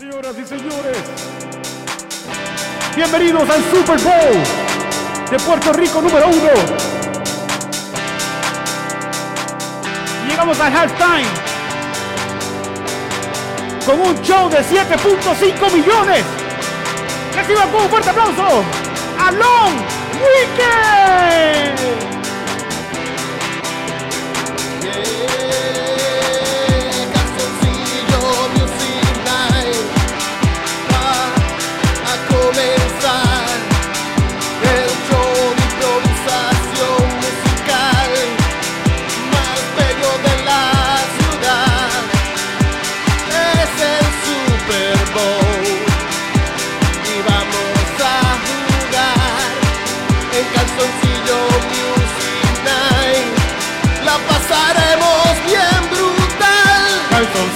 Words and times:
Señoras 0.00 0.34
y 0.38 0.46
señores, 0.46 0.96
bienvenidos 2.96 3.50
al 3.50 3.62
Super 3.64 3.98
Bowl 4.00 5.30
de 5.30 5.38
Puerto 5.40 5.74
Rico 5.74 6.00
número 6.00 6.26
uno. 6.26 6.48
Llegamos 10.26 10.58
al 10.58 10.74
halftime 10.74 11.28
con 13.84 14.00
un 14.00 14.22
show 14.22 14.48
de 14.48 14.60
7.5 14.60 15.70
millones. 15.70 16.24
Reciban 17.36 17.70
con 17.70 17.82
un 17.82 17.90
fuerte 17.90 18.08
aplauso 18.08 18.64
a 19.18 19.30
Long 19.32 19.74
Weekend. 20.24 22.09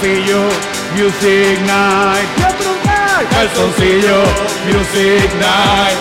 Calzoncillo 0.05 0.49
Music 0.93 1.59
Night. 1.65 2.29
Calzoncillo 3.31 4.21
Music 4.67 5.33
Night. 5.39 5.97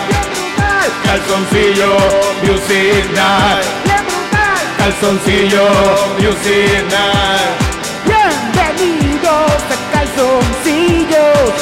Calzoncillo 1.05 1.97
Music 2.43 3.05
Night. 3.15 3.65
Calzoncillo 4.77 5.65
Music 6.19 6.85
Night. 6.91 7.57
Bienvenidos 8.05 9.63
a 9.73 9.97
Calzoncillos. 9.97 11.55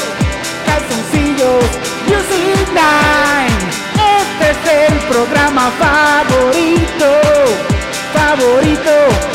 Calzoncillos 0.65 1.63
Music 2.07 2.67
Night. 2.73 3.55
Este 4.19 4.51
es 4.51 4.91
el 4.91 4.99
programa 5.07 5.71
favorito. 5.79 7.07
Favorito 8.13 9.32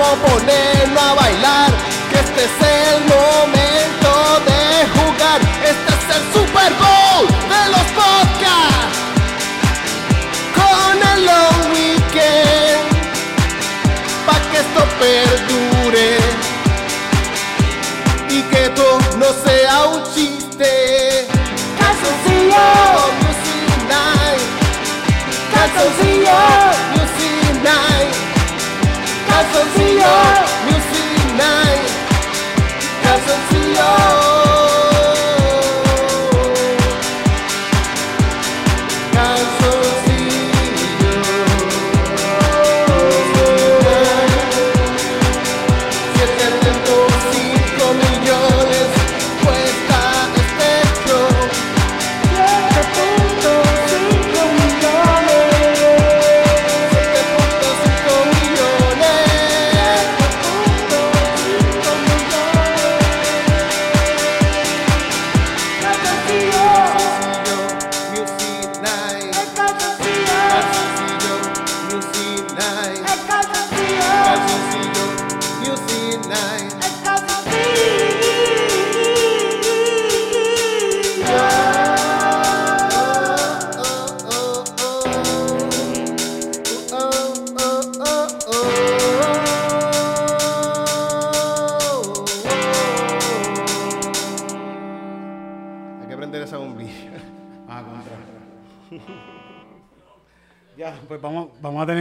vamos 0.00 0.30
a 0.30 0.34
a 0.98 1.14
bailar, 1.14 1.70
que 2.10 2.18
este 2.20 2.44
es 2.44 2.94
el 2.94 3.04
momento 3.04 3.59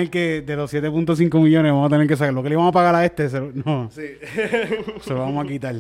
tener 0.10 0.42
que, 0.42 0.42
de 0.46 0.56
los 0.56 0.74
7.5 0.74 1.42
millones, 1.42 1.72
vamos 1.72 1.88
a 1.88 1.90
tener 1.90 2.08
que 2.08 2.16
sacar. 2.16 2.34
Lo 2.34 2.44
que 2.44 2.50
le 2.50 2.56
vamos 2.56 2.70
a 2.70 2.74
pagar 2.74 2.96
a 2.96 3.06
este, 3.06 3.30
se 3.30 3.40
lo- 3.40 3.52
no, 3.54 3.90
Sí. 3.92 4.02
se 5.02 5.14
lo 5.14 5.20
vamos 5.20 5.46
a 5.46 5.48
quitar. 5.48 5.76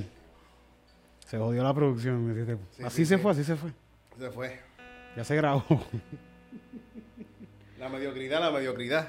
Se 1.25 1.37
jodió 1.37 1.63
la 1.63 1.73
producción. 1.73 2.59
Sí, 2.71 2.83
así 2.83 2.95
sí, 2.97 3.05
se 3.05 3.17
fue, 3.17 3.31
así 3.31 3.43
se 3.43 3.55
fue. 3.55 3.69
Se 4.17 4.29
fue. 4.31 4.59
Ya 5.15 5.23
se 5.23 5.35
grabó. 5.35 5.63
La 7.79 7.87
mediocridad, 7.89 8.41
la 8.41 8.51
mediocridad. 8.51 9.07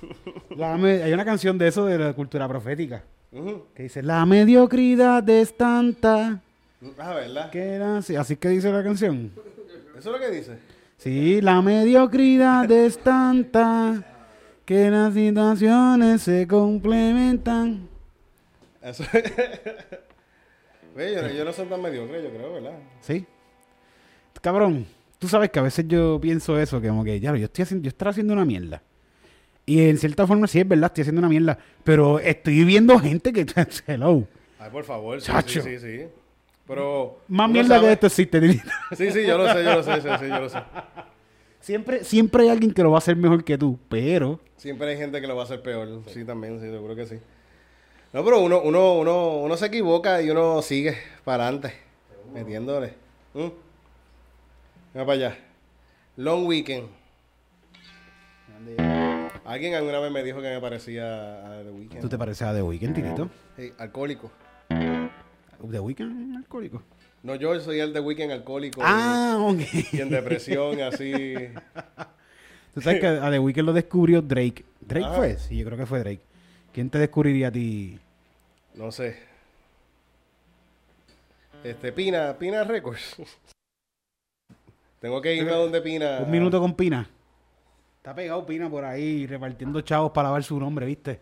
La 0.56 0.76
me- 0.76 1.02
hay 1.02 1.12
una 1.12 1.24
canción 1.24 1.56
de 1.58 1.68
eso 1.68 1.86
de 1.86 1.98
la 1.98 2.12
cultura 2.12 2.46
profética 2.48 3.02
que 3.74 3.84
dice: 3.84 4.02
La 4.02 4.26
mediocridad 4.26 5.26
es 5.28 5.56
tanta 5.56 6.42
Ah, 6.98 7.14
¿verdad? 7.14 7.50
que 7.50 7.60
era 7.62 7.98
así. 7.98 8.16
Así 8.16 8.36
que 8.36 8.48
dice 8.50 8.70
la 8.72 8.82
canción. 8.82 9.30
¿Eso 9.96 10.14
es 10.14 10.20
lo 10.20 10.26
que 10.26 10.30
dice? 10.34 10.58
Sí, 10.98 11.40
la 11.40 11.62
mediocridad 11.62 12.70
es 12.70 12.98
tanta 12.98 14.04
que 14.70 14.88
las 14.88 15.12
situaciones 15.14 16.22
se 16.22 16.46
complementan. 16.46 17.88
Eso 18.80 19.02
Ve, 20.94 21.12
yo, 21.16 21.28
yo 21.28 21.44
no 21.44 21.52
soy 21.52 21.66
tan 21.66 21.82
mediocre, 21.82 22.22
yo 22.22 22.30
creo, 22.30 22.52
¿verdad? 22.52 22.78
¿Sí? 23.00 23.26
Cabrón, 24.40 24.86
tú 25.18 25.26
sabes 25.26 25.50
que 25.50 25.58
a 25.58 25.62
veces 25.62 25.86
yo 25.88 26.20
pienso 26.20 26.56
eso, 26.56 26.80
que 26.80 26.86
como 26.86 27.02
que, 27.02 27.18
ya, 27.18 27.34
yo 27.34 27.46
estoy 27.46 27.62
haciendo, 27.64 27.82
yo 27.82 27.88
estoy 27.88 28.08
haciendo 28.10 28.32
una 28.32 28.44
mierda. 28.44 28.80
Y 29.66 29.88
en 29.88 29.98
cierta 29.98 30.24
forma 30.24 30.46
sí 30.46 30.60
es 30.60 30.68
verdad, 30.68 30.86
estoy 30.86 31.02
haciendo 31.02 31.18
una 31.18 31.28
mierda. 31.28 31.58
Pero 31.82 32.20
estoy 32.20 32.62
viendo 32.62 32.96
gente 33.00 33.32
que, 33.32 33.44
hello, 33.88 34.22
Ay, 34.60 34.70
por 34.70 34.84
favor, 34.84 35.20
sí, 35.20 35.32
Chacho. 35.32 35.62
sí, 35.62 35.80
sí, 35.80 35.80
sí. 35.80 36.04
Pero. 36.68 37.18
más 37.26 37.50
mierda 37.50 37.74
sabe- 37.74 37.88
que 37.88 37.92
esto 37.94 38.06
existe. 38.06 38.40
Sí, 38.96 39.10
sí, 39.10 39.26
yo 39.26 39.36
lo 39.36 39.52
sé, 39.52 39.64
yo 39.64 39.74
lo 39.74 39.82
sé, 39.82 40.00
sí, 40.00 40.08
sí, 40.20 40.28
yo 40.28 40.38
lo 40.38 40.48
sé. 40.48 40.58
Siempre, 41.60 42.04
siempre 42.04 42.44
hay 42.44 42.48
alguien 42.50 42.72
que 42.72 42.82
lo 42.82 42.90
va 42.90 42.96
a 42.96 42.98
hacer 42.98 43.16
mejor 43.16 43.44
que 43.44 43.56
tú, 43.58 43.78
pero 43.88 44.40
Siempre 44.60 44.90
hay 44.90 44.98
gente 44.98 45.22
que 45.22 45.26
lo 45.26 45.34
va 45.36 45.42
a 45.42 45.44
hacer 45.46 45.62
peor. 45.62 46.02
Sí, 46.08 46.22
también, 46.22 46.60
sí, 46.60 46.66
seguro 46.66 46.94
que 46.94 47.06
sí. 47.06 47.18
No, 48.12 48.22
pero 48.22 48.40
uno, 48.40 48.60
uno, 48.60 48.98
uno, 48.98 49.38
uno 49.38 49.56
se 49.56 49.66
equivoca 49.66 50.20
y 50.20 50.28
uno 50.28 50.60
sigue 50.60 50.98
para 51.24 51.44
adelante, 51.44 51.72
metiéndole. 52.34 52.92
¿Mm? 53.32 53.48
Mira 54.92 55.06
para 55.06 55.12
allá. 55.12 55.38
Long 56.18 56.46
weekend. 56.46 56.88
Alguien 59.46 59.74
alguna 59.74 59.98
vez 60.00 60.12
me 60.12 60.22
dijo 60.22 60.42
que 60.42 60.50
me 60.50 60.60
parecía 60.60 61.58
a 61.58 61.62
The 61.62 61.70
Weeknd. 61.70 62.00
¿Tú 62.02 62.08
te 62.10 62.18
pareces 62.18 62.46
a 62.46 62.52
The 62.52 62.62
Weeknd, 62.62 62.94
Titito? 62.94 63.30
Sí, 63.56 63.72
alcohólico. 63.78 64.30
¿The 64.68 65.80
Weeknd 65.80 66.36
alcohólico? 66.36 66.82
No, 67.22 67.34
yo 67.34 67.58
soy 67.60 67.80
el 67.80 67.92
The 67.92 68.00
Weeknd 68.00 68.30
alcohólico. 68.32 68.80
Ah, 68.84 69.36
ok. 69.40 69.60
Y 69.92 70.00
en 70.00 70.10
depresión, 70.10 70.80
así. 70.80 71.12
Tú 72.74 72.80
sabes 72.80 73.00
que 73.00 73.06
a 73.06 73.30
The 73.30 73.38
Weeknd 73.38 73.64
lo 73.64 73.72
descubrió 73.72 74.22
Drake. 74.22 74.64
¿Drake 74.80 75.06
Ah. 75.06 75.14
fue? 75.16 75.36
Sí, 75.36 75.58
yo 75.58 75.66
creo 75.66 75.76
que 75.78 75.86
fue 75.86 75.98
Drake. 76.00 76.20
¿Quién 76.72 76.88
te 76.88 76.98
descubriría 76.98 77.48
a 77.48 77.52
ti? 77.52 77.98
No 78.74 78.90
sé. 78.92 79.18
Este, 81.64 81.92
Pina, 81.92 82.36
Pina 82.38 82.64
Records. 82.64 83.16
Tengo 85.00 85.20
que 85.20 85.34
irme 85.34 85.50
a 85.52 85.56
donde 85.56 85.80
Pina. 85.80 86.20
Un 86.24 86.30
minuto 86.30 86.60
con 86.60 86.74
Pina. 86.74 87.08
Está 87.98 88.14
pegado 88.14 88.46
Pina 88.46 88.70
por 88.70 88.84
ahí 88.84 89.26
repartiendo 89.26 89.80
chavos 89.82 90.12
para 90.12 90.28
lavar 90.28 90.42
su 90.42 90.58
nombre, 90.58 90.86
¿viste? 90.86 91.20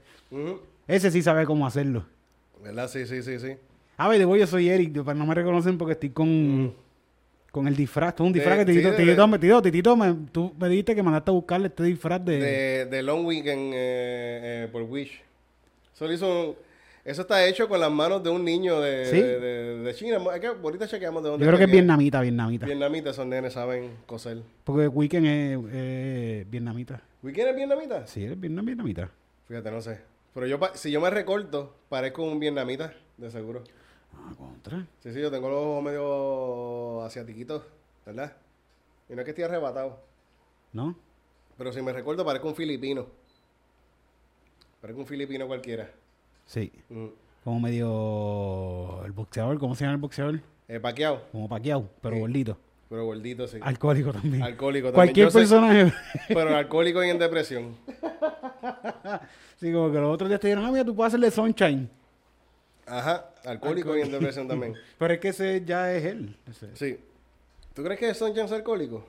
Ese 0.86 1.10
sí 1.10 1.22
sabe 1.22 1.44
cómo 1.44 1.66
hacerlo. 1.66 2.04
¿Verdad? 2.62 2.88
Sí, 2.88 3.06
sí, 3.06 3.22
sí, 3.22 3.38
sí. 3.38 3.56
A 3.98 4.08
ver, 4.08 4.18
de 4.18 4.24
voy, 4.24 4.38
yo 4.38 4.46
soy 4.46 4.68
Eric, 4.68 4.94
no 4.94 5.26
me 5.26 5.34
reconocen 5.34 5.76
porque 5.76 5.92
estoy 5.92 6.10
con, 6.10 6.72
con 7.50 7.66
el 7.66 7.74
disfraz. 7.74 8.14
Es 8.14 8.20
un 8.20 8.32
disfraz 8.32 8.56
Mm. 8.56 8.58
De- 8.60 8.64
que 8.66 8.72
Titito, 8.72 8.90
sí, 8.90 8.96
Titito, 8.96 9.26
Titito, 9.32 9.62
Titito, 9.62 9.96
me- 9.96 10.16
tú 10.30 10.54
me 10.58 10.68
dijiste 10.68 10.94
que 10.94 11.02
mandaste 11.02 11.30
a 11.30 11.34
buscarle 11.34 11.66
este 11.66 11.82
disfraz 11.82 12.24
de... 12.24 12.38
De, 12.38 12.86
de 12.86 13.02
Long 13.02 13.26
Weekend 13.26 13.72
eh, 13.74 14.64
eh, 14.64 14.68
por 14.70 14.82
Wish. 14.82 15.20
Eso, 15.94 16.06
lo 16.06 16.12
hizo 16.12 16.56
eso 17.04 17.22
está 17.22 17.44
hecho 17.46 17.68
con 17.68 17.80
las 17.80 17.90
manos 17.90 18.22
de 18.22 18.30
un 18.30 18.44
niño 18.44 18.80
de, 18.80 19.06
¿Sí? 19.06 19.16
de, 19.20 19.40
de- 19.40 19.78
de 19.80 19.94
China. 19.94 20.18
Es 20.34 20.40
que 20.40 20.46
ahorita 20.46 20.86
chequeamos 20.86 21.22
de 21.24 21.30
dónde 21.30 21.44
yo 21.44 21.50
creo 21.50 21.58
que 21.58 21.64
es 21.64 21.70
vietnamita, 21.70 22.20
vietnamita. 22.20 22.66
Vietnamitas, 22.66 23.14
esos 23.14 23.26
nenes 23.26 23.54
saben 23.54 23.90
coser. 24.06 24.38
Porque 24.62 24.86
Weekend 24.86 25.26
es 25.26 25.58
eh, 25.72 26.46
vietnamita. 26.48 27.02
¿Weekend 27.24 27.48
es 27.48 27.56
vietnamita? 27.56 28.06
Sí, 28.06 28.24
es 28.24 28.38
vietnam- 28.38 28.64
vietnamita. 28.64 29.10
Fíjate, 29.48 29.70
no 29.72 29.80
sé. 29.80 29.98
Pero 30.34 30.46
yo, 30.46 30.60
si 30.74 30.92
yo 30.92 31.00
me 31.00 31.10
recorto, 31.10 31.74
parezco 31.88 32.22
un 32.22 32.38
vietnamita, 32.38 32.92
de 33.16 33.30
seguro. 33.30 33.64
Ah, 34.30 34.34
contra. 34.36 34.86
Sí, 35.00 35.12
sí, 35.12 35.20
yo 35.20 35.30
tengo 35.30 35.48
los 35.48 35.58
ojos 35.58 35.82
medio 35.84 37.02
asiatiquitos, 37.02 37.62
¿verdad? 38.06 38.32
Y 39.08 39.14
no 39.14 39.20
es 39.20 39.24
que 39.24 39.30
esté 39.30 39.44
arrebatado. 39.44 39.98
¿No? 40.72 40.94
Pero 41.56 41.72
si 41.72 41.80
me 41.82 41.92
recuerdo, 41.92 42.24
parezco 42.24 42.48
un 42.48 42.54
filipino. 42.54 43.06
Parezco 44.80 45.00
un 45.00 45.06
filipino 45.06 45.46
cualquiera. 45.46 45.90
Sí. 46.46 46.70
Mm. 46.88 47.06
Como 47.44 47.60
medio... 47.60 49.04
El 49.04 49.12
boxeador, 49.12 49.58
¿cómo 49.58 49.74
se 49.74 49.84
llama 49.84 49.94
el 49.94 50.00
boxeador? 50.00 50.40
Eh, 50.68 50.78
paqueado, 50.80 51.22
Como 51.32 51.48
paqueado, 51.48 51.88
pero 52.02 52.16
Sí. 52.16 52.20
gordito. 52.20 52.58
pero 52.90 53.04
gordito, 53.06 53.48
sí. 53.48 53.58
Alcohólico 53.62 54.12
también. 54.12 54.42
Alcohólico 54.42 54.88
también. 54.92 54.94
Cualquier 54.94 55.26
Yo 55.26 55.30
sé- 55.30 55.38
personaje. 55.40 55.92
pero 56.28 56.54
alcohólico 56.56 57.02
y 57.04 57.08
en 57.08 57.18
depresión. 57.18 57.76
sí, 59.56 59.72
como 59.72 59.90
que 59.90 59.98
los 59.98 60.12
otros 60.14 60.28
días 60.28 60.40
te 60.40 60.48
dijeron, 60.48 60.64
ah, 60.66 60.70
mira, 60.70 60.84
tú 60.84 60.94
puedes 60.94 61.08
hacerle 61.12 61.30
sunshine. 61.30 61.88
Ajá, 62.88 63.26
alcohólico 63.44 63.96
y 63.96 64.00
en 64.02 64.10
depresión 64.12 64.48
también. 64.48 64.74
Pero 64.98 65.14
es 65.14 65.20
que 65.20 65.28
ese 65.28 65.62
ya 65.64 65.92
es 65.92 66.04
él. 66.04 66.36
ese. 66.50 66.74
Sí. 66.76 66.98
¿Tú 67.74 67.82
crees 67.84 68.00
que 68.00 68.14
son 68.14 68.34
James 68.34 68.50
alcohólicos? 68.52 69.02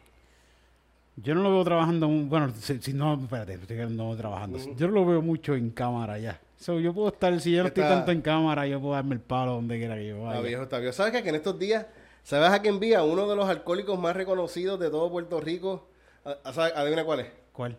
Yo 1.18 1.36
no 1.36 1.42
lo 1.44 1.52
veo 1.52 1.64
trabajando, 1.66 2.08
bueno, 2.08 2.54
si, 2.58 2.80
si 2.82 2.94
no, 2.94 3.16
espérate, 3.22 3.56
estoy 3.56 3.78
no 3.90 4.16
trabajando. 4.16 4.58
Yo 4.78 4.88
no 4.88 4.94
lo 4.94 5.06
veo 5.06 5.22
mucho 5.22 5.54
en 5.56 5.70
cámara 5.70 6.18
ya. 6.18 6.40
So, 6.58 6.80
yo 6.80 6.94
puedo 6.94 7.10
estar, 7.10 7.38
si 7.42 7.52
yo 7.52 7.62
no 7.64 7.68
estoy 7.68 7.84
tanto 7.84 8.12
en 8.12 8.22
cámara, 8.22 8.68
yo 8.68 8.80
puedo 8.80 8.94
darme 8.94 9.16
el 9.16 9.22
palo 9.22 9.54
donde 9.54 9.78
quiera 9.78 9.96
que 9.96 10.08
yo 10.08 10.16
Está 10.18 10.28
vaya. 10.30 10.42
viejo, 10.42 10.64
está 10.64 10.78
viejo. 10.80 10.94
¿Sabes 10.94 11.12
qué? 11.14 11.24
que 11.24 11.30
en 11.30 11.36
estos 11.36 11.58
días, 11.60 11.86
¿sabes 12.24 12.50
a 12.52 12.62
quién 12.62 12.76
envía? 12.76 13.04
Uno 13.04 13.28
de 13.28 13.36
los 13.36 13.50
alcohólicos 13.50 14.00
más 14.00 14.16
reconocidos 14.16 14.80
de 14.80 14.90
todo 14.90 15.10
Puerto 15.10 15.42
Rico. 15.42 15.88
¿A- 16.24 16.38
a-. 16.44 16.82
Adivina 16.82 17.04
cuál 17.04 17.22
es. 17.22 17.28
¿Cuál? 17.54 17.78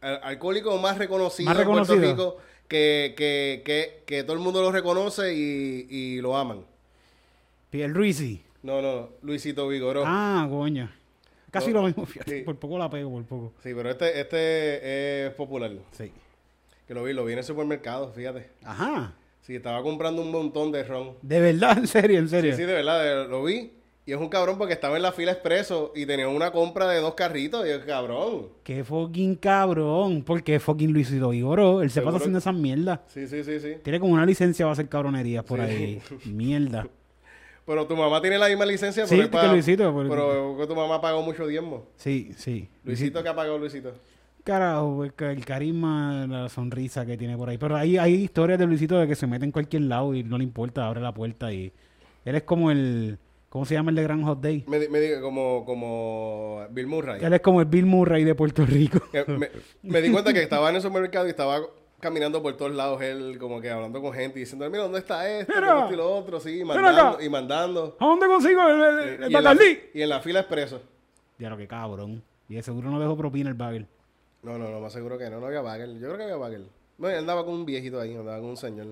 Al- 0.00 0.20
alcohólico 0.22 0.76
más 0.78 0.98
reconocido, 0.98 1.48
Más 1.48 1.58
de 1.58 1.64
Puerto 1.64 1.82
reconocido. 1.94 2.12
Rico 2.12 2.36
que, 2.68 3.14
que, 3.16 3.62
que, 3.64 4.02
que 4.06 4.22
todo 4.22 4.34
el 4.34 4.40
mundo 4.42 4.60
lo 4.62 4.70
reconoce 4.70 5.34
y, 5.34 5.86
y 5.90 6.20
lo 6.20 6.36
aman. 6.36 6.64
Pierre 7.70 7.92
Ruizi. 7.92 8.42
No, 8.62 8.82
no, 8.82 9.08
Luisito 9.22 9.68
Vigoró. 9.68 10.02
Ah, 10.06 10.46
coño. 10.50 10.90
Casi 11.50 11.72
No, 11.72 11.80
lo 11.80 11.86
mismo, 11.86 12.04
fíjate. 12.06 12.38
sí. 12.38 12.42
Por 12.44 12.56
poco 12.56 12.76
la 12.78 12.90
pego, 12.90 13.10
por 13.10 13.24
poco. 13.24 13.52
Sí, 13.62 13.72
pero 13.74 13.90
este, 13.90 14.20
este 14.20 15.26
es 15.26 15.32
popular. 15.34 15.72
Sí. 15.92 16.12
Que 16.86 16.94
lo 16.94 17.04
vi, 17.04 17.12
lo 17.12 17.24
vi 17.24 17.32
en 17.32 17.38
el 17.38 17.44
supermercado, 17.44 18.12
fíjate. 18.12 18.48
Ajá. 18.64 19.14
Sí, 19.42 19.54
estaba 19.56 19.82
comprando 19.82 20.20
un 20.20 20.30
montón 20.30 20.72
de 20.72 20.84
ron. 20.84 21.14
De 21.22 21.40
verdad, 21.40 21.78
en 21.78 21.86
serio, 21.86 22.18
en 22.18 22.28
serio. 22.28 22.54
Sí, 22.54 22.62
de 22.64 22.72
verdad, 22.74 23.02
de- 23.24 23.28
lo 23.28 23.44
vi. 23.44 23.72
Y 24.08 24.12
es 24.12 24.18
un 24.18 24.30
cabrón 24.30 24.56
porque 24.56 24.72
estaba 24.72 24.96
en 24.96 25.02
la 25.02 25.12
fila 25.12 25.32
expreso 25.32 25.92
y 25.94 26.06
tenía 26.06 26.26
una 26.30 26.50
compra 26.50 26.88
de 26.88 26.98
dos 26.98 27.12
carritos. 27.12 27.66
Y 27.66 27.68
es 27.68 27.80
cabrón. 27.84 28.46
Qué 28.64 28.82
fucking 28.82 29.34
cabrón. 29.36 30.22
Porque 30.22 30.58
fucking 30.58 30.90
Luisito 30.94 31.28
Vigoró. 31.28 31.82
Él 31.82 31.90
se 31.90 32.00
pasa 32.00 32.16
haciendo 32.16 32.38
que- 32.38 32.40
esas 32.40 32.54
mierdas. 32.54 33.00
Sí, 33.08 33.28
sí, 33.28 33.44
sí, 33.44 33.60
sí. 33.60 33.74
Tiene 33.84 34.00
como 34.00 34.14
una 34.14 34.24
licencia 34.24 34.64
para 34.64 34.72
hacer 34.72 34.88
cabronerías 34.88 35.44
por 35.44 35.58
Sí. 35.60 35.66
ahí. 35.66 36.02
Mierda. 36.24 36.88
Pero 37.66 37.86
tu 37.86 37.94
mamá 37.96 38.18
tiene 38.22 38.38
la 38.38 38.48
misma 38.48 38.64
licencia. 38.64 39.06
Sí, 39.06 39.14
pero 39.14 39.24
es 39.42 39.46
que 39.46 39.52
Luisito, 39.52 39.92
porque- 39.92 40.08
Pero 40.08 40.56
que 40.58 40.66
tu 40.66 40.74
mamá 40.74 41.02
pagó 41.02 41.20
mucho 41.20 41.46
diezmo. 41.46 41.84
Sí, 41.96 42.32
sí. 42.34 42.66
Luisito, 42.84 43.22
¿qué 43.22 43.28
ha 43.28 43.36
pagado 43.36 43.58
Luisito? 43.58 43.92
Carajo, 44.42 45.04
es 45.04 45.12
que 45.12 45.30
el 45.30 45.44
carisma, 45.44 46.26
la 46.26 46.48
sonrisa 46.48 47.04
que 47.04 47.18
tiene 47.18 47.36
por 47.36 47.50
ahí. 47.50 47.58
Pero 47.58 47.76
hay, 47.76 47.98
hay 47.98 48.14
historias 48.14 48.58
de 48.58 48.64
Luisito 48.66 48.98
de 48.98 49.06
que 49.06 49.14
se 49.14 49.26
mete 49.26 49.44
en 49.44 49.52
cualquier 49.52 49.82
lado 49.82 50.14
y 50.14 50.22
no 50.22 50.38
le 50.38 50.44
importa, 50.44 50.86
abre 50.86 51.02
la 51.02 51.12
puerta 51.12 51.52
y... 51.52 51.70
Él 52.24 52.34
es 52.36 52.42
como 52.44 52.70
el... 52.70 53.18
¿Cómo 53.48 53.64
se 53.64 53.74
llama 53.74 53.90
el 53.90 53.96
de 53.96 54.02
Gran 54.02 54.22
Hot 54.24 54.40
Day? 54.40 54.64
Me, 54.68 54.88
me 54.88 55.00
di- 55.00 55.20
como, 55.22 55.64
como 55.64 56.66
Bill 56.70 56.86
Murray. 56.86 57.24
Él 57.24 57.32
es 57.32 57.40
como 57.40 57.60
el 57.60 57.66
Bill 57.66 57.86
Murray 57.86 58.24
de 58.24 58.34
Puerto 58.34 58.66
Rico. 58.66 59.00
Me, 59.26 59.48
me 59.82 60.02
di 60.02 60.10
cuenta 60.12 60.32
que 60.34 60.42
estaba 60.42 60.68
en 60.68 60.76
el 60.76 60.82
supermercado 60.82 61.26
y 61.26 61.30
estaba 61.30 61.60
caminando 62.00 62.42
por 62.42 62.56
todos 62.56 62.72
lados 62.74 63.00
él 63.02 63.38
como 63.40 63.60
que 63.60 63.70
hablando 63.70 64.00
con 64.00 64.12
gente 64.12 64.38
y 64.38 64.42
diciendo 64.42 64.68
mira 64.70 64.84
dónde 64.84 65.00
está 65.00 65.28
esto, 65.28 65.52
Mira. 65.52 65.80
esto 65.80 65.94
y 65.94 65.96
lo 65.96 66.14
otro 66.14 66.38
sí 66.38 66.62
mandando 66.64 67.20
y 67.20 67.28
mandando 67.28 67.96
¿A 67.98 68.04
dónde 68.06 68.26
consigo 68.28 68.62
el, 68.68 68.80
el, 68.80 68.98
el 69.00 69.20
y, 69.22 69.24
en 69.24 69.32
la, 69.32 69.40
Bacardí? 69.50 69.78
y 69.94 70.02
en 70.02 70.08
la 70.08 70.20
fila 70.20 70.38
expreso 70.40 70.80
Ya 71.40 71.50
lo 71.50 71.56
que 71.56 71.66
cabrón. 71.66 72.22
Y 72.48 72.54
de 72.54 72.62
seguro 72.62 72.88
no 72.90 73.00
dejó 73.00 73.16
propina 73.16 73.48
el 73.48 73.56
bagel. 73.56 73.88
no 74.44 74.56
no 74.58 74.70
no 74.70 74.78
más 74.78 74.92
seguro 74.92 75.18
que 75.18 75.28
no 75.28 75.40
no 75.40 75.46
había 75.46 75.60
bagel 75.60 75.94
yo 75.98 76.06
creo 76.06 76.18
que 76.18 76.22
había 76.22 76.36
bagel 76.36 76.68
no 76.98 77.08
él 77.08 77.18
andaba 77.18 77.44
con 77.44 77.54
un 77.54 77.66
viejito 77.66 77.98
ahí 78.00 78.14
andaba 78.14 78.38
con 78.38 78.50
un 78.50 78.56
señor 78.56 78.86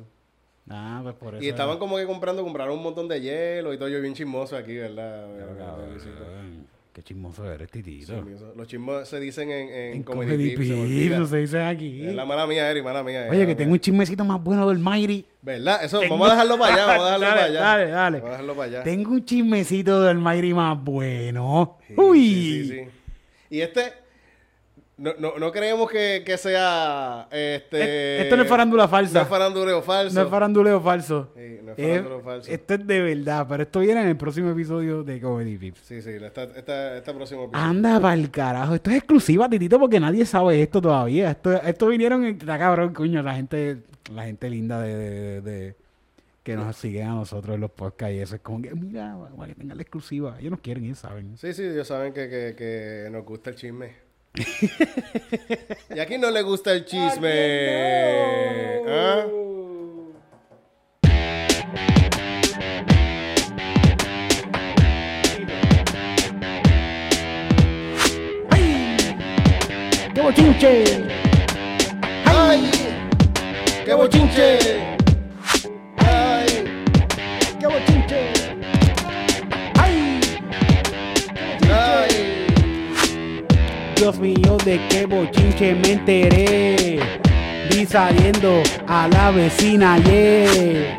Ah, 0.69 1.01
pues 1.03 1.15
por 1.15 1.35
eso. 1.37 1.45
y 1.45 1.49
estaban 1.49 1.79
como 1.79 1.97
que 1.97 2.07
comprando 2.07 2.43
compraron 2.43 2.77
un 2.77 2.83
montón 2.83 3.07
de 3.09 3.21
hielo 3.21 3.73
y 3.73 3.79
todo 3.79 3.89
yo 3.89 4.01
bien 4.01 4.15
chismoso 4.15 4.57
aquí 4.57 4.75
verdad. 4.75 5.27
Qué 6.93 7.03
chismoso 7.03 7.51
eres, 7.53 7.71
titito. 7.71 8.15
Chismoso. 8.15 8.55
los 8.57 8.67
chismos 8.67 9.07
se 9.07 9.21
dicen 9.21 9.51
en, 9.51 9.69
en, 9.69 9.97
En 9.97 10.03
Comedy 10.03 10.31
Comedy 10.33 10.57
Pips, 10.57 10.67
se 10.69 10.75
me 10.75 10.83
Pips, 10.87 10.91
olvida. 10.97 11.19
no 11.19 11.27
se 11.27 11.37
dice 11.37 11.63
aquí. 11.63 12.07
Es 12.07 12.15
la 12.15 12.25
mala 12.25 12.47
mía 12.47 12.71
Eri 12.71 12.83
mala 12.83 13.03
mía 13.03 13.27
Oye, 13.31 13.47
que 13.47 13.55
tengo 13.55 13.73
un 13.75 13.79
chismecito 13.81 14.25
más 14.25 14.43
bueno 14.43 14.67
del 14.69 14.79
Mayri. 14.79 15.27
verdad 15.43 15.85
eso 15.85 16.01
Tengo- 16.01 16.15
vamos 16.15 16.29
a 16.31 16.33
dejarlo 16.33 16.59
para 16.59 16.75
allá 16.75 16.87
vamos 16.87 17.03
a 17.03 17.05
dejarlo 17.07 17.27
Dale, 17.27 17.37
para 17.37 17.45
allá 17.47 17.61
dale, 17.61 17.91
dale. 17.91 18.17
vamos 18.21 18.29
a 18.29 18.31
dejarlo 18.33 18.55
para 18.55 18.67
allá 18.69 18.83
Tengo 18.83 19.11
un 19.11 19.25
chismecito 19.27 20.03
del 20.03 20.17
Mayri 20.19 20.55
más 20.55 20.83
bueno. 20.83 21.77
Sí, 21.87 21.95
Uy. 21.99 22.19
sí, 22.25 22.65
sí, 22.65 22.75
sí. 22.79 22.91
Y 23.51 23.61
este, 23.61 23.93
no, 24.99 25.13
no, 25.19 25.39
no 25.39 25.53
creemos 25.53 25.91
que, 25.91 26.23
que 26.25 26.39
sea, 26.39 27.29
este... 27.31 28.23
Esto 28.23 28.37
no 28.37 28.43
es 28.45 28.49
farándula 28.49 28.89
falsa. 28.89 29.19
No 29.19 29.23
es 29.25 29.29
faranduleo 29.29 29.83
falso. 29.83 30.15
No 30.15 30.23
es 30.25 30.31
faranduleo 30.31 30.81
falso. 30.81 31.31
Sí, 31.37 31.59
no 31.63 31.73
es 31.73 31.79
Es- 31.79 31.87
faranduleo 31.89 32.21
falso. 32.23 32.51
Esto 32.51 32.75
es 32.75 32.87
de 32.87 33.01
verdad, 33.03 33.47
pero 33.49 33.63
esto 33.65 33.81
viene 33.81 34.01
en 34.03 34.09
el 34.09 34.17
próximo 34.17 34.51
episodio 34.51 35.03
de 35.03 35.21
Comedy 35.21 35.59
Pips. 35.59 35.81
Sí, 35.81 36.01
sí, 36.01 36.11
esta, 36.11 36.45
esta, 36.45 36.97
este 36.97 37.13
próximo 37.13 37.45
episodio. 37.45 37.65
Anda 37.67 38.01
pa'l 38.01 38.31
carajo. 38.31 38.75
Esto 38.75 38.91
es 38.91 38.97
exclusiva, 38.97 39.49
Titito, 39.51 39.79
porque 39.79 40.01
nadie 40.01 40.25
sabe 40.25 40.63
esto 40.63 40.81
todavía. 40.81 41.31
Esto, 41.33 41.53
esto 41.53 41.89
vinieron, 41.89 42.25
en- 42.25 42.37
está 42.37 42.59
cabrón, 42.59 42.95
coño, 42.95 43.23
la 43.23 43.35
gente, 43.35 43.79
la 44.15 44.25
gente 44.25 44.49
linda 44.49 44.81
de, 44.81 44.97
de- 44.97 45.11
de- 45.11 45.41
de- 45.43 45.77
que 46.43 46.55
nos 46.55 46.77
sigue 46.77 47.03
a 47.03 47.09
nosotros 47.09 47.57
en 47.57 47.61
los 47.61 47.73
podcasts 47.73 48.15
y 48.15 48.21
eso. 48.21 48.37
Es 48.37 48.41
como 48.41 48.63
que, 48.63 48.73
mira, 48.73 49.17
para 49.37 49.49
que 49.49 49.57
tengan 49.57 49.77
la 49.77 49.83
exclusiva. 49.83 50.37
Ellos 50.39 50.53
nos 50.53 50.61
quieren, 50.61 50.85
ellos 50.85 51.01
saben. 51.01 51.37
Sí, 51.37 51.53
sí, 51.53 51.65
ellos 51.65 51.89
saben 51.89 52.13
que, 52.15 52.29
que, 52.31 52.55
que 52.57 53.09
nos 53.11 53.25
gusta 53.25 53.51
el 53.51 53.57
chisme. 53.57 54.06
y 55.95 55.99
aquí 55.99 56.19
no 56.19 56.31
le 56.31 56.43
gusta 56.43 56.73
el 56.73 56.85
chisme. 56.85 57.31
¿Ah? 58.89 59.25
¡Qué 70.15 70.23
bochinche! 70.23 70.85
¡Ay! 72.25 72.71
¡Qué 73.85 73.95
bochinche! 73.95 74.97
Dios 83.97 84.19
mío, 84.19 84.59
de 84.63 84.79
qué 84.89 85.07
bochinche 85.07 85.75
me 85.75 85.93
enteré. 85.93 87.01
Vi 87.71 87.87
saliendo 87.87 88.63
a 88.87 89.09
la 89.09 89.31
vecina 89.31 89.95
ayer. 89.95 90.95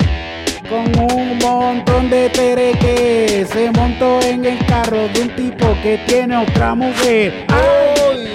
Con 0.68 0.88
un 1.12 1.38
montón 1.38 2.10
de 2.10 2.30
tereques. 2.30 3.50
Se 3.50 3.72
montó 3.72 4.20
en 4.22 4.46
el 4.46 4.66
carro 4.66 5.08
de 5.14 5.22
un 5.22 5.30
tipo 5.36 5.78
que 5.84 6.00
tiene 6.08 6.38
otra 6.38 6.74
mujer. 6.74 7.46
¡Ay! 7.50 8.34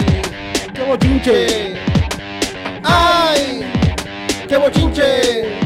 ¡Qué 0.72 0.82
bochinche. 0.82 1.74
¡Ay! 2.84 3.64
¡Qué 4.48 4.56
bochinche! 4.56 5.58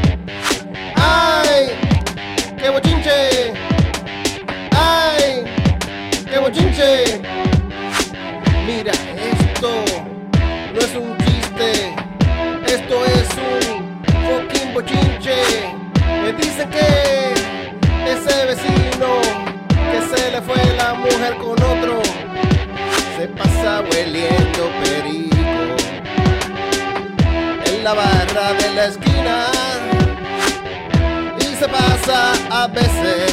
¡Ay! 0.94 1.70
¡Qué 2.58 2.70
bochinche! 2.70 3.52
¡Ay! 4.70 5.44
¡Qué 6.30 6.38
bochinche! 6.38 7.45
Mira, 8.66 8.90
esto 8.90 9.70
no 10.74 10.80
es 10.80 10.96
un 10.96 11.16
chiste. 11.18 11.94
Esto 12.66 13.04
es 13.04 13.28
un 13.38 14.02
fucking 14.26 14.74
bochinche. 14.74 15.36
Me 16.24 16.32
dicen 16.32 16.68
que 16.70 17.34
ese 18.10 18.46
vecino 18.46 19.08
que 19.92 20.16
se 20.16 20.32
le 20.32 20.42
fue 20.42 20.56
la 20.76 20.94
mujer 20.94 21.36
con 21.36 21.52
otro 21.52 22.02
se 23.16 23.28
pasa 23.28 23.82
hueliendo 23.88 24.68
perico 24.82 25.36
en 27.66 27.84
la 27.84 27.94
barra 27.94 28.52
de 28.52 28.74
la 28.74 28.86
esquina 28.86 29.46
y 31.38 31.54
se 31.54 31.68
pasa 31.68 32.32
a 32.50 32.66
veces 32.66 33.32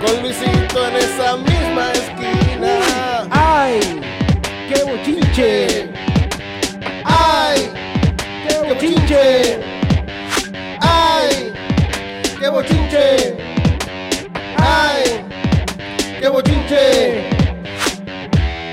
con 0.00 0.22
Luisito 0.22 0.88
en 0.88 0.96
esa 0.96 1.36
misma 1.36 1.92
esquina. 1.92 2.87
¡Ay! 3.50 3.80
¡Qué 4.68 4.84
bochinche! 4.84 5.88
¡Ay! 7.04 7.70
¡Qué 8.46 8.58
bochinche! 8.68 9.58
¡Ay! 10.82 11.52
¡Qué 12.38 12.48
bochinche! 12.50 13.36
¡Ay! 14.58 15.24
¡Qué 16.20 16.28
bochinche! 16.28 17.24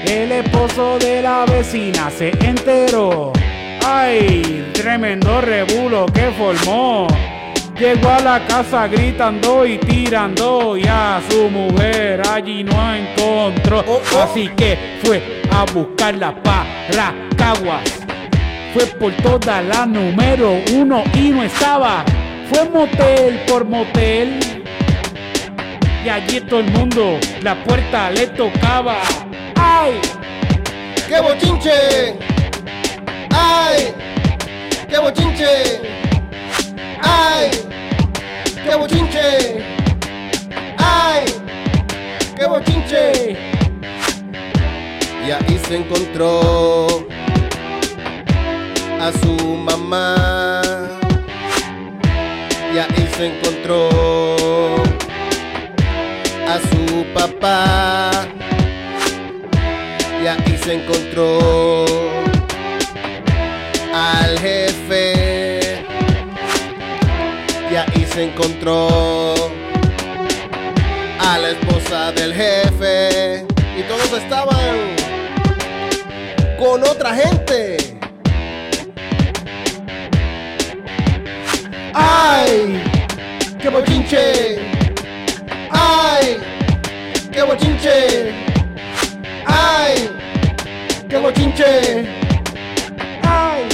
El 0.05 0.32
esposo 0.34 1.00
de 1.00 1.22
la 1.22 1.46
vecina 1.46 2.10
se 2.10 2.32
enteró. 2.46 3.32
¡Ay! 3.86 4.72
Tremendo 4.74 5.39
rebulo 5.39 6.05
que 6.08 6.32
formó. 6.32 7.08
Llegó 7.77 8.10
a 8.10 8.20
la 8.22 8.48
casa 8.48 8.88
gritando 8.88 9.65
y 9.65 9.77
tirando 9.77 10.77
y 10.77 10.86
a 10.88 11.22
su 11.29 11.50
mujer 11.50 12.22
allí 12.25 12.63
no 12.63 12.96
encontró. 12.96 13.84
Oh, 13.86 14.01
oh. 14.13 14.20
Así 14.22 14.48
que 14.55 15.00
fue 15.03 15.41
a 15.51 15.65
buscarla 15.65 16.41
para 16.41 17.13
Caguas. 17.38 17.84
Fue 18.74 18.86
por 18.86 19.12
toda 19.17 19.62
la 19.62 19.86
número 19.86 20.58
uno 20.74 21.03
y 21.13 21.32
no 21.32 21.44
estaba. 21.44 22.05
Fue 22.50 22.70
motel 22.70 23.41
por 23.46 23.65
motel. 23.65 24.39
Y 26.05 26.08
allí 26.08 26.39
todo 26.39 26.62
el 26.62 26.72
mundo 26.72 27.20
la 27.41 27.62
puerta 27.62 28.10
le 28.10 28.27
tocaba. 28.27 29.01
¡Ay! 29.55 30.00
¡Qué 31.10 31.20
bochinche! 31.20 32.15
¡Ay! 33.32 33.94
¡Qué 34.88 34.98
bochinche! 34.98 35.82
¡Ay! 37.01 37.64
¡Qué 38.65 38.75
bochinche! 38.75 39.63
¡Ay! 40.79 41.25
¡Qué 42.36 42.48
bochinche! 42.48 43.38
Y 45.27 45.31
ahí 45.31 45.60
se 45.67 45.75
encontró 45.75 47.07
a 49.00 49.12
su 49.22 49.36
mamá. 49.55 50.62
Y 52.74 52.77
ahí 52.79 53.10
se 53.15 53.27
encontró 53.27 53.89
a 56.48 56.60
su 56.69 57.05
papá. 57.13 58.10
Y 60.24 60.27
ahí 60.27 60.60
se 60.63 60.74
encontró 60.74 62.04
se 68.15 68.24
encontró 68.24 69.36
a 71.19 71.38
la 71.38 71.50
esposa 71.50 72.13
del 72.13 72.34
jefe. 72.34 73.45
Y 73.77 73.84
todos 73.84 74.13
estaban 74.13 74.95
con 76.57 76.81
otra 76.84 77.13
gente. 77.13 77.75
¡Ay! 81.93 82.81
¡Qué 83.62 83.67
bochinche! 83.67 84.60
¡Ay! 85.72 86.38
¡Qué 87.34 87.43
bochinche! 87.43 88.34
¡Ay! 89.45 90.10
¡Qué 91.10 91.17
bochinche! 91.17 92.07
¡Ay! 93.24 93.67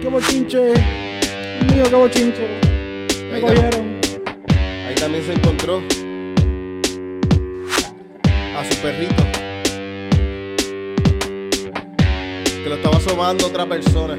¡Qué 0.00 0.08
bochinche! 0.08 1.01
Mío, 1.72 1.84
qué 1.88 1.94
bochinche. 1.96 2.48
Me 3.30 3.36
Ahí 3.36 3.40
cogieron. 3.40 4.00
Ahí 4.86 4.94
también 4.94 5.24
se 5.24 5.32
encontró 5.32 5.80
a 8.58 8.64
su 8.70 8.76
perrito. 8.82 9.24
Que 12.62 12.68
lo 12.68 12.74
estaba 12.74 13.00
sobando 13.00 13.46
otra 13.46 13.64
persona. 13.64 14.18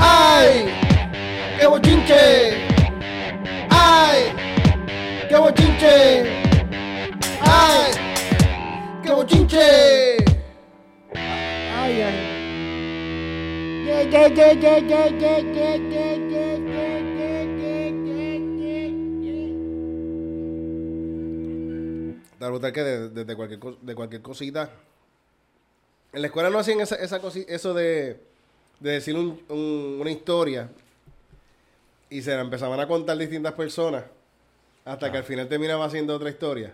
¡Ay! 0.00 0.66
¡Qué 1.58 1.66
bochinche! 1.66 2.68
¡Ay! 3.70 4.32
¡Qué 5.28 5.36
bochinche! 5.36 6.45
Yeah, 9.28 10.16
yeah. 11.88 12.36
Está 22.32 22.48
brutal 22.50 22.72
que 22.72 22.82
de- 22.82 23.08
desde 23.10 23.36
cualquier, 23.36 23.60
de 23.80 23.94
cualquier 23.94 24.22
cosita. 24.22 24.70
En 26.12 26.20
la 26.20 26.26
escuela 26.28 26.50
no 26.50 26.58
hacían 26.58 26.80
esa, 26.80 26.96
esa 26.96 27.20
cosi- 27.20 27.46
eso 27.48 27.74
de, 27.74 28.20
de 28.80 28.90
decir 28.90 29.16
un- 29.16 29.42
un- 29.48 29.98
una 30.00 30.10
historia 30.10 30.68
y 32.10 32.22
se 32.22 32.34
la 32.34 32.42
empezaban 32.42 32.78
a 32.80 32.86
contar 32.86 33.16
distintas 33.18 33.52
personas 33.54 34.04
hasta 34.84 35.10
que 35.10 35.18
al 35.18 35.24
final 35.24 35.48
terminaba 35.48 35.84
haciendo 35.86 36.14
otra 36.14 36.30
historia. 36.30 36.72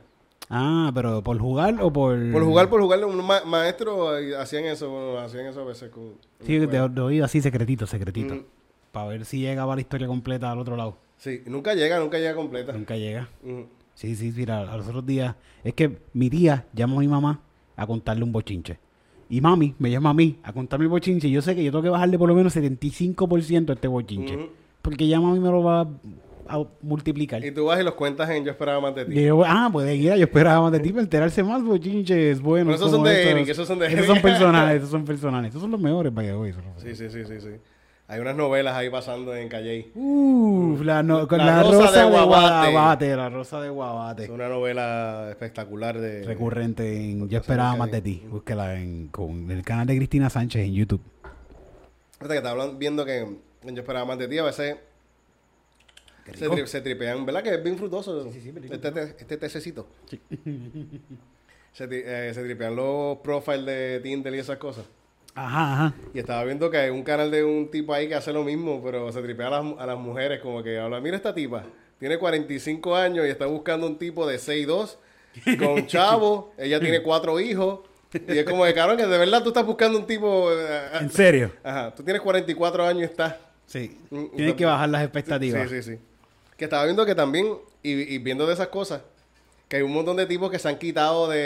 Ah, 0.54 0.90
pero 0.94 1.22
por 1.22 1.38
jugar 1.38 1.76
o 1.80 1.90
por. 1.90 2.30
Por 2.30 2.44
jugar, 2.44 2.68
por 2.68 2.82
jugar, 2.82 3.02
un 3.06 3.24
ma- 3.26 3.42
maestro 3.46 4.18
eh, 4.18 4.36
hacían 4.36 4.64
eso, 4.66 4.90
bueno, 4.90 5.18
hacían 5.18 5.46
eso 5.46 5.62
a 5.62 5.64
veces 5.64 5.88
con... 5.90 6.12
Sí, 6.44 6.58
de, 6.58 6.66
de 6.66 7.00
oído 7.00 7.24
así 7.24 7.40
secretito, 7.40 7.86
secretito. 7.86 8.34
Mm. 8.34 8.44
Para 8.92 9.06
ver 9.08 9.24
si 9.24 9.40
llegaba 9.40 9.74
la 9.74 9.80
historia 9.80 10.06
completa 10.06 10.52
al 10.52 10.58
otro 10.58 10.76
lado. 10.76 10.98
Sí, 11.16 11.42
nunca 11.46 11.72
llega, 11.74 11.98
nunca 11.98 12.18
llega 12.18 12.34
completa. 12.34 12.72
Nunca 12.74 12.96
llega. 12.98 13.30
Ujú. 13.42 13.64
Sí, 13.94 14.14
sí, 14.14 14.30
mira, 14.36 14.60
a 14.70 14.76
los 14.76 14.86
otros 14.86 15.06
días. 15.06 15.34
Es 15.64 15.72
que 15.72 15.98
mi 16.12 16.28
tía 16.28 16.66
llama 16.74 16.96
a 16.96 17.00
mi 17.00 17.08
mamá 17.08 17.40
a 17.74 17.86
contarle 17.86 18.22
un 18.22 18.32
bochinche. 18.32 18.78
Y 19.30 19.40
mami 19.40 19.74
me 19.78 19.90
llama 19.90 20.10
a 20.10 20.14
mí 20.14 20.38
a 20.42 20.52
contarme 20.52 20.84
el 20.84 20.90
bochinche. 20.90 21.28
Y 21.28 21.30
yo 21.30 21.40
sé 21.40 21.54
que 21.54 21.64
yo 21.64 21.70
tengo 21.70 21.82
que 21.84 21.88
bajarle 21.88 22.18
por 22.18 22.28
lo 22.28 22.34
menos 22.34 22.54
75% 22.54 23.70
a 23.70 23.72
este 23.72 23.88
bochinche. 23.88 24.36
Ujú. 24.36 24.46
Porque 24.82 25.08
ya 25.08 25.18
mami 25.18 25.40
me 25.40 25.48
lo 25.48 25.62
va 25.62 25.88
a 26.48 26.62
multiplicar. 26.82 27.44
Y 27.44 27.50
tú 27.52 27.66
vas 27.66 27.80
y 27.80 27.84
los 27.84 27.94
cuentas 27.94 28.28
en 28.30 28.44
Yo 28.44 28.50
esperaba 28.50 28.80
más 28.80 28.94
de 28.94 29.04
ti. 29.04 29.18
Y 29.18 29.24
yo, 29.24 29.42
ah, 29.44 29.68
pues 29.72 29.94
ir, 29.96 30.14
yo 30.14 30.24
esperaba 30.24 30.62
más 30.62 30.72
de 30.72 30.80
ti 30.80 30.90
para 30.90 31.02
enterarse 31.02 31.42
más 31.42 31.62
bochinches. 31.62 32.40
Bueno, 32.40 32.66
Pero 32.66 32.76
esos 32.76 32.90
son 32.90 33.02
de 33.04 33.12
estos. 33.20 33.32
Eric, 33.32 33.48
esos 33.48 33.68
son 33.68 33.78
de 33.78 33.86
Esos 33.86 33.98
Eric. 33.98 34.10
son 34.12 34.22
personales, 34.22 34.76
esos 34.78 34.90
son 34.90 35.04
personales. 35.04 35.50
Esos 35.50 35.62
son 35.62 35.70
los 35.70 35.80
mejores, 35.80 36.12
para 36.12 36.26
que 36.28 36.32
hoy. 36.32 36.52
Sí, 36.78 36.94
sí, 36.94 37.08
sí, 37.10 37.24
sí, 37.24 37.40
sí. 37.40 37.48
Hay 38.08 38.20
unas 38.20 38.36
novelas 38.36 38.74
ahí 38.74 38.90
pasando 38.90 39.34
en 39.34 39.48
Calle. 39.48 39.90
Uf, 39.94 40.82
la, 40.82 41.02
no- 41.02 41.26
con 41.26 41.38
La 41.38 41.46
la, 41.46 41.62
rosa 41.62 41.78
rosa, 41.86 42.04
de 42.04 42.10
Guabate. 42.10 42.70
Guabate. 42.72 43.16
La 43.16 43.28
rosa 43.30 43.60
de 43.62 43.68
Guabate. 43.70 44.24
Es 44.24 44.28
una 44.30 44.48
novela 44.48 45.28
espectacular 45.30 45.98
de... 45.98 46.22
recurrente 46.24 46.94
en 47.10 47.28
Yo 47.30 47.38
esperaba 47.38 47.74
más 47.76 47.90
de 47.90 48.02
ti. 48.02 48.22
Búsquela 48.28 48.74
en, 48.78 49.08
con 49.08 49.50
el 49.50 49.62
canal 49.62 49.86
de 49.86 49.96
Cristina 49.96 50.28
Sánchez 50.28 50.62
en 50.66 50.74
YouTube. 50.74 51.00
Fíjate 52.18 52.34
que 52.34 52.40
te 52.42 52.48
hablan 52.48 52.78
viendo 52.78 53.04
que 53.06 53.18
en 53.20 53.74
Yo 53.74 53.80
esperaba 53.80 54.04
más 54.04 54.18
de 54.18 54.28
ti. 54.28 54.36
A 54.38 54.42
veces 54.44 54.76
se, 56.26 56.44
rico. 56.44 56.56
tri- 56.56 56.66
se 56.66 56.80
tripean, 56.80 57.24
¿verdad? 57.26 57.42
Que 57.42 57.54
es 57.54 57.62
bien 57.62 57.76
frutoso. 57.76 58.24
Sí, 58.30 58.40
sí, 58.40 58.52
sí, 58.52 58.52
este, 58.70 58.90
te- 58.92 59.02
este 59.02 59.36
tececito. 59.36 59.86
se, 61.72 61.88
tri- 61.88 62.02
eh, 62.04 62.32
se 62.34 62.42
tripean 62.42 62.76
los 62.76 63.18
profiles 63.18 63.64
de 63.66 64.00
Tinder 64.02 64.34
y 64.34 64.38
esas 64.38 64.58
cosas. 64.58 64.84
Ajá, 65.34 65.72
ajá. 65.72 65.94
Y 66.12 66.18
estaba 66.18 66.44
viendo 66.44 66.70
que 66.70 66.76
hay 66.76 66.90
un 66.90 67.02
canal 67.02 67.30
de 67.30 67.42
un 67.42 67.70
tipo 67.70 67.94
ahí 67.94 68.06
que 68.08 68.14
hace 68.14 68.32
lo 68.32 68.44
mismo, 68.44 68.82
pero 68.84 69.10
se 69.12 69.22
tripea 69.22 69.46
a 69.46 69.50
las, 69.62 69.78
a 69.78 69.86
las 69.86 69.98
mujeres, 69.98 70.40
como 70.40 70.62
que 70.62 70.78
habla, 70.78 71.00
mira 71.00 71.16
esta 71.16 71.34
tipa, 71.34 71.64
tiene 71.98 72.18
45 72.18 72.94
años 72.94 73.26
y 73.26 73.30
está 73.30 73.46
buscando 73.46 73.86
un 73.86 73.96
tipo 73.98 74.26
de 74.26 74.36
6'2", 74.36 74.96
con 75.58 75.86
chavo, 75.86 76.52
ella 76.58 76.78
tiene 76.80 77.02
cuatro 77.02 77.40
hijos, 77.40 77.80
y 78.12 78.36
es 78.36 78.44
como 78.44 78.64
que, 78.64 78.74
cabrón, 78.74 78.98
que 78.98 79.06
de 79.06 79.16
verdad 79.16 79.42
tú 79.42 79.48
estás 79.48 79.64
buscando 79.64 79.98
un 79.98 80.06
tipo... 80.06 80.50
eh, 80.52 80.80
¿En 81.00 81.08
serio? 81.10 81.50
Ajá, 81.64 81.94
tú 81.94 82.02
tienes 82.02 82.20
44 82.20 82.84
años 82.84 83.00
y 83.02 83.04
estás 83.04 83.36
Sí. 83.64 83.96
Mm, 84.10 84.36
Tienes 84.36 84.54
que 84.56 84.66
bajar 84.66 84.90
las 84.90 85.02
expectativas. 85.02 85.70
Sí, 85.70 85.82
sí, 85.82 85.92
sí. 85.94 85.98
Que 86.56 86.64
estaba 86.64 86.84
viendo 86.84 87.04
que 87.06 87.14
también, 87.14 87.56
y, 87.82 87.92
y 88.14 88.18
viendo 88.18 88.46
de 88.46 88.54
esas 88.54 88.68
cosas, 88.68 89.02
que 89.68 89.76
hay 89.76 89.82
un 89.82 89.92
montón 89.92 90.16
de 90.16 90.26
tipos 90.26 90.50
que 90.50 90.58
se 90.58 90.68
han 90.68 90.78
quitado 90.78 91.28
de, 91.28 91.38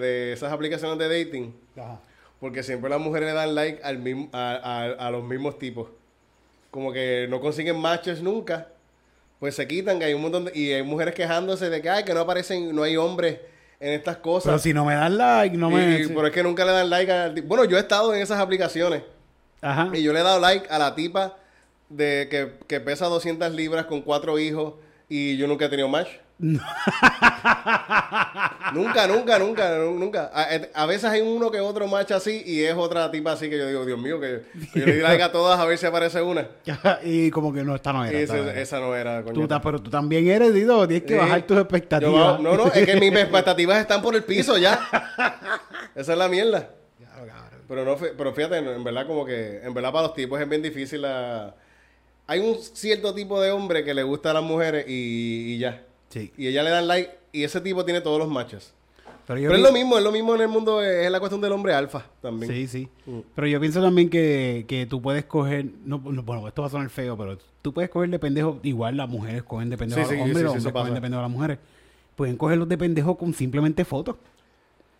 de 0.00 0.32
esas 0.32 0.52
aplicaciones 0.52 0.98
de 0.98 1.24
dating. 1.24 1.54
Ajá. 1.76 2.00
Porque 2.40 2.62
siempre 2.62 2.90
las 2.90 3.00
mujeres 3.00 3.28
le 3.28 3.34
dan 3.34 3.54
like 3.54 3.82
al 3.82 3.98
mismo, 3.98 4.28
a, 4.32 4.52
a- 4.54 5.06
a 5.06 5.10
los 5.10 5.22
mismos 5.24 5.58
tipos. 5.58 5.88
Como 6.70 6.92
que 6.92 7.26
no 7.30 7.40
consiguen 7.40 7.78
matches 7.78 8.20
nunca. 8.20 8.68
Pues 9.38 9.54
se 9.54 9.66
quitan, 9.68 9.98
que 9.98 10.06
hay 10.06 10.14
un 10.14 10.22
montón 10.22 10.46
de... 10.46 10.52
Y 10.58 10.72
hay 10.72 10.82
mujeres 10.82 11.14
quejándose 11.14 11.68
de 11.70 11.80
que, 11.82 11.90
ay, 11.90 12.04
que 12.04 12.14
no 12.14 12.20
aparecen, 12.20 12.74
no 12.74 12.82
hay 12.82 12.96
hombres 12.96 13.38
en 13.80 13.92
estas 13.92 14.16
cosas. 14.18 14.46
Pero 14.46 14.58
si 14.58 14.72
no 14.72 14.84
me 14.84 14.94
das 14.94 15.10
like, 15.10 15.56
no 15.56 15.70
me... 15.70 16.00
Y- 16.00 16.08
Pero 16.08 16.26
es 16.26 16.32
que 16.32 16.42
nunca 16.42 16.64
le 16.64 16.72
dan 16.72 16.88
like 16.90 17.12
al... 17.12 17.42
Bueno, 17.42 17.64
yo 17.64 17.76
he 17.76 17.80
estado 17.80 18.14
en 18.14 18.22
esas 18.22 18.40
aplicaciones. 18.40 19.02
Ajá. 19.60 19.90
Y 19.92 20.02
yo 20.02 20.12
le 20.12 20.20
he 20.20 20.22
dado 20.22 20.40
like 20.40 20.66
a 20.70 20.78
la 20.78 20.94
tipa 20.94 21.36
de 21.88 22.28
que, 22.30 22.52
que 22.66 22.80
pesa 22.80 23.06
200 23.06 23.52
libras 23.52 23.86
con 23.86 24.02
cuatro 24.02 24.38
hijos 24.38 24.74
y 25.08 25.36
yo 25.36 25.46
nunca 25.46 25.66
he 25.66 25.68
tenido 25.68 25.88
match. 25.88 26.08
nunca, 28.74 29.06
nunca, 29.06 29.38
nunca, 29.38 29.78
nu- 29.78 29.98
nunca. 29.98 30.30
A, 30.34 30.46
a 30.82 30.86
veces 30.86 31.04
hay 31.10 31.20
uno 31.20 31.50
que 31.50 31.60
otro 31.60 31.86
match 31.86 32.10
así 32.12 32.42
y 32.44 32.62
es 32.64 32.74
otra 32.74 33.10
tipa 33.10 33.32
así 33.32 33.48
que 33.48 33.58
yo 33.58 33.68
digo, 33.68 33.84
Dios 33.86 33.98
mío, 33.98 34.20
que, 34.20 34.42
que 34.72 34.80
yo 34.80 34.86
le 34.86 34.94
di 34.96 35.00
like 35.02 35.22
a 35.22 35.30
todas 35.32 35.58
a 35.60 35.64
ver 35.64 35.78
si 35.78 35.86
aparece 35.86 36.20
una. 36.22 36.48
y 37.04 37.30
como 37.30 37.52
que 37.52 37.62
no, 37.62 37.74
esta 37.74 37.92
no 37.92 38.04
era. 38.04 38.18
esta 38.18 38.36
era. 38.38 38.60
esa 38.60 38.80
no 38.80 38.94
era, 38.96 39.22
coño. 39.22 39.34
Tú 39.34 39.46
ta- 39.48 39.60
pero 39.60 39.80
tú 39.80 39.90
también 39.90 40.26
eres, 40.28 40.52
Dido, 40.54 40.86
tienes 40.88 41.06
que 41.06 41.14
Sí. 41.14 41.18
bajar 41.20 41.42
tus 41.42 41.58
expectativas. 41.58 42.40
no, 42.40 42.56
no, 42.56 42.66
es 42.72 42.84
que 42.86 42.96
mis 42.96 43.12
expectativas 43.16 43.78
están 43.78 44.02
por 44.02 44.14
el 44.16 44.24
piso 44.24 44.56
ya. 44.58 44.80
Esa 45.94 46.12
es 46.12 46.18
la 46.18 46.28
mierda. 46.28 46.70
Pero 47.66 47.84
no, 47.84 47.96
pero 47.96 48.34
fíjate, 48.34 48.58
en 48.58 48.84
verdad 48.84 49.06
como 49.06 49.24
que, 49.24 49.60
en 49.62 49.72
verdad 49.72 49.90
para 49.90 50.08
los 50.08 50.14
tipos 50.14 50.38
es 50.40 50.46
bien 50.48 50.60
difícil 50.60 51.00
la... 51.02 51.54
Hay 52.26 52.40
un 52.40 52.56
cierto 52.58 53.14
tipo 53.14 53.40
de 53.40 53.50
hombre 53.50 53.84
que 53.84 53.92
le 53.94 54.02
gusta 54.02 54.30
a 54.30 54.34
las 54.34 54.42
mujeres 54.42 54.86
y, 54.88 55.54
y 55.54 55.58
ya. 55.58 55.84
Sí. 56.08 56.32
Y 56.36 56.46
ella 56.46 56.62
le 56.62 56.70
dan 56.70 56.86
like 56.86 57.10
y 57.32 57.44
ese 57.44 57.60
tipo 57.60 57.84
tiene 57.84 58.00
todos 58.00 58.18
los 58.18 58.28
matches. 58.28 58.72
Pero 59.26 59.40
yo 59.40 59.48
Pero 59.48 59.56
es 59.56 59.62
lo 59.62 59.72
mismo, 59.72 59.96
es 59.96 60.04
lo 60.04 60.12
mismo 60.12 60.34
en 60.34 60.42
el 60.42 60.48
mundo, 60.48 60.82
es 60.82 61.10
la 61.10 61.18
cuestión 61.18 61.40
del 61.40 61.52
hombre 61.52 61.72
alfa 61.72 62.06
también. 62.20 62.52
Sí, 62.52 62.66
sí. 62.68 62.88
Mm. 63.06 63.20
Pero 63.34 63.46
yo 63.46 63.58
pienso 63.58 63.80
también 63.82 64.10
que, 64.10 64.64
que 64.68 64.84
tú 64.86 65.00
puedes 65.00 65.24
coger, 65.24 65.66
no, 65.84 65.98
no, 66.04 66.22
bueno, 66.22 66.46
esto 66.46 66.60
va 66.62 66.68
a 66.68 66.70
sonar 66.70 66.90
feo, 66.90 67.16
pero 67.16 67.38
tú 67.62 67.72
puedes 67.72 67.90
coger 67.90 68.10
de 68.10 68.18
pendejo, 68.18 68.60
igual 68.62 68.96
las 68.98 69.08
mujeres 69.08 69.42
cogen 69.42 69.70
de 69.70 69.78
pendejo 69.78 70.00
Sí, 70.02 70.06
a 70.06 70.08
los 70.08 70.14
sí, 70.14 70.20
hombres, 70.20 70.38
sí, 70.38 70.42
los 70.44 70.52
hombres 70.56 70.72
cogen 70.74 70.94
de 70.94 71.00
pendejo 71.00 71.18
a 71.20 71.22
las 71.22 71.30
mujeres. 71.30 71.58
Pueden 72.16 72.36
cogerlos 72.36 72.68
de 72.68 72.78
pendejo 72.78 73.16
con 73.16 73.32
simplemente 73.32 73.84
fotos. 73.84 74.16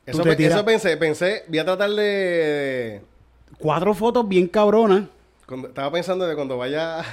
Pe- 0.04 0.10
eso 0.46 0.64
pensé, 0.64 0.96
pensé, 0.96 1.44
voy 1.48 1.58
a 1.58 1.64
tratar 1.64 1.90
de... 1.90 3.02
Cuatro 3.58 3.94
fotos 3.94 4.26
bien 4.26 4.48
cabronas. 4.48 5.04
Cuando- 5.46 5.68
estaba 5.68 5.90
pensando 5.92 6.26
de 6.26 6.34
cuando 6.34 6.56
vaya 6.58 6.98
a, 7.00 7.04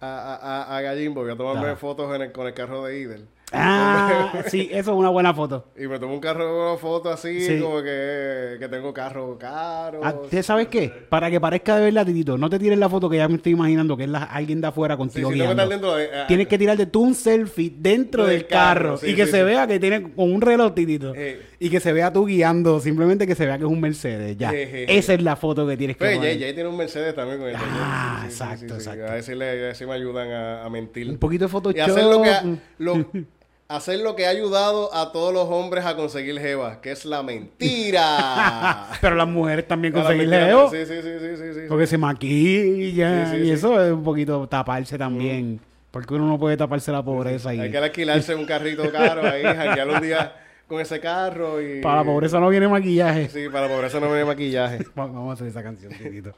a, 0.00 0.36
a, 0.36 0.76
a 0.76 0.80
Gallimbo, 0.80 1.22
voy 1.22 1.32
a 1.32 1.36
tomarme 1.36 1.76
fotos 1.76 2.14
en 2.14 2.22
el- 2.22 2.32
con 2.32 2.46
el 2.46 2.54
carro 2.54 2.84
de 2.84 2.98
Idel. 2.98 3.28
Ah, 3.56 4.32
sí, 4.48 4.68
eso 4.72 4.92
es 4.92 4.96
una 4.96 5.08
buena 5.10 5.32
foto. 5.32 5.66
Y 5.78 5.86
me 5.86 5.98
tomo 5.98 6.14
un 6.14 6.20
carro 6.20 6.76
foto 6.78 7.10
así, 7.10 7.40
Sí. 7.40 7.58
como 7.60 7.82
que, 7.82 8.56
que 8.58 8.68
tengo 8.68 8.92
carro 8.92 9.38
caro. 9.38 10.00
Ah, 10.02 10.14
¿te 10.28 10.42
¿Sabes 10.42 10.68
qué? 10.68 10.88
Para 11.08 11.30
que 11.30 11.40
parezca 11.40 11.76
de 11.76 11.84
verdad, 11.86 12.04
Titito, 12.06 12.36
no 12.36 12.50
te 12.50 12.58
tires 12.58 12.78
la 12.78 12.88
foto 12.88 13.08
que 13.08 13.16
ya 13.16 13.28
me 13.28 13.36
estoy 13.36 13.52
imaginando 13.52 13.96
que 13.96 14.04
es 14.04 14.10
la- 14.10 14.24
alguien 14.24 14.60
de 14.60 14.66
afuera 14.66 14.94
Sí, 14.94 14.98
contigo 14.98 15.30
sí, 15.30 15.38
que 15.38 15.42
guiando. 15.44 15.68
dentro 15.68 15.96
de- 15.96 16.08
ah, 16.14 16.26
Tienes 16.26 16.48
que 16.48 16.58
tirarte 16.58 16.86
tú 16.86 17.02
un 17.02 17.14
selfie 17.14 17.72
dentro 17.78 18.26
Del 18.26 18.38
del 18.40 18.46
carro, 18.46 18.84
carro, 18.90 18.96
sí, 18.98 19.10
y 19.10 19.14
que 19.14 19.26
sí, 19.26 19.30
se 19.32 19.38
sí. 19.38 19.42
vea 19.44 19.66
que 19.66 19.78
tiene 19.80 20.02
con 20.12 20.32
un 20.32 20.40
reloj, 20.40 20.74
Titito. 20.74 21.14
Eh. 21.14 21.40
Y 21.60 21.70
que 21.70 21.80
se 21.80 21.92
vea 21.92 22.12
tú 22.12 22.26
guiando, 22.26 22.80
simplemente 22.80 23.26
que 23.26 23.34
se 23.34 23.46
vea 23.46 23.56
que 23.56 23.64
es 23.64 23.70
un 23.70 23.80
Mercedes. 23.80 24.36
Ya. 24.36 24.52
Eh, 24.52 24.84
eh, 24.84 24.86
Esa 24.88 25.14
es 25.14 25.22
la 25.22 25.36
foto 25.36 25.66
que 25.66 25.76
tienes 25.76 25.96
que 25.96 26.04
Pues, 26.04 26.16
poner. 26.16 26.32
Jay, 26.32 26.40
Jay 26.40 26.54
tiene 26.54 26.68
un 26.68 26.76
Mercedes 26.76 27.14
también 27.14 27.38
con 27.38 27.48
el 27.48 27.56
Ah, 27.58 28.22
exacto, 28.26 28.74
exacto. 28.74 29.06
A 29.06 29.12
ver 29.14 29.22
si, 29.22 29.34
le, 29.34 29.48
a 29.48 29.52
ver 29.54 29.76
si 29.76 29.86
me 29.86 29.92
ayudan 29.92 30.30
a, 30.30 30.64
a 30.64 30.68
mentir. 30.70 31.08
Un 31.08 31.18
poquito 31.18 31.44
de 31.44 31.48
Photoshop. 31.48 31.76
Y 31.76 31.80
hacer 31.80 32.04
lo 32.04 32.20
que 32.22 32.30
lo- 32.78 32.94
hacer 33.68 34.00
lo 34.00 34.14
que 34.14 34.26
ha 34.26 34.30
ayudado 34.30 34.94
a 34.94 35.10
todos 35.12 35.32
los 35.32 35.48
hombres 35.48 35.84
a 35.86 35.96
conseguir 35.96 36.38
jeva, 36.40 36.80
que 36.80 36.92
es 36.92 37.04
la 37.04 37.22
mentira. 37.22 38.88
Pero 39.00 39.16
las 39.16 39.28
mujeres 39.28 39.66
también 39.66 39.92
conseguir 39.94 40.28
leo. 40.28 40.70
Sí, 40.70 40.84
sí, 40.86 41.02
sí, 41.02 41.18
sí, 41.18 41.36
sí, 41.36 41.54
sí. 41.54 41.60
Porque 41.68 41.86
se 41.86 41.98
maquilla 41.98 43.26
Sí, 43.30 43.36
sí, 43.36 43.42
y 43.42 43.44
sí. 43.46 43.50
eso 43.52 43.82
es 43.82 43.92
un 43.92 44.04
poquito 44.04 44.46
taparse 44.48 44.98
también. 44.98 45.60
Porque 45.90 46.14
uno 46.14 46.26
no 46.26 46.38
puede 46.38 46.56
taparse 46.56 46.90
la 46.90 47.02
pobreza 47.04 47.54
y 47.54 47.60
Hay 47.60 47.70
que 47.70 47.78
alquilarse 47.78 48.34
un 48.34 48.44
carrito 48.46 48.90
caro 48.90 49.22
ahí, 49.28 49.42
janguear 49.44 49.88
un 49.88 50.00
día 50.00 50.34
con 50.66 50.80
ese 50.80 50.98
carro 50.98 51.60
y... 51.62 51.80
para 51.82 51.96
la 51.98 52.04
pobreza 52.04 52.40
no 52.40 52.48
viene 52.48 52.66
maquillaje. 52.66 53.28
Sí, 53.28 53.48
para 53.48 53.68
la 53.68 53.74
pobreza 53.74 54.00
no 54.00 54.06
viene 54.08 54.24
maquillaje. 54.24 54.78
Va- 54.98 55.06
Vamos 55.06 55.30
a 55.30 55.32
hacer 55.34 55.46
esa 55.48 55.62
canción, 55.62 55.92
Titito. 55.92 56.34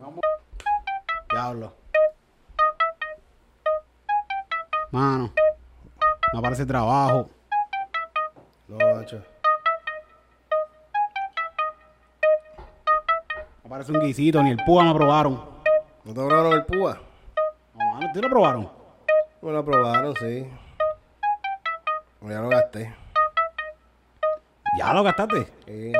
Vamos. 0.00 0.20
Diablo. 1.30 1.74
Mano, 4.90 5.32
no 6.32 6.38
aparece 6.38 6.64
trabajo. 6.64 7.28
No, 8.68 8.76
macho. 8.96 9.22
No 13.62 13.66
aparece 13.66 13.92
un 13.92 14.00
guisito, 14.00 14.42
ni 14.42 14.50
el 14.50 14.58
púa 14.64 14.84
me 14.84 14.90
aprobaron. 14.90 15.34
¿No 16.04 16.14
te 16.14 16.26
probaron 16.26 16.52
el 16.54 16.64
púa? 16.64 17.00
No, 17.74 17.84
mano, 17.94 18.12
¿te 18.12 18.20
lo 18.20 18.26
aprobaron? 18.26 18.70
Me 19.42 19.52
lo 19.52 19.58
aprobaron, 19.58 20.14
sí. 20.16 20.48
Ya 22.22 22.40
lo 22.40 22.48
gasté. 22.48 22.94
¿Ya 24.78 24.92
lo 24.92 25.02
gastaste? 25.02 25.48
Sí. 25.66 25.92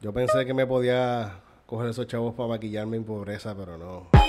Yo 0.00 0.12
pensé 0.12 0.46
que 0.46 0.54
me 0.54 0.66
podía 0.66 1.40
coger 1.66 1.90
esos 1.90 2.06
chavos 2.06 2.34
para 2.34 2.48
maquillarme 2.48 2.96
en 2.96 3.04
pobreza, 3.04 3.54
pero 3.54 3.76
no. 3.76 4.21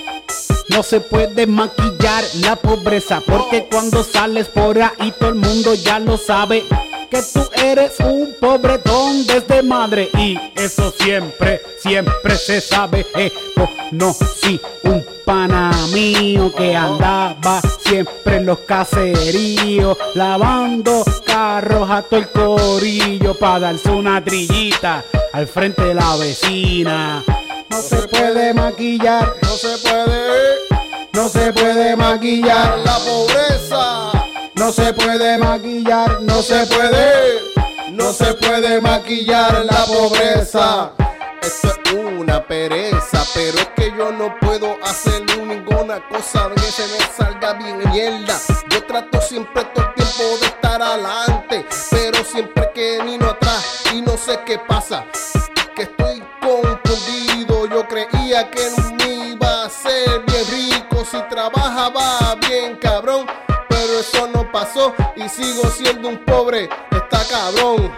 No 0.68 0.82
se 0.82 1.00
puede 1.00 1.46
maquillar 1.46 2.24
la 2.40 2.56
pobreza 2.56 3.20
porque 3.26 3.68
cuando 3.70 4.02
sales 4.02 4.48
por 4.48 4.80
ahí 4.80 5.12
todo 5.18 5.28
el 5.30 5.34
mundo 5.36 5.74
ya 5.74 5.98
lo 5.98 6.16
sabe 6.16 6.64
que 7.10 7.22
tú 7.22 7.48
eres 7.62 8.00
un 8.00 8.34
pobretón 8.40 9.26
desde 9.26 9.62
madre 9.62 10.08
y 10.18 10.36
eso 10.56 10.92
siempre, 10.98 11.62
siempre 11.80 12.36
se 12.36 12.60
sabe. 12.60 13.06
Eh, 13.14 13.30
conocí 13.54 14.60
un 14.82 15.04
pana 15.24 15.70
mío 15.92 16.52
que 16.52 16.74
andaba 16.74 17.60
siempre 17.86 18.38
en 18.38 18.46
los 18.46 18.58
caseríos 18.60 19.96
lavando 20.14 21.04
carros 21.24 21.88
a 21.88 22.02
todo 22.02 22.20
el 22.20 22.28
corillo 22.28 23.34
para 23.34 23.60
darse 23.60 23.90
una 23.90 24.22
trillita 24.22 25.04
al 25.32 25.46
frente 25.46 25.82
de 25.82 25.94
la 25.94 26.16
vecina. 26.16 27.22
No 27.74 27.82
se 27.82 28.06
puede 28.06 28.54
maquillar 28.54 29.34
No 29.42 29.48
se 29.48 29.76
puede 29.78 30.64
no 31.12 31.28
se 31.28 31.52
puede 31.52 31.94
maquillar, 31.94 32.78
la 32.84 32.98
pobreza. 32.98 34.10
no 34.56 34.72
se 34.72 34.92
puede 34.92 35.38
maquillar, 35.38 36.20
no 36.22 36.34
No 36.34 36.42
se 36.42 36.66
puede, 36.66 37.40
no 37.92 38.12
se 38.12 38.34
puede 38.34 38.80
maquillar 38.80 39.64
la 39.64 39.84
pobreza. 39.86 40.90
Esto 41.40 41.68
es 41.68 41.94
una 41.94 42.44
pereza, 42.44 43.24
pero 43.32 43.58
es 43.58 43.68
que 43.76 43.92
yo 43.96 44.10
no 44.10 44.34
puedo 44.40 44.76
hacer 44.82 45.22
ninguna 45.38 46.00
cosa 46.08 46.50
que 46.54 46.62
se 46.62 46.82
me 46.88 46.98
salga 47.16 47.52
bien 47.54 47.78
mierda. 47.90 48.36
Yo 48.70 48.84
trato 48.84 49.20
siempre 49.20 49.64
todo 49.72 49.86
el 49.86 49.94
tiempo 49.94 50.22
de 50.40 50.46
estar 50.46 50.82
adelante, 50.82 51.66
pero 51.90 52.24
siempre 52.24 52.70
que 52.74 53.02
vino 53.04 53.26
atrás 53.30 53.84
y 53.92 54.00
no 54.00 54.16
sé 54.16 54.40
qué 54.44 54.58
pasa. 54.58 55.04
Que 55.76 55.82
estoy 55.82 56.13
yo 57.84 57.88
creía 57.88 58.50
que 58.50 58.62
me 58.96 59.30
iba 59.30 59.64
a 59.64 59.70
ser 59.70 60.22
bien 60.26 60.44
rico 60.50 61.04
si 61.04 61.18
trabajaba 61.28 62.36
bien 62.48 62.76
cabrón, 62.80 63.26
pero 63.68 63.98
eso 64.00 64.28
no 64.32 64.50
pasó 64.50 64.94
y 65.16 65.28
sigo 65.28 65.68
siendo 65.68 66.08
un 66.08 66.24
pobre, 66.24 66.68
está 66.90 67.22
cabrón. 67.28 67.92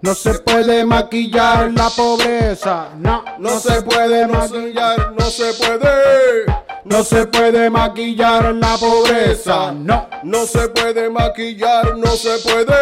No 0.00 0.14
se 0.14 0.34
puede 0.34 0.84
maquillar 0.84 1.72
la 1.72 1.88
pobreza, 1.88 2.90
no, 2.98 3.24
No 3.38 3.58
se 3.58 3.80
puede 3.82 4.26
maquillar, 4.26 5.12
no 5.18 5.24
se 5.30 5.52
puede. 5.54 6.44
no 6.84 7.02
se 7.02 7.26
puede 7.26 7.70
maquillar 7.70 8.54
la 8.54 8.76
pobreza, 8.76 9.72
no. 9.72 10.06
No 10.22 10.44
se 10.44 10.68
puede 10.68 11.08
maquillar, 11.08 11.96
no 11.96 12.08
se 12.08 12.38
puede. 12.38 12.74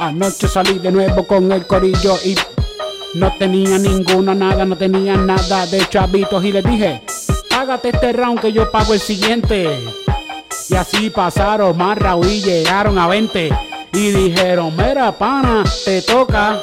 Anoche 0.00 0.48
salí 0.48 0.78
de 0.80 0.90
nuevo 0.90 1.26
con 1.26 1.50
el 1.52 1.66
corillo 1.66 2.16
y 2.24 2.34
no 3.14 3.32
tenía 3.38 3.78
ninguna 3.78 4.34
nada, 4.34 4.64
no 4.64 4.76
tenía 4.76 5.16
nada 5.16 5.66
de 5.66 5.86
chavitos 5.88 6.44
y 6.44 6.52
le 6.52 6.62
dije, 6.62 7.02
págate 7.48 7.90
este 7.90 8.12
round 8.12 8.40
que 8.40 8.52
yo 8.52 8.70
pago 8.70 8.94
el 8.94 9.00
siguiente. 9.00 9.78
Y 10.68 10.74
así 10.76 11.10
pasaron 11.10 11.76
más 11.76 11.98
Raúl 11.98 12.28
y 12.28 12.40
llegaron 12.40 12.96
a 12.98 13.08
20 13.08 13.50
y 13.92 14.10
dijeron, 14.10 14.72
mira 14.76 15.10
pana, 15.12 15.64
te 15.84 16.02
toca. 16.02 16.60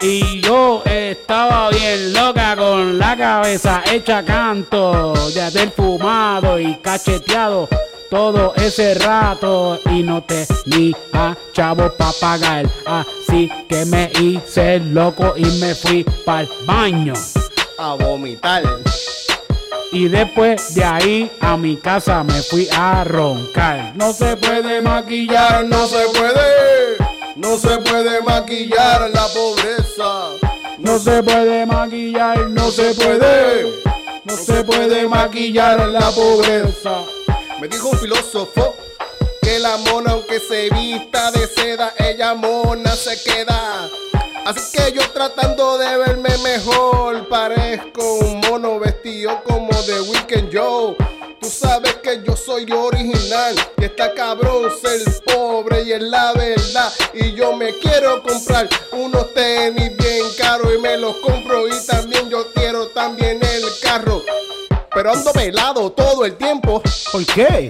Y 0.00 0.40
yo 0.40 0.82
estaba 0.84 1.70
bien 1.70 2.12
loca 2.12 2.54
con 2.56 2.98
la 2.98 3.16
cabeza 3.16 3.82
hecha 3.90 4.24
canto, 4.24 5.14
ya 5.30 5.50
del 5.50 5.70
fumado 5.70 6.60
y 6.60 6.76
cacheteado. 6.76 7.68
Todo 8.14 8.54
ese 8.54 8.94
rato 8.94 9.80
y 9.90 10.04
no 10.04 10.22
tenía 10.22 11.36
chavo 11.52 11.90
pa' 11.96 12.12
pagar. 12.20 12.64
Así 12.86 13.50
que 13.68 13.84
me 13.86 14.08
hice 14.20 14.78
loco 14.78 15.34
y 15.36 15.44
me 15.58 15.74
fui 15.74 16.04
pa'l 16.24 16.48
baño. 16.64 17.14
A 17.76 17.94
vomitar. 17.94 18.62
Y 19.90 20.06
después 20.06 20.76
de 20.76 20.84
ahí 20.84 21.30
a 21.40 21.56
mi 21.56 21.76
casa 21.76 22.22
me 22.22 22.40
fui 22.40 22.68
a 22.70 23.02
roncar. 23.02 23.96
No 23.96 24.12
se 24.12 24.36
puede 24.36 24.80
maquillar, 24.80 25.64
no 25.64 25.84
se 25.88 26.06
puede. 26.16 26.96
No 27.34 27.56
se 27.58 27.78
puede 27.78 28.22
maquillar 28.22 29.10
la 29.12 29.26
pobreza. 29.26 30.28
No 30.78 31.00
se 31.00 31.20
puede 31.20 31.66
maquillar, 31.66 32.48
no 32.48 32.70
se 32.70 32.94
puede. 32.94 33.72
No 34.24 34.36
se 34.36 34.62
puede 34.62 35.08
maquillar 35.08 35.88
la 35.88 36.10
pobreza. 36.12 37.02
Me 37.64 37.68
dijo 37.68 37.88
un 37.88 37.98
filósofo 37.98 38.76
que 39.40 39.58
la 39.58 39.78
mona 39.78 40.10
aunque 40.10 40.38
se 40.38 40.68
vista 40.68 41.30
de 41.30 41.46
seda, 41.46 41.94
ella 41.98 42.34
mona 42.34 42.94
se 42.94 43.18
queda. 43.22 43.88
Así 44.44 44.76
que 44.76 44.92
yo 44.92 45.00
tratando 45.14 45.78
de 45.78 45.96
verme 45.96 46.28
mejor, 46.44 47.26
parezco 47.26 48.16
un 48.16 48.40
mono 48.40 48.78
vestido 48.78 49.42
como 49.44 49.70
de 49.84 49.98
Weekend 50.02 50.54
Joe. 50.54 50.94
Tú 51.40 51.48
sabes 51.48 51.94
que 52.02 52.22
yo 52.22 52.36
soy 52.36 52.70
original 52.70 53.54
y 53.78 53.84
está 53.84 54.12
cabrón 54.12 54.70
ser 54.82 55.00
pobre 55.24 55.84
y 55.84 55.92
es 55.92 56.02
la 56.02 56.34
verdad. 56.34 56.92
Y 57.14 57.32
yo 57.32 57.56
me 57.56 57.78
quiero 57.78 58.22
comprar 58.22 58.68
unos 58.92 59.32
tenis 59.32 59.96
bien 59.96 60.26
caros 60.36 60.70
y 60.74 60.82
me 60.82 60.98
los 60.98 61.16
compro 61.16 61.66
y 61.66 61.86
también 61.86 62.28
yo 62.28 62.46
quiero 62.52 62.88
también 62.88 63.40
el 63.42 63.64
carro. 63.80 64.22
Pero 64.94 65.12
ando 65.12 65.32
pelado 65.32 65.90
todo 65.90 66.24
el 66.24 66.36
tiempo. 66.36 66.80
¿Por 67.10 67.26
qué? 67.26 67.68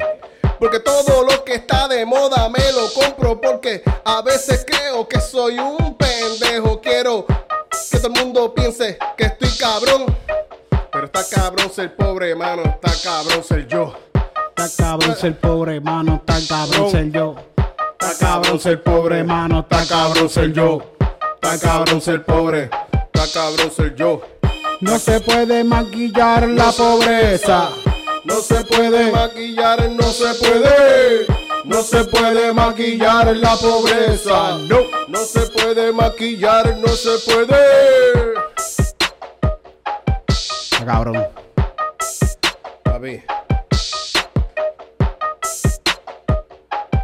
Porque 0.59 0.79
todo 0.81 1.25
lo 1.25 1.43
que 1.43 1.55
está 1.55 1.89
de 1.89 2.05
moda 2.05 2.49
me 2.51 2.73
lo 2.73 2.93
compro 2.93 3.41
porque 3.41 3.83
a 4.05 4.21
veces 4.23 4.65
creo 4.67 5.09
que 5.09 5.21
soy 5.21 5.59
un 5.59 5.97
pendejo. 5.97 6.81
Quiero 6.81 7.27
que 7.91 7.99
todo 7.99 8.13
el 8.15 8.25
mundo 8.25 8.55
piense 8.55 8.99
que 9.17 9.25
estoy 9.25 9.51
cabrón. 9.59 10.05
Pero 10.93 11.07
está 11.07 11.25
cabrón 11.29 11.71
ser 11.73 11.97
pobre, 11.97 12.31
hermano. 12.31 12.63
Está 12.63 12.93
cabrón 13.03 13.43
ser 13.43 13.67
yo. 13.67 13.95
Está 14.49 14.69
cabrón 14.77 15.17
ser 15.17 15.41
pobre, 15.41 15.77
hermano. 15.77 16.17
Está 16.17 16.39
cabrón 16.47 16.91
ser 16.91 17.11
yo. 17.11 17.37
Está 17.99 18.19
cabrón 18.19 18.61
ser 18.61 18.83
pobre, 18.83 19.19
hermano. 19.21 19.61
Está 19.61 19.87
cabrón 19.87 20.29
ser 20.29 20.53
yo. 20.53 20.95
Está 21.35 21.59
cabrón 21.59 22.01
ser 22.01 22.23
pobre. 22.23 22.71
Está 22.93 23.27
cabrón 23.33 23.71
ser 23.71 23.95
yo. 23.97 24.21
No 24.81 24.99
se 24.99 25.21
puede 25.21 25.65
maquillar 25.65 26.49
la 26.49 26.73
pobreza. 26.73 27.71
No 28.25 28.41
se 28.41 28.65
puede 28.65 29.13
maquillar, 29.13 29.91
no 29.91 30.03
se 30.03 30.35
puede. 30.35 31.27
No 31.65 31.83
se 31.83 32.05
puede 32.05 32.53
maquillar 32.53 33.37
la 33.37 33.57
pobreza. 33.57 34.59
No, 34.59 34.79
no 35.09 35.19
se 35.19 35.41
puede 35.41 35.93
maquillar, 35.93 36.77
no 36.77 36.89
se 36.89 37.19
puede. 37.25 38.45
Está 40.73 40.85
cabrón. 40.85 41.27
Papi. 42.83 43.23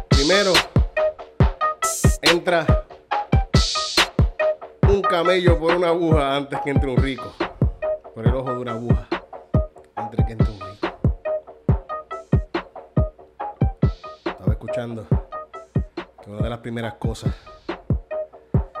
Primero, 0.09 0.53
entra 2.21 2.85
un 4.87 5.01
camello 5.01 5.57
por 5.57 5.75
una 5.75 5.87
aguja 5.87 6.35
antes 6.35 6.59
que 6.63 6.69
entre 6.69 6.89
un 6.89 6.97
rico. 6.97 7.33
Por 8.13 8.27
el 8.27 8.35
ojo 8.35 8.51
de 8.51 8.57
una 8.57 8.71
aguja. 8.73 9.07
Entre 9.97 10.25
rico. 10.25 10.43
Estaba 14.25 14.51
escuchando 14.51 15.07
que 16.23 16.29
una 16.29 16.41
de 16.41 16.49
las 16.49 16.59
primeras 16.59 16.95
cosas 16.95 17.33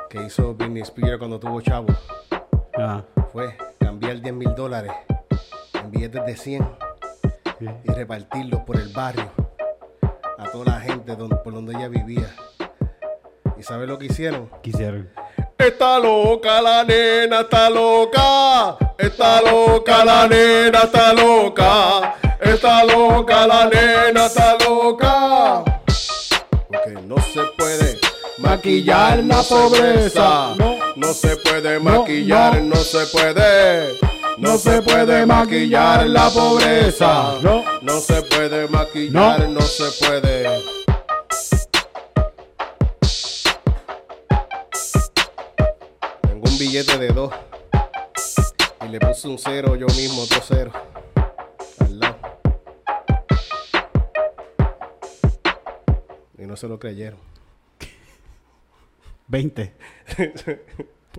que 0.09 0.25
hizo 0.25 0.53
Britney 0.55 0.81
Spears 0.81 1.17
cuando 1.17 1.39
tuvo 1.39 1.61
chavo 1.61 1.87
fue 3.31 3.55
cambiar 3.79 4.19
10 4.19 4.33
mil 4.33 4.53
dólares 4.55 4.91
en 5.75 5.91
billetes 5.91 6.25
de 6.25 6.35
100 6.35 6.69
sí. 7.59 7.65
y 7.83 7.91
repartirlos 7.91 8.61
por 8.61 8.77
el 8.77 8.89
barrio 8.89 9.31
a 10.37 10.45
toda 10.51 10.65
la 10.65 10.79
gente 10.81 11.15
por 11.15 11.53
donde 11.53 11.73
ella 11.73 11.87
vivía. 11.87 12.29
¿Y 13.57 13.63
sabes 13.63 13.87
lo 13.87 13.97
que 13.97 14.07
hicieron? 14.07 14.49
Quisieron. 14.61 15.09
Está 15.61 15.99
loca 15.99 16.59
la 16.61 16.83
nena, 16.83 17.41
está 17.41 17.69
loca. 17.69 18.77
Está 18.97 19.41
loca 19.41 20.03
la 20.03 20.27
nena, 20.27 20.79
está 20.83 21.13
loca. 21.13 22.15
Está 22.39 22.83
loca 22.83 23.45
la 23.45 23.69
nena, 23.69 24.25
está 24.25 24.57
loca. 24.67 25.63
Porque 26.67 27.01
no 27.05 27.15
se 27.17 27.43
puede 27.57 27.99
maquillar 28.39 29.23
la 29.23 29.43
pobreza. 29.43 30.55
No. 30.57 30.77
No 30.95 31.13
se 31.13 31.35
puede 31.37 31.79
No, 31.79 31.91
maquillar, 31.91 32.55
no. 32.61 32.75
no 32.75 32.75
se 32.77 33.05
puede. 33.05 33.99
No 34.37 34.57
se 34.57 34.81
puede 34.81 35.25
maquillar 35.27 36.07
la 36.07 36.29
pobreza. 36.29 37.35
No. 37.43 37.63
No 37.81 37.99
se 37.99 38.21
puede 38.23 38.67
maquillar, 38.67 39.47
no 39.47 39.61
se 39.61 39.85
puede. 40.03 40.80
Billete 46.71 46.97
de 46.97 47.07
dos. 47.09 47.33
Y 48.85 48.87
le 48.87 48.97
puse 49.01 49.27
un 49.27 49.37
cero 49.37 49.75
yo 49.75 49.87
mismo, 49.87 50.21
otro 50.21 50.39
cero. 50.41 50.71
Al 51.79 51.99
lado. 51.99 52.17
Y 56.37 56.43
no 56.43 56.55
se 56.55 56.69
lo 56.69 56.79
creyeron. 56.79 57.19
20. 59.27 59.73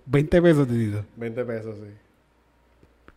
20 0.07 0.43
pesos, 0.43 0.67
titito. 0.69 1.05
20 1.17 1.45
pesos, 1.45 1.77
sí. 1.81 1.95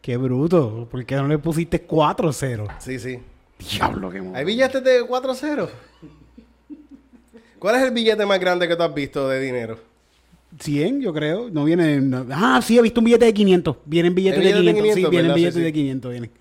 Qué 0.01 0.17
bruto. 0.17 0.89
¿Por 0.91 1.05
qué 1.05 1.15
no 1.15 1.29
le 1.29 1.37
pusiste 1.37 1.81
4 1.83 2.33
ceros? 2.33 2.67
Sí, 2.79 2.99
sí. 2.99 3.21
Diablo, 3.59 4.09
qué 4.11 4.21
mo- 4.21 4.35
¿Hay 4.35 4.43
billetes 4.43 4.83
de 4.83 5.05
4 5.07 5.33
ceros? 5.35 5.69
¿Cuál 7.59 7.75
es 7.77 7.83
el 7.83 7.91
billete 7.91 8.25
más 8.25 8.39
grande 8.41 8.67
que 8.67 8.75
tú 8.75 8.83
has 8.83 8.93
visto 8.93 9.29
de 9.29 9.39
dinero? 9.39 9.79
100, 10.59 11.01
yo 11.01 11.13
creo. 11.13 11.49
No 11.49 11.65
viene. 11.65 11.99
no- 12.01 12.25
Ah, 12.31 12.61
sí, 12.63 12.77
he 12.77 12.81
visto 12.81 12.99
un 13.01 13.05
billete 13.05 13.25
de 13.25 13.33
500. 13.33 13.77
Vienen 13.85 14.15
billetes 14.15 14.39
¿Hay 14.39 14.45
de 14.45 14.53
billetes 14.59 14.65
de 14.75 14.81
500. 14.81 14.95
sí, 14.95 15.01
500, 15.01 15.11
vienen 15.11 15.35
billetes 15.35 15.53
Sí, 15.53 15.59
sí. 15.59 15.63
de 15.65 15.73
500. 15.73 16.11
Vienen. 16.11 16.31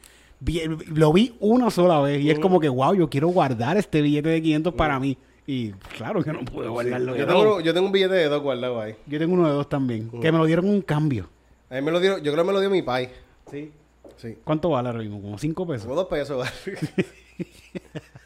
Vi- 0.40 0.94
Lo 0.94 1.12
vi 1.12 1.34
una 1.40 1.70
sola 1.70 2.00
vez 2.00 2.20
y 2.22 2.30
es 2.30 2.38
como 2.38 2.60
que, 2.60 2.68
wow, 2.68 2.94
yo 2.94 3.08
quiero 3.08 3.28
guardar 3.28 3.76
este 3.76 4.02
billete 4.02 4.28
de 4.28 4.42
500 4.42 4.74
para 4.74 4.98
mí. 5.00 5.16
Y 5.46 5.70
claro 5.96 6.22
que 6.22 6.32
no 6.32 6.44
puedo 6.44 6.72
guardarlo. 6.72 7.12
de 7.12 7.18
Yo 7.20 7.26
dos. 7.26 7.34
tengo, 7.34 7.60
yo 7.60 7.74
tengo 7.74 7.86
un 7.86 7.92
billete 7.92 8.14
de 8.14 8.28
dos 8.28 8.42
guardado 8.42 8.80
ahí. 8.80 8.94
Yo 9.06 9.18
tengo 9.18 9.34
uno 9.34 9.46
de 9.46 9.52
dos 9.54 9.68
también. 9.68 10.10
Que 10.20 10.32
me 10.32 10.38
lo 10.38 10.46
dieron 10.46 10.68
un 10.68 10.80
cambio. 10.82 11.28
A 11.70 11.74
mí 11.74 11.82
me 11.82 11.90
lo 11.92 12.00
dio, 12.00 12.18
yo 12.18 12.32
creo 12.32 12.44
que 12.44 12.46
me 12.46 12.52
lo 12.52 12.60
dio 12.60 12.70
mi 12.70 12.82
pai. 12.82 13.08
Sí. 13.50 13.70
Sí. 14.16 14.36
¿Cuánto 14.44 14.70
vale 14.70 14.88
ahora 14.88 15.00
mismo? 15.00 15.20
Como 15.20 15.36
5 15.38 15.66
pesos. 15.66 15.84
Como 15.84 15.96
dos 15.96 16.06
pesos. 16.06 16.38
¿vale? 16.38 16.50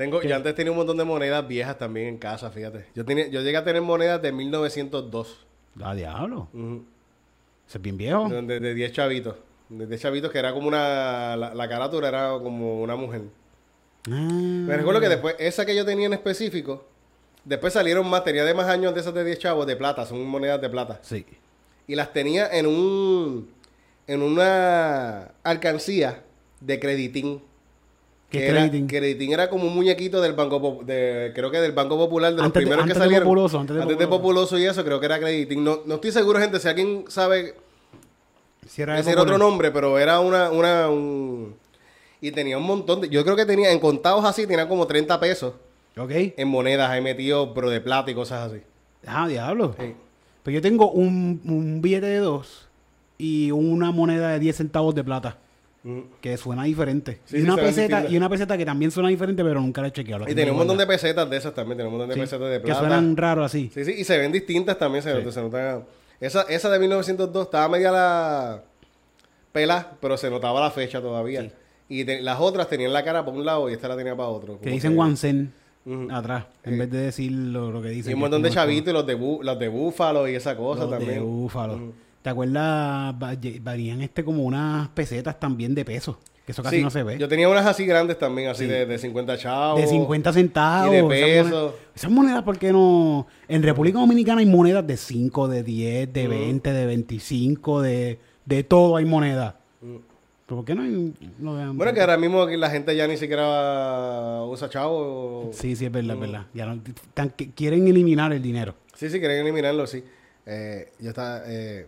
Tengo, 0.00 0.22
yo 0.22 0.34
antes 0.34 0.54
tenía 0.54 0.70
un 0.70 0.78
montón 0.78 0.96
de 0.96 1.04
monedas 1.04 1.46
viejas 1.46 1.76
también 1.76 2.08
en 2.08 2.16
casa, 2.16 2.50
fíjate. 2.50 2.86
Yo 2.94 3.04
tenía, 3.04 3.26
yo 3.28 3.42
llegué 3.42 3.58
a 3.58 3.64
tener 3.64 3.82
monedas 3.82 4.22
de 4.22 4.32
1902. 4.32 5.46
Ah, 5.82 5.94
diablo. 5.94 6.48
Ujú. 6.54 6.84
Ese 7.68 7.76
es 7.76 7.82
bien 7.82 7.98
viejo. 7.98 8.26
de, 8.30 8.40
de- 8.40 8.60
de 8.60 8.72
10 8.74 8.92
chavitos. 8.92 9.36
De 9.68 9.86
10 9.86 10.00
chavitos 10.00 10.30
que 10.30 10.38
era 10.38 10.54
como 10.54 10.68
una... 10.68 11.36
La, 11.36 11.54
la 11.54 11.68
carátula 11.68 12.08
era 12.08 12.30
como 12.42 12.80
una 12.80 12.96
mujer. 12.96 13.24
Ah. 14.10 14.10
Me 14.10 14.74
recuerdo 14.74 15.02
que 15.02 15.10
después, 15.10 15.36
esa 15.38 15.66
que 15.66 15.76
yo 15.76 15.84
tenía 15.84 16.06
en 16.06 16.14
específico, 16.14 16.86
después 17.44 17.74
salieron 17.74 18.08
más, 18.08 18.24
tenía 18.24 18.44
de 18.44 18.54
más 18.54 18.68
años 18.68 18.94
de 18.94 19.00
esas 19.00 19.12
de 19.12 19.22
10 19.22 19.38
chavos 19.38 19.66
de 19.66 19.76
plata, 19.76 20.06
son 20.06 20.24
monedas 20.24 20.62
de 20.62 20.70
plata. 20.70 20.98
Sí. 21.02 21.26
Y 21.86 21.94
las 21.94 22.10
tenía 22.14 22.48
en 22.50 22.66
un... 22.66 23.50
En 24.06 24.22
una 24.22 25.32
alcancía 25.44 26.24
de 26.60 26.80
creditín. 26.80 27.42
¿Qué 28.30 28.38
que 28.38 28.46
era, 28.48 28.60
creditín? 28.60 28.86
Creditín 28.86 29.32
era 29.32 29.50
como 29.50 29.64
un 29.66 29.74
muñequito 29.74 30.20
del 30.20 30.34
Banco 30.34 30.80
de, 30.84 31.32
creo 31.34 31.50
que 31.50 31.58
del 31.60 31.72
Banco 31.72 31.98
Popular, 31.98 32.30
de 32.30 32.36
los 32.38 32.46
Antes 32.46 32.60
de- 32.60 32.64
primeros 32.66 32.82
antes 32.84 32.94
que 32.94 32.98
de 33.00 33.04
salieron. 33.04 33.24
Populoso, 33.26 33.58
antes 33.58 33.76
de 33.76 33.82
Populoso. 33.82 34.08
Populoso 34.10 34.58
y 34.58 34.64
eso, 34.66 34.84
creo 34.84 35.00
que 35.00 35.06
era 35.06 35.18
Creditín. 35.18 35.64
No, 35.64 35.80
no 35.84 35.96
estoy 35.96 36.12
seguro, 36.12 36.38
gente, 36.38 36.60
si 36.60 36.68
alguien 36.68 37.04
sabe 37.08 37.54
Si 38.68 38.82
era 38.82 38.92
de 38.94 39.02
decir 39.02 39.18
otro 39.18 39.36
nombre, 39.36 39.70
pero 39.72 39.98
era 39.98 40.20
una, 40.20 40.50
una, 40.50 40.88
un... 40.88 41.54
Y 42.20 42.30
tenía 42.32 42.56
un 42.58 42.64
montón 42.64 43.00
de... 43.00 43.08
Yo 43.08 43.24
creo 43.24 43.34
que 43.34 43.46
tenía, 43.46 43.72
en 43.72 43.80
contados 43.80 44.24
así, 44.24 44.46
tenía 44.46 44.68
como 44.68 44.86
30 44.86 45.18
pesos 45.18 45.54
Ok. 45.96 46.10
en 46.36 46.48
monedas 46.48 46.88
ahí 46.90 47.00
metidos, 47.00 47.48
pero 47.54 47.68
de 47.70 47.80
plata 47.80 48.10
y 48.10 48.14
cosas 48.14 48.50
así. 48.52 48.62
Ah, 49.06 49.26
diablo. 49.26 49.74
Sí. 49.80 49.94
Pues 50.44 50.54
yo 50.54 50.60
tengo 50.62 50.90
un, 50.92 51.40
un 51.46 51.80
billete 51.82 52.06
de 52.06 52.18
dos 52.18 52.68
y 53.18 53.50
una 53.50 53.90
moneda 53.90 54.28
de 54.30 54.38
10 54.38 54.56
centavos 54.56 54.94
de 54.94 55.02
plata. 55.02 55.38
Mm. 55.82 56.00
Que 56.20 56.36
suena 56.36 56.64
diferente. 56.64 57.20
Sí, 57.24 57.38
y, 57.38 57.42
una 57.42 57.56
peseta, 57.56 58.06
y 58.08 58.16
una 58.16 58.28
peseta 58.28 58.58
que 58.58 58.66
también 58.66 58.90
suena 58.90 59.08
diferente, 59.08 59.42
pero 59.42 59.60
nunca 59.60 59.80
la 59.80 59.88
he 59.88 59.92
chequeado. 59.92 60.24
Y 60.28 60.34
tenía 60.34 60.52
un 60.52 60.58
montón 60.58 60.76
de 60.76 60.86
pesetas 60.86 61.28
de 61.30 61.36
esas 61.38 61.54
también, 61.54 61.78
tenía 61.78 61.88
un 61.88 61.96
montón 61.96 62.08
de 62.10 62.14
Sí. 62.16 62.20
pesetas 62.20 62.50
de 62.50 62.56
Que 62.58 62.64
plata. 62.66 62.80
suenan 62.80 63.16
raros 63.16 63.46
así. 63.46 63.70
Sí, 63.72 63.84
sí, 63.86 63.92
y 63.98 64.04
se 64.04 64.18
ven 64.18 64.30
distintas 64.30 64.76
también, 64.78 65.02
se, 65.02 65.32
se 65.32 65.40
nota. 65.42 65.82
Esa, 66.20 66.42
esa 66.42 66.68
de 66.68 66.78
1902 66.78 67.44
estaba 67.46 67.68
media 67.70 67.90
la 67.90 68.62
pela, 69.52 69.92
pero 70.00 70.16
se 70.18 70.28
notaba 70.30 70.60
la 70.60 70.70
fecha 70.70 71.00
todavía. 71.00 71.50
Y 71.88 72.04
te- 72.04 72.20
las 72.20 72.38
otras 72.40 72.68
tenían 72.68 72.92
la 72.92 73.02
cara 73.02 73.24
para 73.24 73.36
un 73.36 73.44
lado 73.44 73.68
y 73.70 73.72
esta 73.72 73.88
la 73.88 73.96
tenía 73.96 74.14
para 74.14 74.28
otro. 74.28 74.60
Que 74.60 74.70
dicen 74.70 75.16
cent 75.16 75.50
Ujú. 75.86 76.08
atrás, 76.12 76.44
en 76.62 76.78
vez 76.78 76.90
de 76.90 76.98
decir 76.98 77.32
lo, 77.32 77.70
lo 77.70 77.80
que 77.80 77.88
dicen. 77.88 78.10
Y 78.10 78.14
un 78.14 78.18
que 78.18 78.20
montón 78.20 78.42
de 78.42 78.50
chavitos 78.50 78.90
y 78.90 78.92
los 78.92 79.06
de, 79.06 79.18
bú- 79.18 79.42
los 79.42 79.58
de 79.58 79.68
búfalo 79.68 80.28
y 80.28 80.34
esa 80.34 80.54
cosa 80.56 80.82
los 80.82 80.90
también. 80.90 81.14
de 81.14 81.20
búfalo. 81.20 81.92
¿Te 82.22 82.30
acuerdas? 82.30 83.14
Varían 83.62 84.02
este 84.02 84.24
como 84.24 84.42
unas 84.44 84.88
pesetas 84.90 85.38
también 85.40 85.74
de 85.74 85.84
peso. 85.84 86.18
Que 86.44 86.52
eso 86.52 86.62
casi 86.62 86.76
Sí, 86.78 86.82
no 86.82 86.90
se 86.90 87.02
ve. 87.02 87.16
Yo 87.18 87.28
tenía 87.28 87.48
unas 87.48 87.64
así 87.66 87.86
grandes 87.86 88.18
también, 88.18 88.48
así 88.48 88.64
Sí. 88.64 88.70
de, 88.70 88.84
de 88.86 88.98
50 88.98 89.38
chavos. 89.38 89.80
de 89.80 89.86
50 89.86 90.32
centavos. 90.32 90.88
y 90.88 90.96
de 90.96 90.98
esas 90.98 91.08
peso. 91.46 91.56
monedas- 91.56 91.74
Esas 91.94 92.10
monedas, 92.10 92.42
¿por 92.42 92.58
qué 92.58 92.72
no? 92.72 93.26
En 93.48 93.62
República 93.62 93.98
Dominicana 93.98 94.40
hay 94.40 94.46
monedas 94.46 94.86
de 94.86 94.96
5, 94.96 95.48
de 95.48 95.62
10, 95.62 96.12
de 96.12 96.28
20, 96.28 96.72
de 96.72 96.86
25, 96.86 97.80
de, 97.82 98.18
de 98.46 98.64
todo 98.64 98.96
hay 98.96 99.04
monedas. 99.04 99.54
¿Pero 99.80 100.02
¿Por 100.46 100.64
qué 100.64 100.74
no 100.74 100.82
hay? 100.82 101.14
no 101.38 101.54
vean- 101.54 101.74
Mm. 101.74 101.76
Bueno, 101.78 101.92
que 101.94 102.00
ahora 102.00 102.16
mismo 102.16 102.42
aquí 102.42 102.56
la 102.56 102.70
gente 102.70 102.96
ya 102.96 103.06
ni 103.06 103.16
siquiera 103.16 104.42
usa 104.44 104.68
chavos. 104.68 105.54
Sí, 105.56 105.76
sí, 105.76 105.86
es 105.86 105.92
verdad, 105.92 106.14
es 106.16 106.20
verdad. 106.20 106.46
Ya 106.52 106.66
no- 106.66 106.82
tan- 107.14 107.28
quieren 107.30 107.86
eliminar 107.86 108.32
el 108.32 108.42
dinero. 108.42 108.74
Sí, 108.94 109.08
sí, 109.08 109.18
quieren 109.20 109.38
eliminarlo, 109.40 109.86
sí. 109.86 110.02
Eh, 110.46 110.90
yo 110.98 111.10
estaba... 111.10 111.42
Eh, 111.46 111.86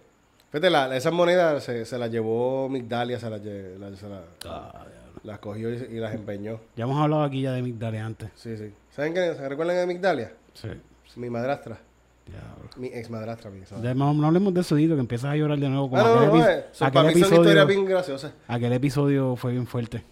fíjate, 0.52 0.70
la- 0.70 0.94
esas 0.96 1.12
monedas 1.12 1.64
se, 1.64 1.84
se 1.84 1.98
las 1.98 2.08
llevó 2.10 2.68
Migdalia, 2.68 3.18
se 3.18 3.28
las, 3.28 3.42
lle- 3.42 3.76
la- 3.78 3.96
se 3.96 4.08
la- 4.08 4.86
las 5.24 5.38
cogió 5.40 5.72
y, 5.72 5.76
y 5.76 5.98
las 5.98 6.14
empeñó. 6.14 6.60
Ya 6.76 6.84
hemos 6.84 7.00
hablado 7.00 7.22
aquí 7.24 7.42
ya 7.42 7.52
de 7.52 7.62
Migdalia 7.62 8.06
antes. 8.06 8.30
Sí, 8.36 8.56
sí. 8.56 8.72
¿Saben 8.90 9.12
qué? 9.14 9.34
¿Se 9.34 9.48
recuerdan 9.48 9.76
de 9.76 9.86
Migdalia? 9.86 10.32
Sí. 10.54 10.68
Mi 11.16 11.28
madrastra. 11.30 11.78
Diablo. 12.26 12.70
Mi 12.76 12.86
ex 12.88 13.10
madrastra. 13.10 13.50
Mi 13.50 13.58
ex 13.60 13.70
Ya 13.82 13.94
no, 13.94 14.14
no 14.14 14.26
hablemos 14.28 14.54
de 14.54 14.60
eso, 14.60 14.76
Dito, 14.76 14.94
que 14.94 15.00
empiezas 15.00 15.32
a 15.32 15.36
llorar 15.36 15.58
de 15.58 15.68
nuevo. 15.68 15.90
Como 15.90 16.00
Ah, 16.00 16.04
no, 16.04 16.14
aquel, 16.20 16.28
no, 16.28 16.36
no. 16.38 16.48
eh, 16.48 16.64
son- 16.72 16.86
aquel 16.88 16.94
para 17.02 17.08
mí 17.08 17.12
son 17.14 17.22
episodio, 17.22 17.40
historias 17.42 17.66
bien 17.66 17.84
graciosas. 17.84 18.32
aquel 18.48 18.72
episodio 18.72 19.36
fue 19.36 19.52
bien 19.52 19.66
fuerte. 19.66 20.02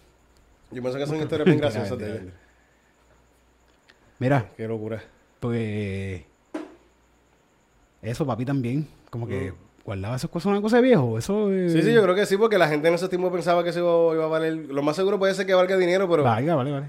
Yo 0.71 0.81
pienso 0.81 0.97
que 0.99 1.07
son 1.07 1.17
historias 1.21 1.45
bien 1.45 1.57
graciosas 1.59 1.97
de 1.97 2.11
ella. 2.11 2.31
Mira, 4.19 4.49
Qué 4.55 4.67
locura. 4.67 5.01
pues... 5.39 6.21
Eso, 8.01 8.25
papi, 8.25 8.45
también. 8.45 8.87
Como 9.09 9.27
que 9.27 9.51
Mm. 9.51 9.55
Guardaba 9.85 10.15
esas 10.15 10.29
cosas 10.29 10.47
una 10.51 10.61
cosa 10.61 10.77
de 10.77 10.83
viejo. 10.83 11.17
Eso 11.17 11.51
eh, 11.51 11.69
Sí, 11.69 11.81
sí, 11.81 11.93
yo 11.93 12.01
creo 12.03 12.15
que 12.15 12.25
sí, 12.25 12.37
porque 12.37 12.57
la 12.57 12.67
gente 12.67 12.87
en 12.87 12.93
esos 12.93 13.09
tiempos 13.09 13.31
pensaba 13.31 13.63
que 13.63 13.69
eso 13.71 14.13
iba, 14.13 14.25
a 14.25 14.27
valer. 14.27 14.53
Lo 14.53 14.81
más 14.83 14.95
seguro 14.95 15.17
puede 15.19 15.33
ser 15.33 15.45
que 15.45 15.53
valga 15.53 15.77
dinero, 15.77 16.09
pero 16.09 16.23
Valga, 16.23 16.55
vale, 16.55 16.71
vale. 16.71 16.85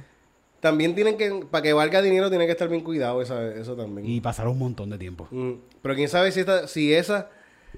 también 0.60 0.94
tienen 0.94 1.16
que. 1.16 1.44
Para 1.50 1.62
que 1.62 1.72
valga 1.72 2.02
dinero, 2.02 2.28
tiene 2.30 2.46
que 2.46 2.52
estar 2.52 2.68
bien 2.68 2.82
cuidado, 2.82 3.20
esa- 3.22 3.54
eso 3.54 3.74
también. 3.76 4.06
Y 4.08 4.20
pasaron 4.20 4.52
un 4.52 4.58
montón 4.58 4.90
de 4.90 4.98
tiempo. 4.98 5.26
Mm, 5.30 5.52
Pero 5.82 5.94
quién 5.94 6.08
sabe 6.08 6.32
si, 6.32 6.40
esta, 6.40 6.68
si 6.68 6.92
esa. 6.94 7.30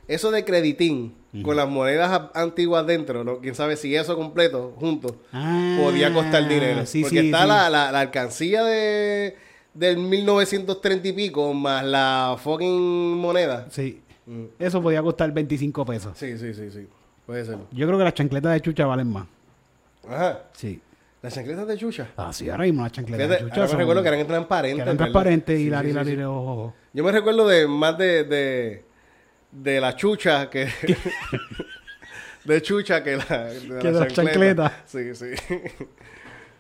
Eso 0.09 0.33
de 0.33 0.45
creditín 0.45 1.15
con 1.45 1.57
las 1.57 1.69
monedas 1.69 2.23
antiguas 2.35 2.85
dentro, 2.87 3.23
¿no? 3.25 3.39
quién 3.39 3.55
sabe 3.55 3.77
si 3.77 3.95
eso 3.95 4.17
completo, 4.17 4.75
junto, 4.79 5.17
Ah, 5.33 5.79
podía 5.81 6.13
costar 6.13 6.47
dinero. 6.49 6.85
Sí, 6.85 7.03
porque 7.03 7.21
sí, 7.21 7.27
está 7.27 7.43
sí. 7.43 7.49
La, 7.49 7.71
la, 7.71 7.91
la 7.93 8.01
alcancía 8.01 8.65
de 8.65 9.37
del 9.73 9.97
1930 9.99 11.09
y 11.09 11.13
pico 11.13 11.55
más 11.55 11.85
la 11.85 12.37
fucking 12.39 13.17
moneda. 13.17 13.67
Sí. 13.71 14.03
Mm. 14.27 14.45
Eso 14.59 14.81
podía 14.83 15.03
costar 15.03 15.33
25 15.33 15.85
pesos. 15.85 16.17
Sí, 16.19 16.37
sí, 16.39 16.55
sí, 16.55 16.71
sí. 16.71 16.89
Puede 17.27 17.45
ser. 17.45 17.59
Yo 17.73 17.87
creo 17.87 17.99
que 17.99 18.05
las 18.05 18.15
chancletas 18.15 18.53
de 18.53 18.61
chucha 18.61 18.87
valen 18.87 19.09
más. 19.09 19.27
Ajá. 20.09 20.41
Sí. 20.53 20.81
Las 21.23 21.35
chancletas 21.35 21.67
de 21.67 21.79
chucha. 21.79 22.09
Ah, 22.17 22.33
sí, 22.33 22.51
ahora 22.51 22.65
mismo 22.65 22.83
las 22.83 22.93
chancletas 22.93 23.27
Fíjate, 23.27 23.45
de 23.45 23.49
chucha 23.51 23.61
ahora 23.61 23.67
me 23.67 23.71
son- 23.71 23.79
recuerdo 23.81 24.03
que 24.03 24.09
eran 24.09 24.27
transparentes. 24.27 24.77
que 24.77 24.83
eran 24.83 24.97
transparentes 24.99 25.59
y 25.61 25.65
Sí, 25.65 25.71
la 25.71 25.81
sí, 25.83 25.89
y 25.89 25.93
la 25.93 26.05
sí, 26.05 26.11
sí. 26.11 26.17
y 26.19 26.23
ojo. 26.23 26.75
Yo 26.93 27.05
me 27.05 27.13
recuerdo 27.13 27.49
de 27.49 27.67
más 27.67 27.97
de, 27.97 28.25
de, 28.25 28.85
de 29.53 29.81
la 29.81 29.97
chucha 29.97 30.51
que... 30.51 30.69
de 32.45 32.61
chucha 32.63 33.03
que 33.03 33.17
la, 33.17 33.45
de 33.45 33.79
Que 33.79 33.91
la 33.91 34.07
chancleta. 34.09 34.83
Sí, 34.85 35.15
sí. 35.15 35.27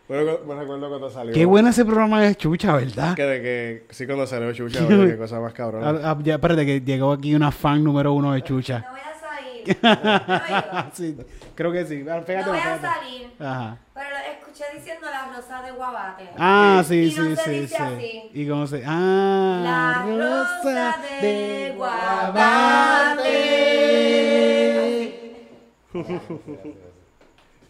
Bueno, 0.07 0.38
me 0.47 0.55
recuerdo 0.55 0.88
cuando 0.88 1.09
salió. 1.11 1.33
Qué 1.33 1.45
bueno 1.47 1.71
ese 1.71 1.83
programa 1.85 2.21
de 2.21 2.35
chucha, 2.35 2.75
¿verdad? 2.77 3.14
Que, 3.14 3.23
de 3.23 3.40
que 3.43 3.87
sí, 3.95 4.05
cuando 4.07 4.27
salió 4.27 4.53
chucha, 4.53 4.87
qué 4.87 5.17
cosa 5.17 5.40
más 5.40 5.53
cabrona. 5.55 5.88
Ah, 5.88 6.11
ah, 6.12 6.19
ya, 6.23 6.35
espérate, 6.35 6.67
que 6.67 6.81
llegó 6.83 7.12
aquí 7.12 7.35
una 7.35 7.51
fan 7.51 7.83
número 7.83 8.12
uno 8.12 8.33
de 8.33 8.43
chucha. 8.43 8.81
No 8.81 8.90
voy 8.90 9.01
a 9.01 9.05
salir. 9.05 9.14
No, 10.75 10.90
sí, 10.93 11.17
creo 11.55 11.73
que 11.73 11.87
sí. 11.87 12.05
Ah, 12.11 12.21
Pégate, 12.21 12.45
No 12.47 12.53
voy 12.53 12.61
a 12.61 12.79
salir. 12.81 13.31
Ajá. 13.38 13.79
Pero 13.95 14.07
lo 14.11 14.17
escuché 14.38 14.64
diciendo 14.77 15.07
la 15.11 15.35
rosa 15.35 15.62
de 15.62 15.73
Guabate. 15.73 16.29
Ah, 16.37 16.83
sí, 16.87 16.95
Y 16.97 17.11
sí, 17.11 17.21
no 17.21 17.37
se 17.37 17.43
sí, 17.45 17.51
dice 17.61 17.77
sí. 17.77 17.83
así. 17.83 18.31
¿Y 18.35 18.47
cómo 18.49 18.67
se? 18.67 18.83
Ah, 18.87 19.61
La 19.64 20.03
rosa 20.05 20.97
de 21.23 21.73
Guabate. 21.79 23.25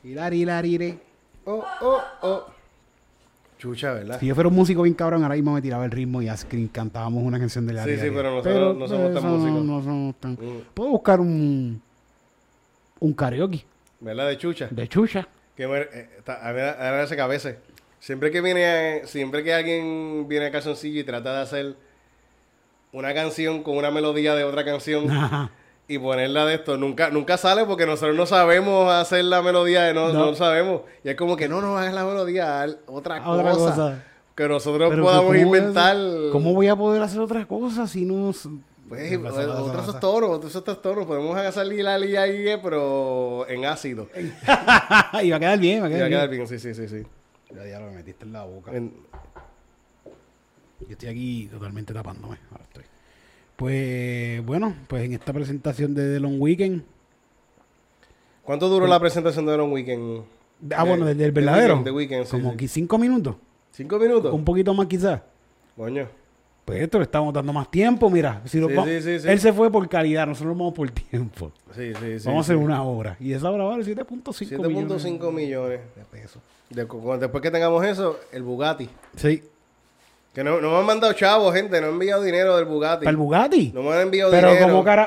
Hilari, 0.03 0.40
hilari, 0.42 0.75
hilari. 0.75 0.99
Oh, 1.46 1.64
oh, 1.80 2.00
oh. 2.22 2.46
Chucha, 3.59 3.92
¿verdad? 3.94 4.18
Si 4.20 4.26
yo 4.26 4.35
fuera 4.35 4.48
un 4.48 4.54
músico 4.54 4.83
bien 4.83 4.94
cabrón, 4.94 5.22
ahora 5.22 5.37
mismo 5.37 5.52
me 5.54 5.62
tiraba 5.62 5.85
el 5.85 5.90
ritmo 5.90 6.20
y 6.20 6.28
así 6.28 6.68
cantábamos 6.72 7.22
una 7.22 7.38
canción 7.38 7.66
de 7.66 7.72
la 7.74 7.85
Sí, 7.85 7.96
sí, 7.96 8.11
pero 8.14 8.35
nosotros 8.35 8.76
no 8.76 8.88
somos 8.88 9.09
tan 9.14 9.16
eso 9.18 9.26
músicos. 9.28 9.64
No, 9.64 9.83
somos 9.83 10.14
tan... 10.16 10.33
Mm. 10.33 10.62
Puedo 10.74 10.90
buscar 10.90 11.20
un, 11.20 11.80
un 13.00 13.12
karaoke 13.14 13.64
¿Verdad? 14.00 14.28
De 14.28 14.37
chucha. 14.38 14.68
de 14.70 14.88
chucha. 14.88 15.26
Que 15.57 15.66
me, 15.66 15.78
eh, 15.80 16.11
está- 16.18 16.46
a 16.46 16.52
mí 16.52 16.57
me 16.59 17.02
hace 17.02 17.14
que 17.16 17.22
a 17.22 17.26
veces, 17.26 17.57
siempre 18.00 18.30
que 18.30 18.40
viene, 18.42 19.02
siempre 19.07 19.42
que 19.44 19.54
alguien 19.54 20.26
viene 20.28 20.46
a 20.46 20.50
calzoncillo 20.50 21.00
y 21.00 21.04
trata 21.04 21.35
de 21.37 21.42
hacer 21.42 21.74
una 22.92 23.14
canción 23.14 23.62
con 23.62 23.76
una 23.78 23.90
melodía 23.90 24.35
de 24.35 24.44
otra 24.44 24.64
canción 24.64 25.11
Ajá. 25.11 25.50
Y 25.87 25.99
ponerla 25.99 26.47
de 26.47 26.55
esto, 26.55 26.77
nunca, 26.79 27.11
nunca 27.11 27.37
sale 27.37 27.64
porque 27.66 27.85
nosotros 27.87 28.16
no 28.16 28.25
sabemos 28.27 28.90
hacer 28.92 29.25
la 29.27 29.42
melodía, 29.42 29.83
de 29.83 29.94
no, 29.94 30.12
No. 30.12 30.27
no 30.31 30.35
sabemos. 30.35 30.83
Y 31.03 31.11
es 31.11 31.16
como 31.16 31.37
que 31.37 31.49
no, 31.49 31.61
no 31.61 31.77
hagas 31.77 31.92
la 31.94 32.05
melodía, 32.05 32.66
otra, 32.87 33.16
Ah, 33.23 33.31
Otra 33.31 33.53
cosa. 33.53 34.05
Que 34.35 34.49
nosotros 34.49 34.90
Pero 34.90 35.03
podamos 35.05 35.33
que 35.33 35.38
¿cómo 35.42 35.49
voy 35.51 35.59
a 35.59 35.62
inventar. 35.62 35.97
¿Cómo 36.33 36.55
voy 36.55 36.66
a 36.68 36.75
poder 36.77 37.03
hacer 37.03 37.20
otra 37.20 37.47
cosa 37.47 37.87
si 37.87 38.05
no... 38.05 38.33
Pues, 38.88 39.16
otros 39.16 39.99
tonos, 40.01 40.31
otros 40.31 40.51
esos 40.55 40.83
tonos, 40.83 41.07
podemos 41.07 41.37
hacer 41.37 41.66
la 41.66 41.97
lía 41.99 42.23
ahí, 42.23 42.49
eh, 42.49 42.59
pero 42.62 43.47
en 43.49 43.64
ácido. 43.64 44.09
y 45.23 45.31
va 45.31 45.37
a 45.37 45.40
quedar 45.40 45.59
bien, 45.59 45.83
va 45.83 45.87
a 45.87 45.88
Y 45.88 45.92
quedar, 45.92 46.03
va 46.03 46.07
a 46.07 46.11
quedar 46.11 46.29
bien. 46.31 46.47
bien, 46.47 46.61
sí, 46.61 46.75
sí, 46.75 46.75
sí, 46.75 46.88
sí. 46.88 47.07
Ya, 47.55 47.66
ya 47.66 47.79
lo 47.81 47.90
metiste 47.92 48.25
en 48.25 48.33
la 48.33 48.44
boca. 48.44 48.73
En- 48.75 48.92
Yo 50.81 50.90
estoy 50.90 51.09
aquí 51.09 51.49
totalmente 51.51 51.94
tapándome. 51.94 52.38
Ahora 52.51 52.64
estoy. 52.64 52.85
Pues 53.57 54.45
bueno, 54.45 54.75
pues 54.88 55.05
en 55.05 55.12
esta 55.12 55.33
presentación 55.33 55.95
de 55.95 56.14
The 56.14 56.21
Long 56.21 56.40
Weekend. 56.40 56.83
¿Cuánto 58.43 58.69
duró 58.69 58.87
la 58.87 59.01
presentación 59.01 59.47
de 59.47 59.57
Long 59.57 59.73
Weekend? 59.73 60.23
Ah, 60.75 60.83
De- 60.85 60.88
bueno, 60.88 61.07
del, 61.07 61.17
del 61.17 61.33
de 61.33 61.40
verdadero. 61.40 61.75
Weekend, 61.75 61.85
de 61.85 61.90
Weekend, 61.93 62.25
sí, 62.27 62.31
Como 62.33 62.59
sí. 62.59 62.69
cinco 62.69 62.99
minutos. 62.99 63.37
¿Cinco 63.73 63.99
minutos? 63.99 64.33
Un 64.33 64.45
poquito 64.45 64.75
más 64.75 64.87
quizás. 64.87 65.21
Coño. 65.77 66.07
Pues 66.64 66.81
esto 66.81 66.99
le 66.99 67.05
estamos 67.05 67.33
dando 67.35 67.53
más 67.53 67.71
tiempo, 67.71 68.09
mira. 68.09 68.40
Si 68.47 68.59
Sí, 68.59 68.61
va- 68.61 68.85
sí, 68.85 69.01
sí, 69.03 69.21
sí. 69.21 69.29
Él 69.29 69.38
se 69.38 69.53
fue 69.53 69.71
por 69.71 69.87
calidad, 69.88 70.27
nosotros 70.27 70.57
vamos 70.57 70.73
por 70.75 70.90
tiempo. 70.90 71.53
Sí, 71.75 71.93
sí, 72.01 72.19
sí. 72.21 72.27
vamos 72.27 72.38
a 72.38 72.53
hacer 72.53 72.57
una 72.57 72.83
obra. 72.83 73.17
Y 73.21 73.33
esa 73.33 73.51
obra 73.51 73.64
vale 73.64 73.85
7.5 73.85 74.67
millones 74.69 75.05
7.5 75.05 75.31
millones. 75.33 75.81
de 75.95 76.05
pesos. 76.11 76.43
De- 76.71 76.87
después 77.19 77.43
que 77.43 77.51
tengamos 77.51 77.85
eso, 77.85 78.19
el 78.33 78.43
Bugatti. 78.43 78.88
Sí. 79.17 79.43
Que 80.35 80.42
no, 80.42 80.61
no 80.61 80.70
me 80.73 80.77
han 80.79 80.87
mandado 80.87 81.12
chavos, 81.12 81.55
gente. 81.55 81.81
No 81.81 81.87
han 81.88 81.92
enviado 81.94 82.23
dinero 82.23 82.57
del 82.57 82.64
Bugatti. 82.64 83.05
¿Para 83.05 83.11
el 83.12 83.16
Bugatti? 83.16 83.70
No 83.73 83.83
me 83.83 83.92
han 83.92 84.01
enviado 84.01 84.31
Pero 84.33 84.49
dinero. 84.51 84.68
como 84.68 84.85
cara... 84.85 85.05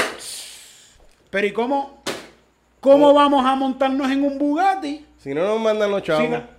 Pero 1.30 1.48
¿y 1.48 1.52
cómo? 1.52 2.02
¿Cómo 2.80 3.14
vamos 3.14 3.46
a 3.46 3.54
montarnos 3.56 4.10
en 4.10 4.24
un 4.24 4.38
Bugatti? 4.38 5.06
Si 5.18 5.34
no 5.34 5.44
nos 5.46 5.60
mandan 5.60 5.92
los 5.92 6.02
chavos. 6.04 6.30
Na- 6.30 6.50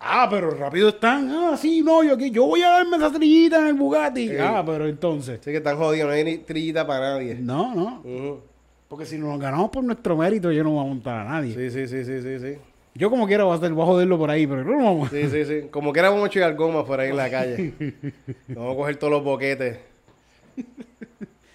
Ah, 0.00 0.28
pero 0.30 0.52
rápido 0.52 0.90
están. 0.90 1.28
Ah, 1.32 1.56
sí, 1.56 1.82
no, 1.82 2.04
yo, 2.04 2.14
aquí- 2.14 2.30
yo 2.30 2.46
voy 2.46 2.62
a 2.62 2.68
darme 2.70 2.96
esa 2.98 3.10
trillita 3.12 3.58
en 3.58 3.66
el 3.66 3.74
Bugatti. 3.74 4.28
Sí. 4.28 4.36
Ah, 4.40 4.62
pero 4.64 4.86
entonces. 4.86 5.40
Sí 5.42 5.50
que 5.50 5.56
están 5.56 5.76
jodidos. 5.76 6.06
No 6.08 6.14
hay 6.14 6.22
ni 6.24 6.38
trillita 6.38 6.86
para 6.86 7.14
nadie. 7.14 7.34
No, 7.34 7.74
no. 7.74 8.40
Porque 8.88 9.04
si 9.06 9.18
nos 9.18 9.38
ganamos 9.40 9.70
por 9.70 9.82
nuestro 9.84 10.16
mérito, 10.16 10.50
yo 10.52 10.62
no 10.62 10.70
voy 10.70 10.84
a 10.84 10.88
montar 10.88 11.18
a 11.18 11.24
nadie. 11.24 11.52
Sí, 11.54 11.70
sí, 11.70 11.88
sí, 11.88 12.04
sí, 12.04 12.22
sí, 12.22 12.38
sí. 12.38 12.58
Yo 12.98 13.10
como 13.10 13.28
quiera 13.28 13.44
voy 13.44 13.52
a, 13.52 13.56
hacer, 13.56 13.72
voy 13.72 13.84
a 13.84 13.86
joderlo 13.86 14.18
por 14.18 14.28
ahí, 14.28 14.44
pero 14.46 14.64
no 14.64 14.76
vamos. 14.76 15.10
Sí, 15.10 15.28
sí, 15.30 15.44
sí. 15.44 15.62
Como 15.70 15.92
que 15.92 16.00
éramos 16.00 16.20
ocho 16.20 16.40
y 16.40 16.52
gomas 16.54 16.84
por 16.84 16.98
ahí 16.98 17.10
en 17.10 17.16
la 17.16 17.30
calle. 17.30 17.72
Vamos 18.48 18.72
a 18.74 18.76
coger 18.76 18.96
todos 18.96 19.12
los 19.12 19.22
boquetes. 19.22 19.78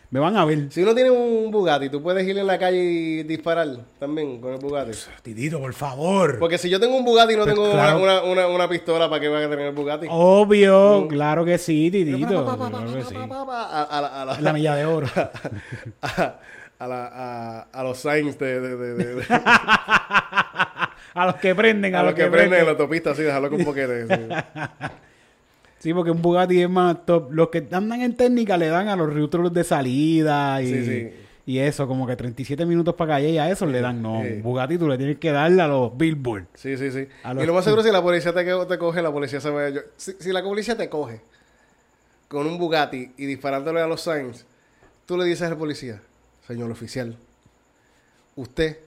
Me 0.09 0.19
van 0.19 0.37
a 0.37 0.45
ver. 0.45 0.71
Si 0.71 0.81
uno 0.83 0.93
tiene 0.95 1.09
un 1.09 1.49
Bugatti, 1.51 1.89
tú 1.89 2.01
puedes 2.01 2.25
ir 2.25 2.37
en 2.37 2.45
la 2.47 2.57
calle 2.59 2.77
y 2.81 3.23
disparar 3.23 3.67
también 3.99 4.39
con 4.39 4.53
el 4.53 4.59
Bugatti. 4.59 4.91
Titito, 5.23 5.59
por 5.59 5.73
favor. 5.73 6.37
Porque 6.39 6.57
si 6.57 6.69
yo 6.69 6.79
tengo 6.79 6.95
un 6.95 7.03
Bugatti 7.03 7.33
y 7.33 7.35
no 7.35 7.43
Pues 7.43 7.55
tengo 7.55 7.71
claro. 7.71 8.01
una, 8.01 8.21
una, 8.23 8.47
una, 8.47 8.69
pistola, 8.69 9.09
¿para 9.09 9.19
qué 9.19 9.27
voy 9.27 9.41
a 9.43 9.49
tener 9.49 9.65
el 9.65 9.73
Bugatti? 9.75 10.05
Obvio, 10.09 11.07
claro 11.09 11.43
que 11.43 11.57
sí, 11.57 11.89
Titito. 11.91 12.45
Pa, 12.45 12.55
Claro 12.69 12.93
que 12.93 13.03
sí. 13.03 13.15
pa, 13.27 13.41
A, 13.41 13.83
a 13.83 14.01
la- 14.01 14.21
a 14.21 14.25
la- 14.25 14.39
La 14.39 14.53
milla 14.53 14.75
de 14.75 14.85
oro. 14.85 15.07
a, 16.03 16.35
a 16.79 16.87
la- 16.87 17.07
a- 17.11 17.61
a 17.73 17.83
los 17.83 17.97
signs 17.97 18.37
de, 18.37 18.61
de- 18.61 18.75
de- 18.77 18.93
de- 18.93 19.15
de- 19.15 19.23
A 21.13 21.25
los 21.27 21.35
que 21.35 21.53
prenden, 21.55 21.95
a, 21.95 21.99
a 21.99 22.03
los, 22.03 22.11
los 22.13 22.19
que 22.19 22.29
prenden 22.31 22.59
en 22.59 22.65
la 22.65 22.71
autopista, 22.71 23.11
así, 23.11 23.21
dejarlo 23.23 23.49
con 23.49 23.63
boquete. 23.63 24.07
sí. 24.07 24.13
Sí, 25.79 25.93
porque 25.93 26.11
un 26.11 26.21
Bugatti 26.21 26.61
es 26.61 26.69
más 26.69 27.05
top. 27.05 27.33
Los 27.33 27.49
que 27.49 27.67
andan 27.69 28.01
en 28.01 28.15
técnica 28.15 28.55
le 28.55 28.67
dan 28.67 28.87
a 28.87 28.95
los 28.95 29.13
neutros 29.13 29.53
de 29.53 29.65
salida 29.65 30.61
y, 30.61 30.67
Sí, 30.67 30.85
sí. 30.85 31.13
Y 31.45 31.59
eso, 31.59 31.89
como 31.89 32.07
que 32.07 32.15
37 32.15 32.65
minutos 32.65 32.95
para 32.95 33.15
calle 33.15 33.31
y 33.31 33.37
a 33.37 33.49
eso 33.49 33.65
le 33.65 33.81
dan. 33.81 34.01
No, 34.01 34.21
Sí. 34.23 34.39
Bugatti 34.41 34.77
tú 34.77 34.87
le 34.87 34.97
tienes 34.97 35.17
que 35.17 35.33
darle 35.33 35.61
a 35.61 35.67
los 35.67 35.97
Billboard. 35.97 36.45
Sí, 36.53 36.77
sí, 36.77 36.89
sí. 36.89 37.05
A 37.21 37.33
Y 37.33 37.45
lo 37.45 37.53
más 37.53 37.65
seguro 37.65 37.81
es 37.81 37.87
si 37.87 37.91
la 37.91 38.01
policía 38.01 38.31
te, 38.33 38.45
te 38.45 38.77
coge, 38.77 39.01
la 39.01 39.11
policía 39.11 39.41
se 39.41 39.49
va... 39.49 39.67
yo- 39.71 39.81
si, 39.97 40.13
si 40.13 40.31
la 40.31 40.41
policía 40.41 40.77
te 40.77 40.87
coge 40.87 41.19
con 42.29 42.47
un 42.47 42.57
Bugatti 42.57 43.11
y 43.17 43.25
disparándole 43.25 43.81
a 43.81 43.87
los 43.87 43.99
signs, 43.99 44.45
tú 45.05 45.17
le 45.17 45.25
dices 45.25 45.41
al 45.51 45.57
policía, 45.57 45.99
señor 46.47 46.71
oficial, 46.71 47.17
usted 48.37 48.77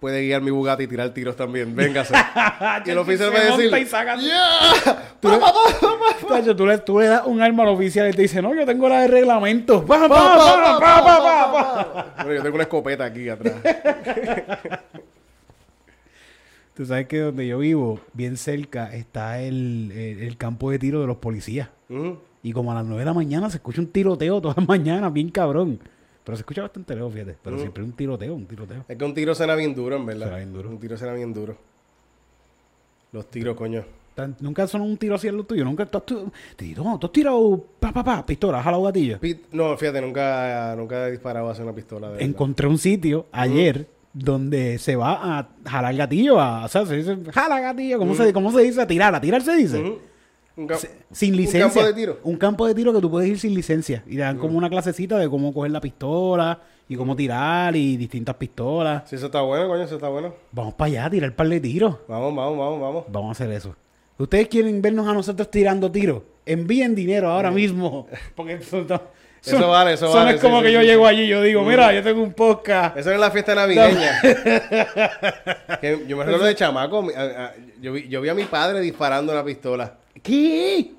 puede 0.00 0.22
guiar 0.24 0.40
mi 0.42 0.50
Bugatti 0.50 0.84
y 0.84 0.86
tirar 0.86 1.10
tiros 1.10 1.34
también, 1.36 1.74
véngase. 1.74 2.14
y 2.86 2.90
el 2.90 2.98
oficial 2.98 3.30
va 3.34 3.38
a 3.38 3.42
decir. 3.56 3.70
Tú 5.20 5.28
le, 5.28 5.38
Tacho, 6.28 6.54
tú, 6.56 6.66
le, 6.66 6.78
tú 6.78 6.98
le 7.00 7.06
das 7.06 7.22
un 7.26 7.40
arma 7.42 7.62
al 7.64 7.70
oficial 7.70 8.08
y 8.08 8.12
te 8.12 8.22
dice, 8.22 8.40
no, 8.42 8.54
yo 8.54 8.64
tengo 8.66 8.88
la 8.88 9.02
de 9.02 9.08
reglamento. 9.08 9.84
Pa, 9.84 10.08
pa, 10.08 10.08
Pa. 10.08 12.06
Bueno, 12.24 12.34
yo 12.34 12.42
tengo 12.42 12.54
una 12.54 12.62
escopeta 12.64 13.04
aquí 13.04 13.28
atrás. 13.28 13.54
Tú 16.74 16.86
sabes 16.86 17.06
que 17.08 17.18
donde 17.18 17.46
yo 17.46 17.58
vivo, 17.58 18.00
bien 18.12 18.36
cerca, 18.36 18.94
está 18.94 19.40
el, 19.40 19.90
el- 19.92 20.22
el 20.22 20.36
campo 20.36 20.70
de 20.70 20.78
tiro 20.78 21.00
de 21.00 21.08
los 21.08 21.16
policías. 21.16 21.68
Y 22.42 22.52
como 22.52 22.70
a 22.70 22.74
las 22.76 22.84
9 22.84 23.00
de 23.00 23.04
la 23.06 23.14
mañana 23.14 23.50
se 23.50 23.56
escucha 23.56 23.80
un 23.80 23.88
tiroteo 23.88 24.40
todas 24.40 24.56
las 24.58 24.68
mañanas, 24.68 25.12
bien 25.12 25.30
cabrón. 25.30 25.80
Pero 26.28 26.36
se 26.36 26.42
escucha 26.42 26.60
bastante 26.60 26.94
lejos, 26.94 27.10
fíjate. 27.10 27.36
Pero 27.42 27.56
Mm. 27.56 27.60
siempre 27.60 27.82
un 27.82 27.92
tiroteo, 27.92 28.34
un 28.34 28.44
tiroteo. 28.44 28.84
Es 28.86 28.98
que 28.98 29.02
un 29.06 29.14
tiro 29.14 29.34
será 29.34 29.54
bien 29.54 29.74
duro, 29.74 29.96
en 29.96 30.04
verdad. 30.04 30.26
Será 30.26 30.36
bien 30.36 30.52
duro. 30.52 30.68
Un 30.68 30.78
tiro 30.78 30.94
será 30.98 31.14
bien 31.14 31.32
duro. 31.32 31.56
Los 33.12 33.30
tiros, 33.30 33.56
coño. 33.56 33.82
Nunca 34.40 34.66
son 34.66 34.82
un 34.82 34.98
tiro 34.98 35.14
así 35.14 35.26
en 35.28 35.38
lo 35.38 35.44
tuyo. 35.44 35.64
Nunca 35.64 35.86
tú, 35.86 35.96
has- 35.96 36.04
tú, 36.04 36.30
tú 36.58 37.06
has 37.06 37.12
tirado 37.12 37.64
pa, 37.80 37.92
pa, 37.92 38.04
pa, 38.04 38.26
pistola, 38.26 38.58
has 38.58 38.64
jalado 38.64 38.82
gatillo. 38.82 39.18
Pit- 39.20 39.46
no, 39.52 39.74
fíjate, 39.78 40.02
nunca, 40.02 40.74
nunca 40.76 41.06
he 41.08 41.12
disparado 41.12 41.48
hacia 41.48 41.64
una 41.64 41.72
pistola. 41.72 42.08
De 42.08 42.12
verdad. 42.14 42.28
Encontré 42.28 42.66
un 42.66 42.76
sitio 42.76 43.24
ayer 43.32 43.86
donde 44.12 44.76
se 44.78 44.96
va 44.96 45.38
a 45.38 45.48
jalar 45.64 45.94
gatillo. 45.96 46.38
A, 46.40 46.64
o 46.64 46.68
sea, 46.68 46.84
se 46.84 46.96
dice, 46.96 47.16
jala 47.32 47.60
gatillo. 47.60 47.98
¿Cómo, 47.98 48.14
se, 48.14 48.32
¿Cómo 48.34 48.52
se 48.52 48.60
dice? 48.62 48.82
A 48.82 48.86
tirar. 48.86 49.14
A 49.14 49.20
tirar 49.20 49.40
se 49.40 49.54
dice. 49.56 49.96
Un 50.58 50.68
Sin 51.12 51.30
un 51.30 51.36
licencia. 51.36 51.60
campo 51.60 51.84
de 51.84 51.94
tiro. 51.94 52.18
Un 52.24 52.36
campo 52.36 52.66
de 52.66 52.74
tiro 52.74 52.92
que 52.92 53.00
tú 53.00 53.08
puedes 53.10 53.28
ir 53.30 53.38
sin 53.38 53.54
licencia. 53.54 54.02
Y 54.06 54.16
te 54.16 54.22
dan 54.22 54.38
como 54.38 54.58
una 54.58 54.68
clasecita 54.68 55.16
de 55.18 55.28
cómo 55.30 55.54
coger 55.54 55.70
la 55.70 55.80
pistola 55.80 56.60
y 56.88 56.96
cómo 56.96 57.14
tirar 57.14 57.76
y 57.76 57.96
distintas 57.96 58.34
pistolas. 58.34 59.08
Sí, 59.08 59.14
eso 59.16 59.26
está 59.26 59.40
bueno, 59.42 59.68
coño, 59.68 59.84
eso 59.84 59.94
está 59.94 60.08
bueno. 60.08 60.34
Vamos 60.50 60.74
para 60.74 60.86
allá 60.90 61.04
a 61.06 61.10
tirar 61.10 61.32
par 61.36 61.48
de 61.48 61.60
tiros. 61.60 61.96
Vamos, 62.08 62.34
vamos, 62.34 62.58
vamos, 62.58 62.80
vamos. 62.80 63.04
Vamos 63.08 63.28
a 63.28 63.32
hacer 63.32 63.54
eso. 63.54 63.76
¿Ustedes 64.18 64.48
quieren 64.48 64.82
vernos 64.82 65.06
a 65.06 65.14
nosotros 65.14 65.48
tirando 65.48 65.92
tiros? 65.92 66.22
Envíen 66.44 66.94
dinero 66.96 67.30
ahora 67.30 67.52
mismo. 67.52 68.08
Porque 68.34 68.54
eso, 68.54 68.84
no- 68.88 69.00
Eso 69.44 69.68
vale, 69.68 69.92
eso 69.92 70.12
vale, 70.12 70.32
es 70.34 70.40
sí, 70.40 70.44
como 70.46 70.58
sí, 70.58 70.66
que 70.66 70.72
yo 70.72 70.82
llego 70.82 71.06
allí 71.06 71.22
y 71.22 71.28
yo 71.28 71.40
digo, 71.40 71.62
mira, 71.62 71.94
yo 71.94 72.02
tengo 72.02 72.20
un 72.24 72.32
podcast. 72.32 72.96
Eso 72.96 73.12
es 73.12 73.20
la 73.20 73.30
fiesta 73.30 73.54
navideña. 73.54 74.20
Que 75.80 76.04
yo 76.08 76.16
me 76.16 76.24
recuerdo 76.24 76.46
de 76.46 76.54
chamaco. 76.56 77.02
mi- 77.02 77.12
a- 77.14 77.46
a- 77.46 77.54
yo, 77.80 77.92
vi, 77.92 78.08
yo 78.08 78.20
vi 78.20 78.28
a 78.28 78.34
mi 78.34 78.44
padre 78.44 78.80
disparando 78.80 79.32
una 79.32 79.44
pistola. 79.44 79.94
¿Qué? 80.22 80.92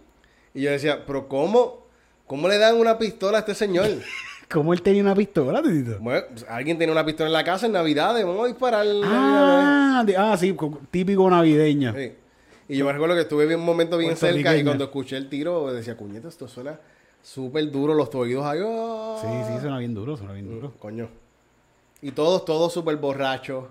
Y 0.53 0.61
yo 0.61 0.71
decía, 0.71 1.05
pero 1.05 1.27
¿cómo? 1.27 1.85
¿Cómo 2.27 2.47
le 2.47 2.57
dan 2.57 2.75
una 2.77 2.97
pistola 2.97 3.37
a 3.37 3.41
este 3.41 3.55
señor? 3.55 3.87
¿Cómo 4.51 4.73
él 4.73 4.81
tenía 4.81 5.03
una 5.03 5.13
pistola, 5.15 5.61
Titito? 5.61 5.99
Bueno, 5.99 6.21
pues, 6.31 6.45
alguien 6.49 6.77
tiene 6.77 6.91
una 6.91 7.05
pistola 7.05 7.27
en 7.27 7.33
la 7.33 7.43
casa 7.43 7.67
en 7.67 7.71
Navidades, 7.73 8.25
vamos 8.25 8.45
a 8.45 8.47
disparar. 8.47 8.85
Ah, 9.03 10.03
de- 10.05 10.17
ah, 10.17 10.35
sí, 10.37 10.53
co- 10.53 10.79
típico 10.89 11.29
navideño. 11.29 11.93
Sí. 11.95 12.13
Y 12.67 12.77
yo 12.77 12.85
me 12.85 12.91
recuerdo 12.93 13.15
que 13.15 13.21
estuve 13.21 13.45
bien- 13.45 13.59
un 13.59 13.65
momento 13.65 13.97
bien 13.97 14.15
cerca 14.15 14.55
y 14.57 14.63
cuando 14.63 14.83
escuché 14.85 15.17
el 15.17 15.29
tiro 15.29 15.71
decía, 15.71 15.95
cuñeta, 15.97 16.27
esto 16.29 16.47
suena 16.47 16.79
súper 17.21 17.69
duro, 17.71 17.93
los 17.93 18.13
oídos 18.15 18.43
ahí. 18.45 18.59
ah". 18.63 19.17
Sí, 19.21 19.53
sí, 19.53 19.59
suena 19.61 19.77
bien 19.77 19.93
duro, 19.93 20.17
suena 20.17 20.33
bien 20.33 20.47
duro. 20.49 20.73
Coño. 20.79 21.09
Y 22.01 22.11
todos, 22.11 22.43
todos 22.45 22.71
súper 22.73 22.95
borrachos. 22.97 23.65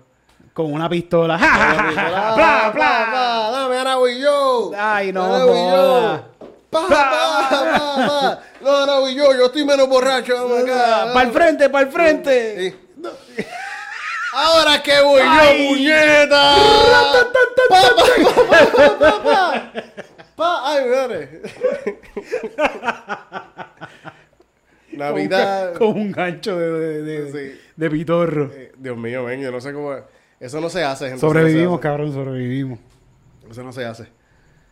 Con 0.59 0.73
una 0.73 0.89
pistola. 0.89 1.39
Con 1.39 1.41
la 1.41 1.47
¡Ja, 1.47 1.55
ja, 1.55 1.73
ja! 1.93 2.35
¡Bla, 2.35 2.35
bla, 2.35 2.71
bla! 2.73 3.07
bla, 3.09 3.49
Dame 3.51 3.77
ahora 3.77 3.95
voy 3.95 4.19
yo. 4.19 4.71
Ay, 4.77 5.13
no 5.13 5.39
yo. 5.39 5.47
joda. 5.47 6.27
Pa, 6.69 6.85
pa, 6.85 7.49
pa. 7.49 8.39
No, 8.59 8.99
voy 8.99 9.15
yo. 9.15 9.33
Yo 9.37 9.45
estoy 9.45 9.63
menos 9.63 9.87
borracho. 9.87 10.33
¡Para 11.13 11.21
el 11.21 11.31
frente, 11.31 11.69
para 11.69 11.85
el 11.85 11.91
frente! 11.93 12.75
Sí. 13.37 13.45
Ahora 14.33 14.83
que 14.83 14.99
voy 14.99 15.21
Ay. 15.23 15.63
yo, 15.63 15.69
puñeta. 15.69 16.55
Pa, 17.69 17.81
pa, 20.35 20.61
ay, 20.73 20.85
madre. 20.89 21.41
Navidad. 24.91 25.73
Con 25.75 25.87
un 25.87 26.11
gancho 26.11 26.57
de, 26.57 26.69
de, 26.69 27.01
de, 27.03 27.31
Sí. 27.31 27.61
de 27.77 27.89
pitorro. 27.89 28.51
Eh, 28.53 28.73
Dios 28.77 28.97
mío, 28.97 29.23
ven, 29.23 29.39
yo 29.39 29.51
no 29.51 29.61
sé 29.61 29.71
cómo. 29.71 29.95
Eso 30.39 30.61
no 30.61 30.69
se 30.69 30.83
hace, 30.83 31.05
gente. 31.05 31.17
eso 31.17 31.25
no 31.27 31.33
Sobrevivimos, 31.33 31.79
cabrón, 31.79 32.13
sobrevivimos. 32.13 32.79
Eso 33.49 33.63
no 33.63 33.71
se 33.73 33.85
hace. 33.85 34.03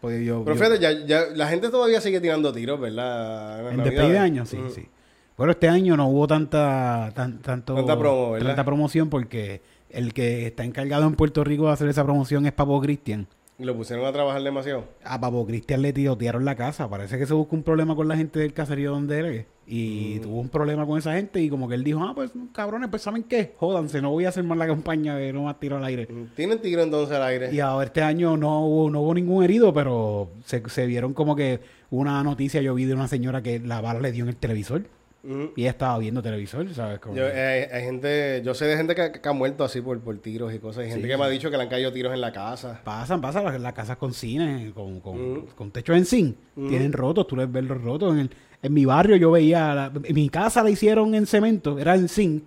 Yo, 0.01 0.43
Pero 0.45 0.45
yo- 0.45 0.55
fíjate, 0.55 0.79
ya, 0.79 0.91
ya, 1.05 1.21
la 1.35 1.47
gente 1.47 1.69
todavía 1.69 1.99
sigue 1.99 2.21
tirando 2.21 2.53
tiros, 2.53 2.79
¿verdad? 2.79 3.59
en 3.59 3.65
Navidades. 3.77 3.83
despedida 3.91 4.13
de 4.13 4.19
año, 4.19 4.45
sí, 4.45 4.57
Mm. 4.57 4.69
sí. 4.69 4.87
Bueno, 5.35 5.51
este 5.51 5.67
año 5.67 5.97
no 5.97 6.07
hubo 6.07 6.27
tanta, 6.27 7.11
tan- 7.13 7.39
tanto, 7.41 7.75
Tanta 7.75 7.97
promo, 7.97 8.37
tanta 8.37 8.63
promoción 8.63 9.09
porque 9.09 9.61
el 9.89 10.13
que 10.13 10.47
está 10.47 10.63
encargado 10.63 11.05
en 11.07 11.15
Puerto 11.15 11.43
Rico 11.43 11.67
de 11.67 11.73
hacer 11.73 11.89
esa 11.89 12.03
promoción 12.03 12.45
es 12.45 12.53
Papo 12.53 12.79
Cristian. 12.81 13.27
Lo 13.59 13.75
pusieron 13.75 14.05
a 14.05 14.11
trabajar 14.11 14.43
demasiado. 14.43 14.83
A 15.03 15.19
Papo 15.19 15.43
Cristian 15.47 15.81
le 15.81 15.91
tirotearon 15.91 16.45
la 16.45 16.55
casa. 16.55 16.87
Parece 16.87 17.17
que 17.17 17.25
se 17.25 17.33
buscó 17.33 17.55
un 17.55 17.63
problema 17.63 17.95
con 17.95 18.07
la 18.07 18.15
gente 18.15 18.39
del 18.39 18.53
caserío 18.53 18.91
donde 18.91 19.19
él 19.19 19.25
es. 19.25 19.45
Y 19.65 20.19
tuvo 20.19 20.39
un 20.39 20.49
problema 20.49 20.85
con 20.85 20.99
esa 20.99 21.13
gente. 21.13 21.41
Y 21.41 21.49
como 21.49 21.67
que 21.67 21.73
él 21.73 21.83
dijo, 21.83 22.03
ah, 22.03 22.13
pues 22.13 22.31
cabrones, 22.53 22.89
pues 22.91 23.01
¿saben 23.01 23.23
qué? 23.23 23.55
Jódanse, 23.57 23.99
no 23.99 24.11
voy 24.11 24.25
a 24.25 24.29
hacer 24.29 24.43
más 24.43 24.59
la 24.59 24.67
campaña 24.67 25.15
de 25.15 25.33
no 25.33 25.43
más 25.43 25.59
tiro 25.59 25.77
al 25.77 25.83
aire. 25.85 26.07
Tienen 26.35 26.61
tiro 26.61 26.83
entonces 26.83 27.15
al 27.15 27.23
aire. 27.23 27.51
Y 27.51 27.59
ahora 27.59 27.87
este 27.87 28.03
año 28.03 28.37
no 28.37 28.63
hubo, 28.63 28.91
no 28.91 29.01
hubo 29.01 29.15
ningún 29.15 29.43
herido, 29.43 29.73
pero 29.73 30.29
se, 30.45 30.61
se 30.69 30.85
vieron 30.85 31.15
como 31.15 31.35
que 31.35 31.59
una 31.89 32.21
noticia, 32.23 32.61
yo 32.61 32.75
vi 32.75 32.85
de 32.85 32.93
una 32.93 33.07
señora 33.07 33.41
que 33.41 33.59
la 33.59 33.81
bala 33.81 34.01
le 34.01 34.11
dio 34.11 34.23
en 34.23 34.29
el 34.29 34.35
televisor. 34.35 34.83
Ujú. 35.27 35.51
Y 35.57 35.65
estaba 35.65 35.97
viendo 35.99 36.21
televisor, 36.21 36.73
¿sabes? 36.73 36.99
Como 36.99 37.15
Yo, 37.15 37.27
eh, 37.27 37.67
hay 37.71 37.83
gente, 37.83 38.41
yo 38.45 38.53
sé 38.53 38.65
de 38.65 38.77
gente 38.77 38.95
que, 38.95 39.11
que 39.11 39.27
ha 39.29 39.33
muerto 39.33 39.63
así 39.65 39.81
por, 39.81 39.99
por 39.99 40.17
tiros 40.19 40.53
y 40.53 40.59
cosas. 40.59 40.83
Hay 40.85 40.89
gente 40.89 41.03
Sí, 41.05 41.09
que 41.11 41.17
me 41.17 41.23
ha 41.25 41.27
dicho 41.29 41.51
que 41.51 41.57
le 41.57 41.63
han 41.63 41.69
caído 41.69 41.91
tiros 41.91 42.13
en 42.13 42.21
la 42.21 42.31
casa. 42.31 42.79
Pasan, 42.83 43.19
pasan 43.19 43.43
las, 43.43 43.59
las 43.59 43.73
casas 43.73 43.97
con 43.97 44.13
cine, 44.13 44.71
con, 44.73 45.01
con, 45.01 45.47
con 45.47 45.71
techo 45.71 45.93
en 45.93 46.05
zinc. 46.05 46.35
Tienen 46.55 46.93
rotos, 46.93 47.27
tú 47.27 47.35
les 47.35 47.51
ves 47.51 47.63
los 47.65 47.81
rotos. 47.81 48.13
En, 48.13 48.19
el- 48.19 48.29
en 48.63 48.73
mi 48.73 48.85
barrio 48.85 49.17
yo 49.17 49.29
veía, 49.31 49.75
la- 49.75 49.91
en 50.03 50.15
mi 50.15 50.29
casa 50.29 50.63
la 50.63 50.69
hicieron 50.69 51.13
en 51.13 51.25
cemento, 51.27 51.77
era 51.77 51.95
en 51.95 52.07
zinc. 52.07 52.43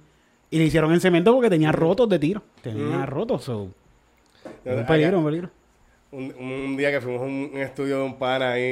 Y 0.50 0.58
le 0.58 0.64
hicieron 0.64 0.92
en 0.92 1.00
cemento 1.00 1.32
porque 1.34 1.50
tenía 1.50 1.70
rotos 1.72 2.08
de 2.08 2.18
tiro. 2.18 2.42
Tenía 2.62 3.04
rotos, 3.06 3.44
so. 3.44 3.68
Un 4.64 4.86
peligro, 4.86 5.18
un 5.18 5.24
peligro. 5.26 5.50
Un, 6.12 6.34
un- 6.38 6.76
día 6.76 6.90
que 6.90 7.00
fuimos 7.00 7.20
a 7.22 7.24
un, 7.24 7.50
un 7.54 7.60
estudio 7.60 7.98
de 7.98 8.02
un 8.02 8.18
pana 8.18 8.52
ahí, 8.52 8.62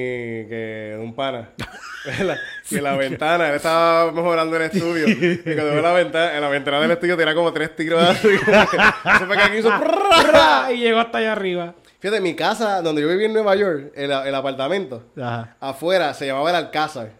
que 0.49 0.95
de 0.97 0.99
un 0.99 1.15
pana, 1.15 1.51
la- 2.25 2.37
que 2.69 2.83
la 2.83 2.97
ventana, 2.97 3.49
él 3.51 3.55
estaba 3.55 4.11
mejorando 4.11 4.57
el 4.57 4.63
estudio. 4.63 5.09
Y 5.09 5.37
cuando 5.45 5.67
veo 5.73 5.83
la 5.83 5.93
ventana, 5.93 6.35
en 6.35 6.41
la 6.41 6.49
ventana 6.49 6.81
del 6.81 6.91
estudio 6.91 7.17
tenía 7.17 7.35
como 7.37 7.53
tres 7.53 7.77
tiros 7.77 8.03
así. 8.03 8.29
Eso 8.29 9.27
fue 9.27 9.37
que 9.37 9.43
aquí 9.43 9.57
hizo. 9.59 9.71
Y 10.73 10.79
llegó 10.79 10.99
hasta 10.99 11.19
allá 11.19 11.33
arriba. 11.33 11.75
Fíjate, 12.01 12.21
mi 12.21 12.35
casa, 12.35 12.83
donde 12.83 13.03
yo 13.03 13.09
viví 13.09 13.25
en 13.25 13.33
Nueva 13.33 13.55
York, 13.57 13.93
el, 13.95 14.11
el 14.11 14.35
apartamento, 14.35 15.05
Ajá. 15.17 15.57
afuera 15.61 16.15
se 16.15 16.27
llamaba 16.27 16.51
el 16.51 16.57
Alcázar. 16.57 17.11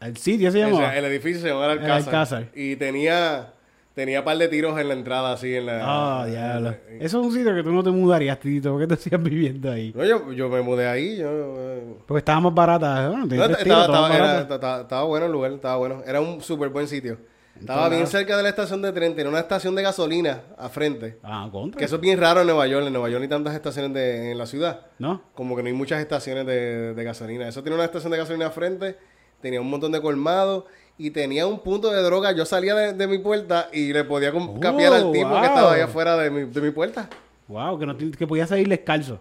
El 0.00 0.16
sitio 0.18 0.50
se 0.52 0.62
O 0.62 0.66
llamaba. 0.68 0.90
sea, 0.90 0.98
el 0.98 1.04
edificio 1.06 1.40
se 1.40 1.48
llamaba 1.48 1.72
el 1.72 1.78
El 1.78 1.84
Alcázar. 1.90 2.14
Alcázar. 2.14 2.44
Y 2.54 2.76
tenía, 2.76 3.52
tenía 3.96 4.22
par 4.22 4.36
de 4.36 4.46
tiros 4.48 4.78
en 4.78 4.88
la 4.88 4.94
entrada, 4.94 5.32
así 5.32 5.54
en 5.56 5.64
la. 5.66 5.80
Ah, 6.20 6.26
diablo. 6.26 6.74
en- 6.86 7.00
Eso 7.02 7.18
es 7.20 7.26
un 7.26 7.32
sitio 7.32 7.54
que 7.54 7.62
tú 7.62 7.72
no 7.72 7.82
te 7.82 7.90
mudarías, 7.90 8.38
Tito. 8.38 8.72
¿Por 8.72 8.80
qué 8.82 8.86
te 8.86 8.96
sigas 8.96 9.22
viviendo 9.22 9.72
ahí? 9.72 9.90
No, 9.96 10.04
yo, 10.04 10.32
yo 10.32 10.48
me 10.50 10.60
mudé 10.60 10.86
ahí. 10.86 11.16
Yo, 11.16 11.28
eh, 11.30 11.94
Porque 12.06 12.18
estaba 12.18 12.40
más 12.40 12.54
barata. 12.54 13.08
Bueno, 13.08 13.24
No, 13.26 13.34
estaba, 13.44 13.52
estaba- 13.80 14.00
más 14.08 14.14
era- 14.14 14.26
barata. 14.44 14.80
estaba- 14.82 15.04
bueno 15.04 15.26
el 15.26 15.32
lugar, 15.32 15.52
estaba 15.52 15.76
bueno. 15.78 16.02
Era 16.06 16.20
un 16.20 16.42
súper 16.42 16.68
buen 16.68 16.86
sitio. 16.86 17.16
Estaba 17.58 17.88
bien 17.88 18.06
cerca 18.06 18.36
de 18.36 18.42
la 18.42 18.50
estación 18.50 18.82
de 18.82 18.92
tren, 18.92 19.14
tenía 19.16 19.30
una 19.30 19.40
estación 19.40 19.74
de 19.74 19.82
gasolina 19.82 20.42
a 20.58 20.68
frente. 20.68 21.18
Ah, 21.22 21.48
contra. 21.50 21.78
Que 21.78 21.86
eso 21.86 21.94
es 21.94 22.02
bien 22.02 22.20
raro 22.20 22.42
en 22.42 22.46
Nueva 22.48 22.66
York. 22.66 22.86
En 22.86 22.92
Nueva 22.92 23.08
York 23.08 23.20
no 23.20 23.22
hay 23.22 23.28
tantas 23.30 23.54
estaciones 23.54 23.94
de, 23.94 24.32
en 24.32 24.36
la 24.36 24.44
ciudad. 24.44 24.82
¿No? 24.98 25.22
Como 25.34 25.56
que 25.56 25.62
no 25.62 25.68
hay 25.68 25.72
muchas 25.72 26.00
estaciones 26.02 26.44
de, 26.44 26.92
de 26.92 27.02
gasolina. 27.04 27.48
Eso 27.48 27.62
tiene 27.62 27.76
una 27.76 27.86
estación 27.86 28.12
de 28.12 28.18
gasolina 28.18 28.48
a 28.48 28.50
frente, 28.50 28.98
tenía 29.40 29.62
un 29.62 29.70
montón 29.70 29.90
de 29.90 30.02
colmados 30.02 30.64
y 30.98 31.10
tenía 31.10 31.46
un 31.46 31.60
punto 31.60 31.90
de 31.90 32.02
droga. 32.02 32.32
Yo 32.32 32.44
salía 32.46 32.74
de, 32.74 32.92
de 32.92 33.06
mi 33.06 33.18
puerta 33.18 33.68
y 33.72 33.92
le 33.92 34.04
podía 34.04 34.32
Oh, 34.34 34.60
capiar 34.60 34.92
al 34.92 35.12
tipo 35.12 35.28
wow. 35.28 35.40
que 35.40 35.46
estaba 35.46 35.72
ahí 35.72 35.80
afuera 35.80 36.16
de 36.16 36.30
mi, 36.30 36.44
de 36.44 36.60
mi 36.60 36.70
puerta. 36.70 37.08
Wow, 37.48 37.78
que, 37.78 37.86
no, 37.86 37.96
que 37.96 38.26
podía 38.26 38.46
salir 38.46 38.68
descalzo. 38.68 39.20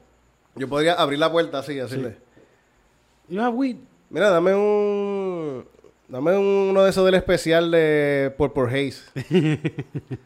Yo 0.55 0.67
podría 0.69 0.93
abrir 0.93 1.19
la 1.19 1.31
puerta 1.31 1.59
así, 1.59 1.73
decirle. 1.75 2.17
You 3.27 3.41
have 3.41 3.55
weed. 3.55 3.77
Mira, 4.09 4.29
dame 4.29 4.53
un... 4.55 5.24
Dame 6.07 6.37
uno 6.37 6.83
de 6.83 6.91
esos 6.91 7.03
del 7.03 7.15
especial 7.15 7.71
de 7.71 8.31
Purple 8.37 8.65
Haze. 8.65 9.01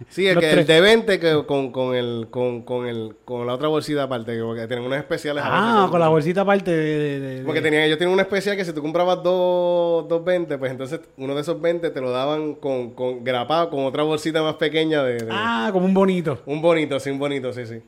Sí, 0.09 0.27
el, 0.27 0.39
que, 0.39 0.51
el 0.51 0.65
de 0.65 0.81
20 0.81 1.19
que 1.19 1.43
con, 1.45 1.71
con, 1.71 1.95
el, 1.95 2.27
con, 2.31 2.63
con, 2.63 2.87
el, 2.87 3.15
con 3.25 3.45
la 3.45 3.53
otra 3.53 3.67
bolsita 3.67 4.03
aparte, 4.03 4.35
que 4.35 4.41
porque 4.41 4.65
tienen 4.67 4.83
unos 4.85 4.97
especiales. 4.97 5.43
Ah, 5.45 5.87
con 5.91 5.99
la 5.99 6.07
bolsita 6.09 6.41
aparte 6.41 6.71
de... 6.71 6.97
de- 7.19 7.19
de- 7.19 7.45
Porque 7.45 7.61
tenían, 7.61 7.83
ellos 7.83 7.97
tienen 7.99 8.13
un 8.13 8.19
especial 8.19 8.57
que 8.57 8.65
si 8.65 8.73
tú 8.73 8.81
comprabas 8.81 9.21
dos, 9.23 10.07
dos 10.07 10.23
20, 10.25 10.57
pues 10.57 10.71
entonces 10.71 10.99
uno 11.17 11.35
de 11.35 11.41
esos 11.41 11.61
20 11.61 11.91
te 11.91 12.01
lo 12.01 12.09
daban 12.09 12.55
con, 12.55 12.91
con 12.95 13.23
grapado 13.23 13.69
con 13.69 13.85
otra 13.85 14.01
bolsita 14.03 14.41
más 14.41 14.55
pequeña 14.55 15.03
de... 15.03 15.27
Ah, 15.29 15.69
como 15.71 15.85
un 15.85 15.93
bonito. 15.93 16.41
Un 16.47 16.61
bonito, 16.61 16.99
sí, 16.99 17.11
un 17.11 17.19
bonito, 17.19 17.53
sí, 17.53 17.65
sí. 17.67 17.81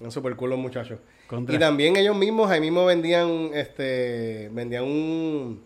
Un 0.00 0.10
super 0.10 0.34
cool 0.34 0.50
los 0.50 0.58
muchachos. 0.58 0.98
Contra. 1.28 1.54
Y 1.54 1.58
también 1.58 1.96
ellos 1.96 2.16
mismos, 2.16 2.50
ahí 2.50 2.60
mismo 2.60 2.86
vendían, 2.86 3.50
este, 3.54 4.48
vendían 4.52 4.84
un, 4.84 5.60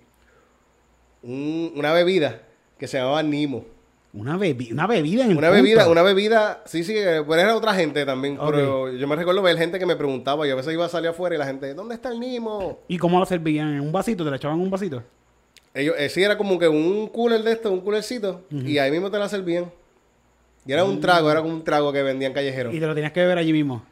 un- 1.23 1.73
una 1.77 1.93
bebida 1.93 2.43
que 2.79 2.87
se 2.87 2.99
llamaba 2.99 3.23
Nimo. 3.23 3.65
Una, 4.13 4.37
bebi- 4.37 4.73
una 4.73 4.89
bebida 4.89 5.25
en 5.25 5.31
el 5.33 5.37
Una 5.39 5.49
punto. 5.51 5.63
bebida, 5.63 5.89
una 5.89 6.03
bebida, 6.03 6.63
sí, 6.67 6.83
sí, 6.83 6.95
pero 6.95 7.35
era 7.37 7.55
otra 7.55 7.75
gente 7.75 8.05
también. 8.05 8.37
Pero 8.45 8.93
yo 8.93 9.07
me 9.07 9.15
recuerdo 9.15 9.41
ver 9.41 9.57
gente 9.57 9.79
que 9.79 9.87
me 9.87 9.95
preguntaba, 9.95 10.47
y 10.49 10.51
a 10.51 10.57
veces 10.57 10.73
iba 10.73 10.85
a 10.85 10.89
salir 10.89 11.11
afuera 11.11 11.37
y 11.37 11.39
la 11.39 11.47
gente, 11.47 11.75
¿dónde 11.75 11.95
está 11.95 12.09
el 12.11 12.19
Nimo? 12.19 12.81
¿Y 12.89 12.99
cómo 12.99 13.21
la 13.21 13.27
servían? 13.27 13.75
¿En 13.75 13.81
un 13.83 13.93
vasito? 13.93 14.25
¿Te 14.25 14.31
la 14.31 14.37
echaban 14.37 14.57
en 14.59 14.65
un 14.65 14.71
vasito? 14.71 15.03
Ellos, 15.73 15.95
eh, 15.97 16.09
sí, 16.09 16.25
era 16.25 16.37
como 16.37 16.59
que 16.59 16.67
un 16.67 17.07
cooler 17.07 17.43
de 17.45 17.53
esto, 17.53 17.71
un 17.71 17.81
coolercito, 17.83 18.43
y 18.51 18.79
ahí 18.79 18.91
mismo 18.91 19.13
te 19.13 19.19
la 19.19 19.29
servían. 19.29 19.67
Y 20.67 20.73
era 20.73 20.83
un 20.85 21.01
trago, 21.01 21.31
era 21.31 21.41
como 21.41 21.55
un 21.55 21.63
trago 21.63 21.93
que 21.93 22.03
vendían 22.03 22.33
callejeros. 22.33 22.73
Mm. 22.73 22.77
Y 22.77 22.81
te 22.81 22.87
lo 22.89 22.95
tenías 22.95 23.13
que 23.13 23.21
beber 23.21 23.39
allí 23.39 23.53
mismo. 23.53 23.85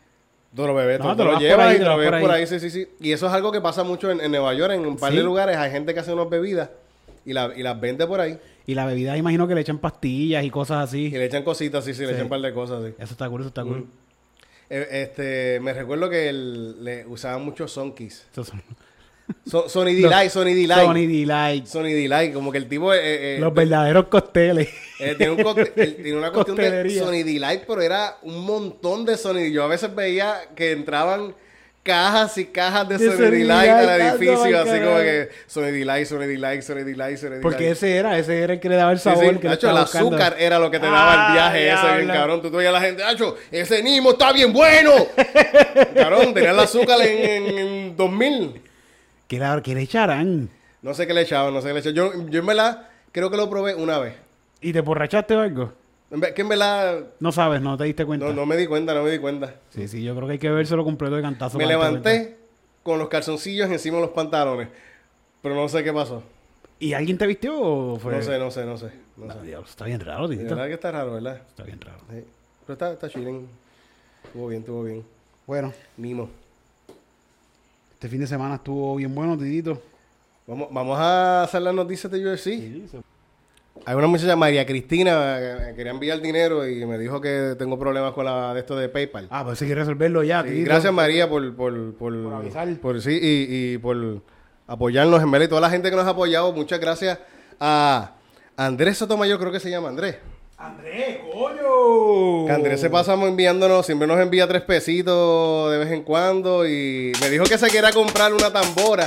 Tú 0.54 0.66
lo 0.66 0.72
No, 0.74 1.10
tú 1.10 1.16
te 1.16 1.24
lo 1.24 1.32
lo 1.32 1.38
llevas 1.38 1.66
ahí, 1.68 1.76
y 1.76 1.78
te 1.78 1.84
lo 1.84 1.90
lo 1.92 1.96
bebes 1.98 2.10
por 2.12 2.20
por 2.22 2.30
ahí. 2.32 2.40
ahí, 2.40 2.46
sí, 2.48 2.58
sí, 2.58 2.70
sí. 2.70 2.88
Y 3.00 3.12
eso 3.12 3.26
es 3.28 3.32
algo 3.32 3.52
que 3.52 3.60
pasa 3.60 3.84
mucho 3.84 4.10
en, 4.10 4.20
en 4.20 4.30
Nueva 4.32 4.52
York, 4.54 4.72
en 4.72 4.84
un 4.84 4.96
par 4.96 5.12
Sí. 5.12 5.18
de 5.18 5.22
lugares. 5.22 5.56
Hay 5.56 5.70
gente 5.70 5.94
que 5.94 6.00
hace 6.00 6.12
unas 6.12 6.28
bebidas 6.28 6.70
y, 7.28 7.32
la, 7.32 7.52
y 7.56 7.62
las 7.62 7.80
vende 7.80 8.06
por 8.06 8.20
ahí. 8.20 8.38
Y 8.66 8.74
la 8.74 8.86
bebida, 8.86 9.16
imagino 9.16 9.46
que 9.48 9.54
le 9.54 9.60
echan 9.62 9.78
pastillas 9.78 10.44
y 10.44 10.50
cosas 10.50 10.88
así. 10.88 11.06
Y 11.06 11.10
le 11.10 11.24
echan 11.26 11.42
cositas, 11.42 11.84
sí, 11.84 11.94
sí, 11.94 12.00
le 12.02 12.08
Sí. 12.08 12.12
echan 12.14 12.24
un 12.24 12.28
par 12.30 12.40
de 12.40 12.52
cosas, 12.52 12.84
sí. 12.84 12.94
Eso 12.98 13.12
está 13.12 13.28
cool, 13.28 13.40
eso 13.42 13.48
está 13.48 13.62
cool. 13.62 13.86
Eh, 14.70 14.86
este, 14.90 15.60
me 15.60 15.72
recuerdo 15.72 16.10
que 16.10 16.28
el- 16.28 16.84
le 16.84 17.06
usaban 17.06 17.42
mucho 17.44 17.66
Sonkis. 17.68 18.26
So- 18.32 18.44
Sony 19.68 19.92
Delight, 19.94 20.30
Sony 20.30 20.54
Delight. 20.54 20.84
Sony 20.86 21.06
Delight. 21.06 21.66
Sony 21.66 21.82
Delight, 21.94 22.32
como 22.32 22.50
que 22.50 22.58
el 22.58 22.68
tipo 22.68 22.92
eh, 22.94 23.36
eh, 23.36 23.38
Los 23.40 23.52
verdaderos 23.52 24.06
costeles. 24.08 24.68
eh, 25.00 25.14
tiene, 25.18 25.32
un 25.32 25.38
cóctel- 25.40 25.72
él 25.76 25.96
tiene 26.02 26.16
una 26.18 26.32
cuestión 26.32 26.56
de. 26.56 26.90
Sony 26.98 27.22
Delight, 27.24 27.62
pero 27.66 27.82
era 27.82 28.16
un 28.22 28.44
montón 28.44 29.04
de 29.04 29.16
Sony. 29.18 29.50
Yo 29.52 29.64
a 29.64 29.68
veces 29.68 29.94
veía 29.94 30.48
que 30.56 30.72
entraban 30.72 31.34
cajas 31.88 32.38
y 32.38 32.44
cajas 32.46 32.88
de, 32.88 32.98
De 32.98 33.08
Delight 33.30 33.70
al 33.70 33.86
Delight, 33.86 34.14
edificio, 34.22 34.60
así 34.60 34.78
como 34.80 34.96
que 34.98 35.28
Sony 35.46 35.62
Delight, 35.72 36.06
Sony 36.06 36.84
Delight. 36.84 37.18
Porque 37.42 37.70
ese 37.72 37.96
era, 37.96 38.16
ese 38.18 38.40
era 38.42 38.52
el 38.54 38.60
que 38.60 38.68
le 38.68 38.76
daba 38.76 38.92
el 38.92 38.98
Sí, 38.98 39.04
sabor. 39.04 39.34
sí. 39.34 39.40
que 39.40 39.48
Hacho, 39.48 39.54
estaba 39.66 39.78
el 39.80 39.84
buscando. 39.86 40.08
azúcar 40.16 40.36
era 40.38 40.58
lo 40.58 40.70
que 40.70 40.78
te 40.78 40.86
daba 40.86 41.24
Ah, 41.24 41.26
el 41.26 41.32
viaje 41.32 41.72
ese, 41.72 41.96
bien 41.96 42.08
cabrón. 42.16 42.42
Tú, 42.42 42.50
tú 42.50 42.58
a 42.58 42.62
la 42.62 42.80
gente, 42.80 43.02
Hacho, 43.02 43.36
ese 43.50 43.82
Nimo 43.82 44.10
está 44.10 44.32
bien 44.32 44.52
bueno. 44.52 44.92
cabrón, 45.94 46.34
tenía 46.34 46.50
el 46.50 46.58
azúcar 46.60 47.00
en, 47.02 47.46
en, 47.48 47.58
en 47.58 47.96
2000. 47.96 48.62
¿Qué, 49.26 49.36
era- 49.36 49.60
qué 49.62 49.74
le 49.74 49.82
echarán? 49.82 50.48
No 50.82 50.94
sé 50.94 51.06
qué 51.06 51.14
le 51.14 51.22
echaban, 51.22 51.52
no 51.52 51.60
sé 51.60 51.68
qué 51.68 51.74
le 51.74 51.80
echaban. 51.80 51.94
Yo, 51.96 52.28
yo 52.28 52.40
en 52.40 52.46
verdad 52.46 52.88
creo 53.12 53.30
que 53.30 53.36
lo 53.36 53.50
probé 53.50 53.74
una 53.74 53.98
vez. 53.98 54.14
¿Y 54.60 54.72
te 54.72 54.80
borrachaste 54.80 55.34
o 55.34 55.40
algo? 55.40 55.72
Que 56.34 56.40
en 56.40 56.48
verdad 56.48 57.04
No 57.20 57.32
sabes, 57.32 57.60
no 57.60 57.76
te 57.76 57.84
diste 57.84 58.06
cuenta. 58.06 58.26
no, 58.26 58.32
no 58.32 58.46
me 58.46 58.56
di 58.56 58.66
cuenta, 58.66 58.94
no 58.94 59.02
me 59.02 59.10
di 59.10 59.18
cuenta. 59.18 59.56
Sí, 59.70 59.86
sí, 59.88 60.02
yo 60.02 60.14
creo 60.14 60.26
que 60.26 60.32
hay 60.34 60.38
que 60.38 60.50
vérselo 60.50 60.82
completo 60.84 61.16
de 61.16 61.22
cantazo. 61.22 61.58
Me 61.58 61.66
levanté 61.66 62.38
con 62.82 62.98
los 62.98 63.08
calzoncillos 63.08 63.70
encima 63.70 63.96
de 63.96 64.02
los 64.04 64.10
pantalones. 64.12 64.68
Pero 65.42 65.54
no 65.54 65.68
sé 65.68 65.84
qué 65.84 65.92
pasó. 65.92 66.22
¿Y 66.80 66.94
alguien 66.94 67.18
te 67.18 67.26
vistió 67.26 67.60
o 67.60 67.98
fue...? 67.98 68.14
No 68.16 68.22
sé, 68.22 68.38
no 68.38 68.50
sé, 68.50 68.64
no 68.64 68.78
sé. 68.78 68.90
No 69.16 69.26
No, 69.26 69.34
sé. 69.42 69.52
está 69.68 69.84
bien 69.84 70.00
raro, 70.00 70.28
De 70.28 70.36
titito. 70.36 70.54
verdad 70.54 70.68
que 70.68 70.74
está 70.74 70.92
raro, 70.92 71.12
¿verdad? 71.14 71.42
Está 71.48 71.62
bien 71.64 71.80
raro. 71.80 71.98
Sí. 72.10 72.24
Pero 72.66 72.72
está, 72.72 72.92
está 72.92 73.08
chilling. 73.10 73.46
Estuvo 74.24 74.48
bien, 74.48 74.60
estuvo 74.62 74.84
bien. 74.84 75.04
Bueno, 75.46 75.72
Mimo. 75.96 76.30
este 77.92 78.08
fin 78.08 78.20
de 78.20 78.26
semana 78.26 78.54
estuvo 78.56 78.96
bien 78.96 79.14
bueno, 79.14 79.36
titito. 79.36 79.82
Vamos, 80.46 80.68
vamos 80.70 80.98
a 80.98 81.42
hacer 81.42 81.60
las 81.62 81.74
noticias 81.74 82.10
de 82.10 82.26
UFC. 82.26 82.46
Hay 83.86 83.94
una 83.94 84.06
muchacha, 84.06 84.36
María 84.36 84.66
Cristina, 84.66 85.38
que 85.68 85.74
quería 85.76 85.92
enviar 85.92 86.20
dinero 86.20 86.68
y 86.68 86.84
me 86.86 86.98
dijo 86.98 87.20
que 87.20 87.54
tengo 87.58 87.78
problemas 87.78 88.12
con 88.12 88.24
la 88.24 88.52
de 88.54 88.60
esto 88.60 88.76
de 88.76 88.88
PayPal. 88.88 89.28
Ah, 89.30 89.44
pues 89.44 89.58
si 89.58 89.64
quieres 89.66 89.86
resolverlo 89.86 90.22
ya, 90.22 90.42
Sí, 90.42 90.62
gracias 90.62 90.92
María 90.92 91.28
por, 91.28 91.54
por, 91.56 91.94
por, 91.94 92.22
Por 92.24 92.34
avisar. 92.34 92.68
por- 92.80 93.00
sí, 93.00 93.18
y, 93.20 93.72
y 93.74 93.78
por 93.78 94.22
apoyarnos 94.66 95.22
en. 95.22 95.42
Y 95.42 95.48
toda 95.48 95.60
la 95.62 95.70
gente 95.70 95.90
que 95.90 95.96
nos 95.96 96.06
ha 96.06 96.10
apoyado, 96.10 96.52
muchas 96.52 96.80
gracias 96.80 97.18
a 97.60 98.12
Andrés 98.56 98.98
Sotomayor, 98.98 99.38
creo 99.38 99.52
que 99.52 99.60
se 99.60 99.70
llama 99.70 99.88
Andrés. 99.88 100.16
¡Andrés, 100.58 101.18
coño! 101.32 102.46
Que 102.46 102.52
Andrés 102.52 102.80
se 102.80 102.90
pasamos 102.90 103.28
enviándonos, 103.28 103.86
siempre 103.86 104.08
nos 104.08 104.18
envía 104.18 104.48
tres 104.48 104.62
pesitos 104.62 105.70
de 105.70 105.78
vez 105.78 105.92
en 105.92 106.02
cuando. 106.02 106.66
Y 106.66 107.12
me 107.20 107.30
dijo 107.30 107.44
que 107.44 107.56
se 107.56 107.68
quiera 107.68 107.92
comprar 107.92 108.32
una 108.34 108.52
tambora 108.52 109.06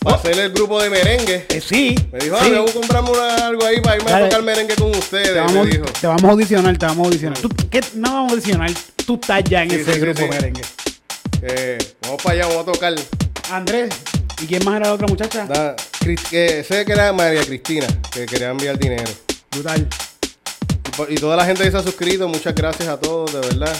para 0.00 0.16
hacer 0.16 0.38
el 0.38 0.52
grupo 0.52 0.80
de 0.80 0.90
merengue. 0.90 1.46
Eh, 1.48 1.60
sí. 1.60 1.94
Me 2.12 2.18
dijo, 2.20 2.36
ah, 2.38 2.44
sí. 2.44 2.50
debo 2.50 2.66
comprarme 2.72 3.10
una- 3.10 3.46
algo 3.46 3.64
ahí 3.64 3.80
para 3.80 3.96
irme 3.96 4.12
a 4.12 4.20
tocar 4.28 4.42
merengue 4.42 4.74
con 4.76 4.90
ustedes. 4.90 5.28
Te 5.28 5.34
me 5.34 5.40
vamos, 5.40 5.66
dijo. 5.70 5.84
te 6.00 6.06
vamos 6.06 6.24
a 6.24 6.30
audicionar, 6.30 6.78
te 6.78 6.86
vamos 6.86 7.04
a 7.04 7.08
audicionar. 7.08 7.38
¿Tú, 7.38 7.48
¿qué? 7.70 7.80
No 7.94 8.12
vamos 8.12 8.30
a 8.30 8.34
audicionar. 8.34 8.70
Tú 9.06 9.14
estás 9.14 9.44
ya 9.44 9.62
en 9.62 9.70
Sí, 9.70 9.76
ese 9.76 9.94
sí, 9.94 9.98
grupo 10.00 10.26
merengue. 10.28 10.62
Eh, 11.42 11.78
vamos 12.02 12.22
para 12.22 12.34
allá, 12.34 12.46
vamos 12.48 12.68
a 12.68 12.72
tocar. 12.72 12.94
Andrés, 13.50 13.88
¿y 14.42 14.46
quién 14.46 14.64
más 14.64 14.76
era 14.76 14.86
la 14.88 14.92
otra 14.94 15.06
muchacha? 15.06 15.46
Da- 15.46 15.76
sé 16.00 16.84
que 16.84 16.92
era 16.92 17.12
María 17.12 17.42
Cristina, 17.44 17.86
que 18.12 18.26
quería 18.26 18.50
enviar 18.50 18.78
dinero. 18.78 19.10
Brutal. 19.50 19.86
Y, 21.08 21.14
y 21.14 21.16
toda 21.16 21.36
la 21.36 21.44
gente 21.44 21.62
que 21.64 21.70
se 21.70 21.76
ha 21.76 21.82
suscrito, 21.82 22.28
muchas 22.28 22.54
gracias 22.54 22.88
a 22.88 22.98
todos, 22.98 23.32
de 23.32 23.40
verdad. 23.40 23.76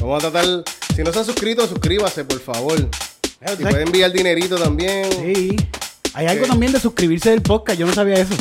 Vamos 0.00 0.24
a 0.24 0.30
tratar, 0.30 0.64
si 0.96 1.02
no 1.02 1.12
se 1.12 1.18
ha 1.20 1.24
suscrito, 1.24 1.66
suscríbase, 1.68 2.24
por 2.24 2.40
favor. 2.40 2.88
Si 3.46 3.56
puede 3.64 3.82
enviar 3.82 4.12
dinerito 4.12 4.56
también. 4.56 5.06
Sí. 5.12 5.56
Hay 6.12 6.26
algo 6.26 6.46
también 6.46 6.72
de 6.72 6.80
suscribirse 6.80 7.30
del 7.30 7.40
podcast, 7.40 7.78
yo 7.78 7.86
no 7.86 7.92
sabía 7.94 8.16
eso. 8.16 8.34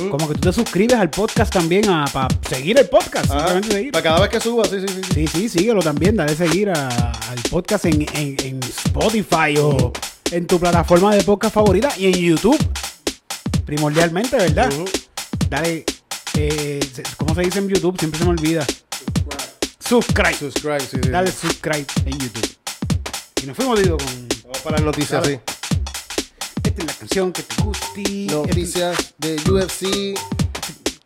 Mm. 0.00 0.08
Como 0.08 0.26
que 0.28 0.34
tú 0.34 0.40
te 0.40 0.52
suscribes 0.52 0.96
al 0.98 1.10
podcast 1.10 1.52
también 1.52 1.82
para 2.12 2.28
seguir 2.48 2.78
el 2.78 2.88
podcast. 2.88 3.30
Seguir. 3.70 3.92
Para 3.92 4.02
cada 4.02 4.20
vez 4.20 4.30
que 4.30 4.40
suba, 4.40 4.64
sí, 4.64 4.76
sí, 4.80 4.86
sí. 4.88 5.02
Sí, 5.14 5.26
sí, 5.26 5.48
síguelo 5.48 5.80
también. 5.82 6.16
Dale 6.16 6.34
seguir 6.34 6.70
a- 6.70 6.88
al 6.88 7.38
podcast 7.50 7.84
en, 7.86 8.02
en- 8.14 8.36
en 8.44 8.60
Spotify 8.62 9.56
o 9.60 9.92
en 10.30 10.46
tu 10.46 10.58
plataforma 10.58 11.14
de 11.14 11.22
podcast 11.22 11.54
favorita 11.54 11.92
y 11.96 12.06
en 12.06 12.14
YouTube. 12.14 12.58
Primordialmente, 13.66 14.36
¿verdad? 14.36 14.72
Ujú. 14.72 14.84
Dale, 15.48 15.84
eh, 16.34 16.80
¿cómo 17.16 17.34
se 17.34 17.42
dice 17.42 17.58
en 17.60 17.68
YouTube? 17.68 17.98
Siempre 17.98 18.18
se 18.18 18.24
me 18.24 18.30
olvida. 18.32 18.64
Subscribe. 19.78 20.34
Subscribe, 20.34 20.80
sí, 20.80 20.98
sí. 21.02 21.08
Dale 21.10 21.30
subscribe 21.30 21.86
en 22.06 22.18
YouTube. 22.18 22.48
Y 23.42 23.46
nos 23.46 23.56
fuimos, 23.56 23.82
digo, 23.82 23.96
con... 23.96 24.28
Vamos 24.42 24.58
para 24.58 24.76
las 24.76 24.84
noticias, 24.84 25.26
sí. 25.26 25.38
Esta 26.62 26.82
es 26.82 26.86
la 26.86 26.92
canción 26.92 27.32
que 27.32 27.42
te 27.42 27.62
guste. 27.62 28.02
Noticias 28.30 29.14
de 29.16 29.36
UFC. 29.50 30.18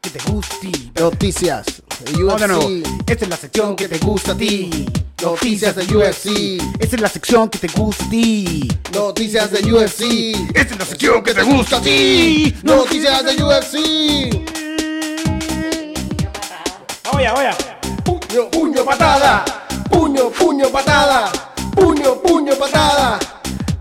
Que 0.00 0.10
te 0.10 0.30
guste. 0.30 0.72
Noticias 0.98 1.66
de. 2.04 2.24
UFC. 2.24 3.08
Esta 3.08 3.24
es 3.24 3.30
la 3.30 3.36
sección 3.36 3.76
que 3.76 3.88
te 3.88 3.98
gusta 3.98 4.32
a 4.32 4.36
ti. 4.36 4.86
Noticias 5.22 5.76
de 5.76 5.96
UFC. 5.96 6.60
Esta 6.80 6.96
es 6.96 7.02
la 7.02 7.08
sección 7.08 7.48
que 7.48 7.58
te 7.58 7.68
gusta 7.68 8.04
a 8.04 8.10
ti. 8.10 8.68
Noticias 8.92 9.50
de 9.52 9.72
UFC. 9.72 10.02
Esta 10.54 10.74
es 10.74 10.78
la 10.78 10.84
sección 10.86 11.22
que 11.22 11.34
te 11.34 11.42
gusta 11.44 11.76
a 11.76 11.82
ti. 11.82 12.54
Noticias 12.64 13.24
de 13.24 13.44
UFC. 13.44 13.74
Vamos 17.04 17.22
ya. 17.22 17.56
Puño, 18.04 18.50
puño, 18.50 18.84
patada. 18.84 19.44
Puño, 19.88 20.30
puño, 20.30 20.68
patada. 20.70 21.53
Patada. 22.64 23.18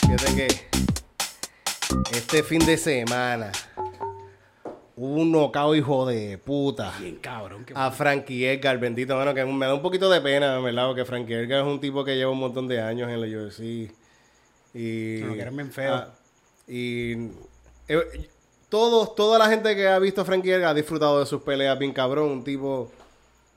Fíjate 0.00 0.34
que 0.36 0.46
este 2.16 2.44
fin 2.44 2.64
de 2.64 2.76
semana 2.76 3.50
hubo 4.94 5.22
un 5.22 5.32
knockout 5.32 5.76
hijo 5.76 6.06
de 6.06 6.38
puta. 6.38 6.92
Bien 7.00 7.16
cabrón. 7.16 7.66
a 7.74 7.90
Frankie 7.90 8.46
Edgar, 8.46 8.78
bendito, 8.78 9.16
mano, 9.16 9.34
que 9.34 9.44
me 9.44 9.66
da 9.66 9.74
un 9.74 9.82
poquito 9.82 10.08
de 10.08 10.20
pena, 10.20 10.60
¿verdad? 10.60 10.86
Porque 10.86 11.04
Frankie 11.04 11.34
Edgar 11.34 11.62
es 11.62 11.66
un 11.66 11.80
tipo 11.80 12.04
que 12.04 12.14
lleva 12.14 12.30
un 12.30 12.38
montón 12.38 12.68
de 12.68 12.80
años 12.80 13.10
en 13.10 13.20
la 13.20 13.26
UFC. 13.26 14.03
Y. 14.74 15.18
Se 15.20 15.24
lo 15.26 15.34
quieren 15.34 15.56
bien 15.56 15.72
feo. 15.72 15.94
Ah, 15.94 16.14
y. 16.68 17.12
eh, 17.88 18.28
todos, 18.68 19.14
toda 19.14 19.38
la 19.38 19.48
gente 19.48 19.74
que 19.76 19.86
ha 19.86 19.98
visto 20.00 20.20
a 20.22 20.24
Frankie 20.24 20.50
Edgar 20.50 20.70
ha 20.70 20.74
disfrutado 20.74 21.20
de 21.20 21.26
sus 21.26 21.42
peleas, 21.42 21.78
bien 21.78 21.92
cabrón, 21.92 22.30
un 22.30 22.44
tipo. 22.44 22.90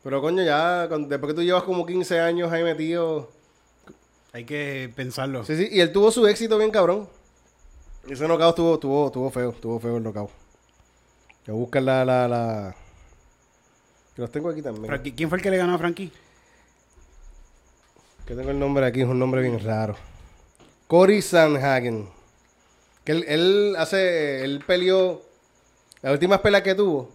Pero 0.03 0.22
coño, 0.22 0.43
ya, 0.43 0.88
con- 0.89 1.09
después 1.09 1.32
que 1.34 1.36
tú 1.36 1.43
llevas 1.43 1.63
como 1.63 1.86
15 1.86 2.20
años 2.20 2.51
ahí 2.51 2.63
metido. 2.63 3.30
Hay 4.34 4.45
que 4.45 4.91
pensarlo. 4.95 5.43
Sí, 5.43 5.57
sí, 5.57 5.70
y 5.72 5.80
él 5.80 5.91
tuvo 5.91 6.11
su 6.11 6.28
éxito 6.28 6.57
bien 6.59 6.70
cabrón. 6.70 7.09
Ese 8.07 8.28
knockout 8.28 8.49
estuvo, 8.51 8.74
estuvo, 8.76 9.07
estuvo 9.07 9.30
feo, 9.32 9.49
estuvo 9.49 9.80
feo 9.80 9.97
el 9.97 10.03
knockout. 10.03 10.30
Voy 11.47 11.55
a 11.55 11.59
buscar 11.59 11.82
la, 11.82 12.05
la, 12.05 12.28
la... 12.28 12.76
Que 14.15 14.22
los 14.22 14.32
tengo 14.32 14.49
aquí 14.49 14.61
también. 14.61 14.86
Frankie- 14.88 15.13
¿Quién 15.15 15.30
fue 15.30 15.38
el 15.39 15.41
que 15.43 15.49
le 15.49 15.57
ganó 15.57 15.74
a 15.74 15.78
Frankie? 15.78 16.11
Que 18.26 18.36
tengo 18.36 18.51
el 18.51 18.59
nombre 18.59 18.86
aquí, 18.86 19.01
es 19.01 19.07
un 19.07 19.18
nombre 19.20 19.41
bien 19.41 19.59
raro. 19.63 19.95
Cory 20.88 21.21
Sanhagen. 21.21 22.09
Que 23.03 23.11
él, 23.13 23.25
él 23.27 23.75
hace, 23.77 24.43
él 24.43 24.63
peleó, 24.65 25.21
las 26.01 26.13
últimas 26.13 26.39
peleas 26.39 26.63
que 26.63 26.75
tuvo, 26.75 27.09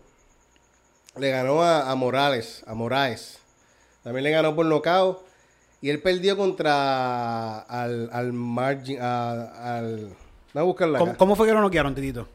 le 1.18 1.30
ganó 1.30 1.62
a, 1.62 1.90
a 1.90 1.94
Morales, 1.94 2.62
a 2.66 2.74
Moraes. 2.74 3.38
También 4.02 4.24
le 4.24 4.30
ganó 4.30 4.54
por 4.54 4.66
nocaut. 4.66 5.20
Y 5.80 5.90
él 5.90 6.00
perdió 6.00 6.36
contra 6.36 7.58
al, 7.60 8.08
al 8.12 8.32
margin, 8.32 8.98
a, 9.00 9.78
al... 9.78 10.14
A 10.54 10.62
buscarla 10.62 10.98
¿Cómo, 10.98 11.16
cómo 11.16 11.34
fue 11.34 11.48
que 11.48 11.52
lo 11.52 11.60
noquearon, 11.60 11.94
Titito? 11.94 12.28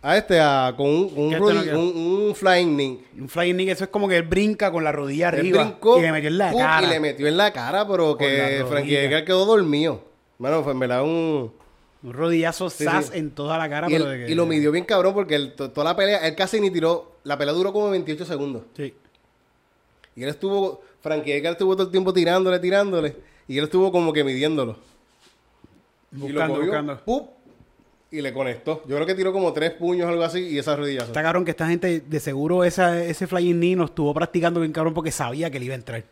A 0.00 0.16
este, 0.16 0.40
a, 0.40 0.72
con 0.76 0.86
un, 0.86 1.12
un, 1.14 1.34
un, 1.42 1.96
un 2.28 2.34
flying 2.34 2.74
knee. 2.74 3.04
Un 3.18 3.28
flying 3.28 3.54
knee, 3.54 3.70
eso 3.70 3.84
es 3.84 3.90
como 3.90 4.08
que 4.08 4.16
él 4.16 4.22
brinca 4.22 4.70
con 4.70 4.82
la 4.82 4.92
rodilla 4.92 5.28
Él 5.30 5.40
arriba 5.40 5.64
brincó, 5.64 5.98
y 5.98 6.02
le 6.02 6.12
metió 6.12 6.28
en 6.28 6.38
la 6.38 6.52
cara. 6.52 6.82
Y 6.82 6.86
le 6.86 7.00
metió 7.00 7.26
en 7.26 7.36
la 7.36 7.52
cara, 7.52 7.86
pero 7.86 8.12
la 8.12 8.18
que. 8.18 8.64
Frankie 8.68 8.96
Edgar 8.96 9.24
quedó 9.24 9.44
dormido. 9.46 10.13
Mano, 10.38 10.62
fue 10.62 10.72
en 10.72 10.78
verdad 10.80 11.02
un... 11.04 11.52
Un 12.02 12.12
rodillazo 12.12 12.68
Sí, 12.68 12.84
sas 12.84 13.06
sí. 13.06 13.18
en 13.18 13.30
toda 13.30 13.56
la 13.56 13.68
cara. 13.68 13.88
Y, 13.88 13.92
pero 13.92 14.10
él- 14.12 14.18
de 14.20 14.26
que- 14.26 14.32
y 14.32 14.34
lo 14.34 14.44
midió 14.44 14.70
bien 14.72 14.84
cabrón 14.84 15.14
porque 15.14 15.36
él, 15.36 15.54
to- 15.54 15.70
toda 15.70 15.84
la 15.92 15.96
pelea, 15.96 16.18
él 16.26 16.34
casi 16.34 16.60
ni 16.60 16.70
tiró. 16.70 17.12
La 17.24 17.38
pelea 17.38 17.54
duró 17.54 17.72
como 17.72 17.88
28 17.90 18.26
segundos. 18.26 18.62
Sí. 18.76 18.92
Y 20.16 20.22
él 20.22 20.28
estuvo, 20.28 20.82
Frankie 21.00 21.32
Edgar 21.32 21.52
estuvo 21.52 21.74
todo 21.74 21.86
el 21.86 21.90
tiempo 21.90 22.12
tirándole, 22.12 22.58
tirándole. 22.58 23.16
Y 23.48 23.56
él 23.58 23.64
estuvo 23.64 23.90
como 23.90 24.12
que 24.12 24.22
midiéndolo. 24.22 24.76
y 26.12 26.16
lo 26.18 26.26
Buscando, 26.26 26.54
cogió, 26.56 26.66
buscando. 26.66 27.00
¡pum! 27.04 27.26
Y 28.10 28.20
le 28.20 28.32
conectó. 28.32 28.82
Yo 28.86 28.94
creo 28.96 29.06
que 29.06 29.14
tiró 29.14 29.32
como 29.32 29.52
tres 29.52 29.70
puños 29.72 30.06
o 30.06 30.10
algo 30.10 30.22
así 30.22 30.40
y 30.40 30.58
esa 30.58 30.76
rodilla. 30.76 31.02
Está 31.04 31.22
cabrón 31.22 31.44
que 31.44 31.50
esta 31.52 31.66
gente, 31.66 32.00
de 32.00 32.20
seguro, 32.20 32.62
esa, 32.64 33.02
ese 33.02 33.26
flying 33.26 33.56
knee 33.56 33.74
lo 33.76 33.86
estuvo 33.86 34.12
practicando 34.14 34.60
bien 34.60 34.72
cabrón 34.72 34.94
porque 34.94 35.10
sabía 35.10 35.50
que 35.50 35.58
le 35.58 35.64
iba 35.64 35.74
a 35.74 35.78
entrar. 35.78 36.04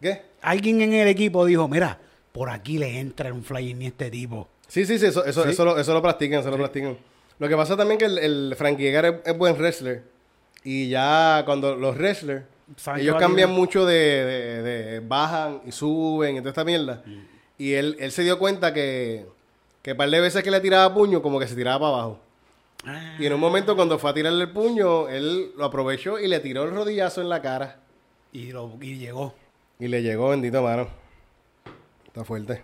¿Qué? 0.00 0.22
Alguien 0.40 0.80
en 0.80 0.94
el 0.94 1.08
equipo 1.08 1.44
dijo, 1.44 1.68
mira, 1.68 1.98
por 2.32 2.50
aquí 2.50 2.78
le 2.78 2.98
entra 2.98 3.32
un 3.32 3.44
flying 3.44 3.76
knee 3.76 3.86
a 3.86 3.88
este 3.88 4.10
tipo. 4.10 4.48
Sí, 4.68 4.86
sí, 4.86 4.98
sí, 4.98 5.06
eso, 5.06 5.24
eso, 5.24 5.44
Sí. 5.44 5.50
eso, 5.50 5.64
lo, 5.64 5.78
eso 5.78 5.92
lo 5.92 6.00
practican, 6.02 6.40
eso 6.40 6.50
lo 6.50 6.56
practican. 6.56 6.96
Lo 7.38 7.48
que 7.48 7.56
pasa 7.56 7.76
también 7.76 7.98
que 7.98 8.06
el, 8.06 8.18
el 8.18 8.54
Frankie 8.56 8.88
Edgar 8.88 9.04
es, 9.06 9.14
es 9.26 9.36
buen 9.38 9.54
wrestler. 9.56 10.02
Y 10.64 10.88
ya 10.88 11.42
cuando 11.44 11.74
los 11.76 11.96
wrestlers, 11.96 12.44
ellos 12.96 13.16
cambian 13.18 13.50
mucho 13.50 13.84
de, 13.84 13.94
de- 13.94 14.62
de- 14.62 15.00
bajan 15.00 15.60
y 15.66 15.72
suben 15.72 16.36
y 16.36 16.38
toda 16.38 16.50
esta 16.50 16.64
mierda. 16.64 17.02
Y 17.58 17.72
él, 17.74 17.96
él 17.98 18.12
se 18.12 18.22
dio 18.22 18.38
cuenta 18.38 18.72
que, 18.72 19.26
que 19.82 19.94
par 19.94 20.08
de 20.08 20.20
veces 20.20 20.42
que 20.42 20.50
le 20.50 20.60
tiraba 20.60 20.94
puño, 20.94 21.20
como 21.20 21.38
que 21.40 21.46
se 21.48 21.54
tiraba 21.56 21.80
para 21.80 21.92
abajo. 21.94 22.20
Ah. 22.86 23.16
Y 23.18 23.26
en 23.26 23.32
un 23.32 23.40
momento 23.40 23.76
cuando 23.76 23.98
fue 23.98 24.10
a 24.10 24.14
tirarle 24.14 24.44
el 24.44 24.50
puño, 24.50 25.08
él 25.08 25.50
lo 25.56 25.64
aprovechó 25.64 26.18
y 26.18 26.28
le 26.28 26.40
tiró 26.40 26.62
el 26.64 26.70
rodillazo 26.70 27.20
en 27.20 27.28
la 27.28 27.42
cara. 27.42 27.78
Y, 28.32 28.52
lo, 28.52 28.72
y 28.80 28.96
llegó. 28.96 29.34
Y 29.78 29.88
le 29.88 30.02
llegó, 30.02 30.30
bendito 30.30 30.62
mano. 30.62 30.88
Está 32.12 32.24
fuerte. 32.24 32.62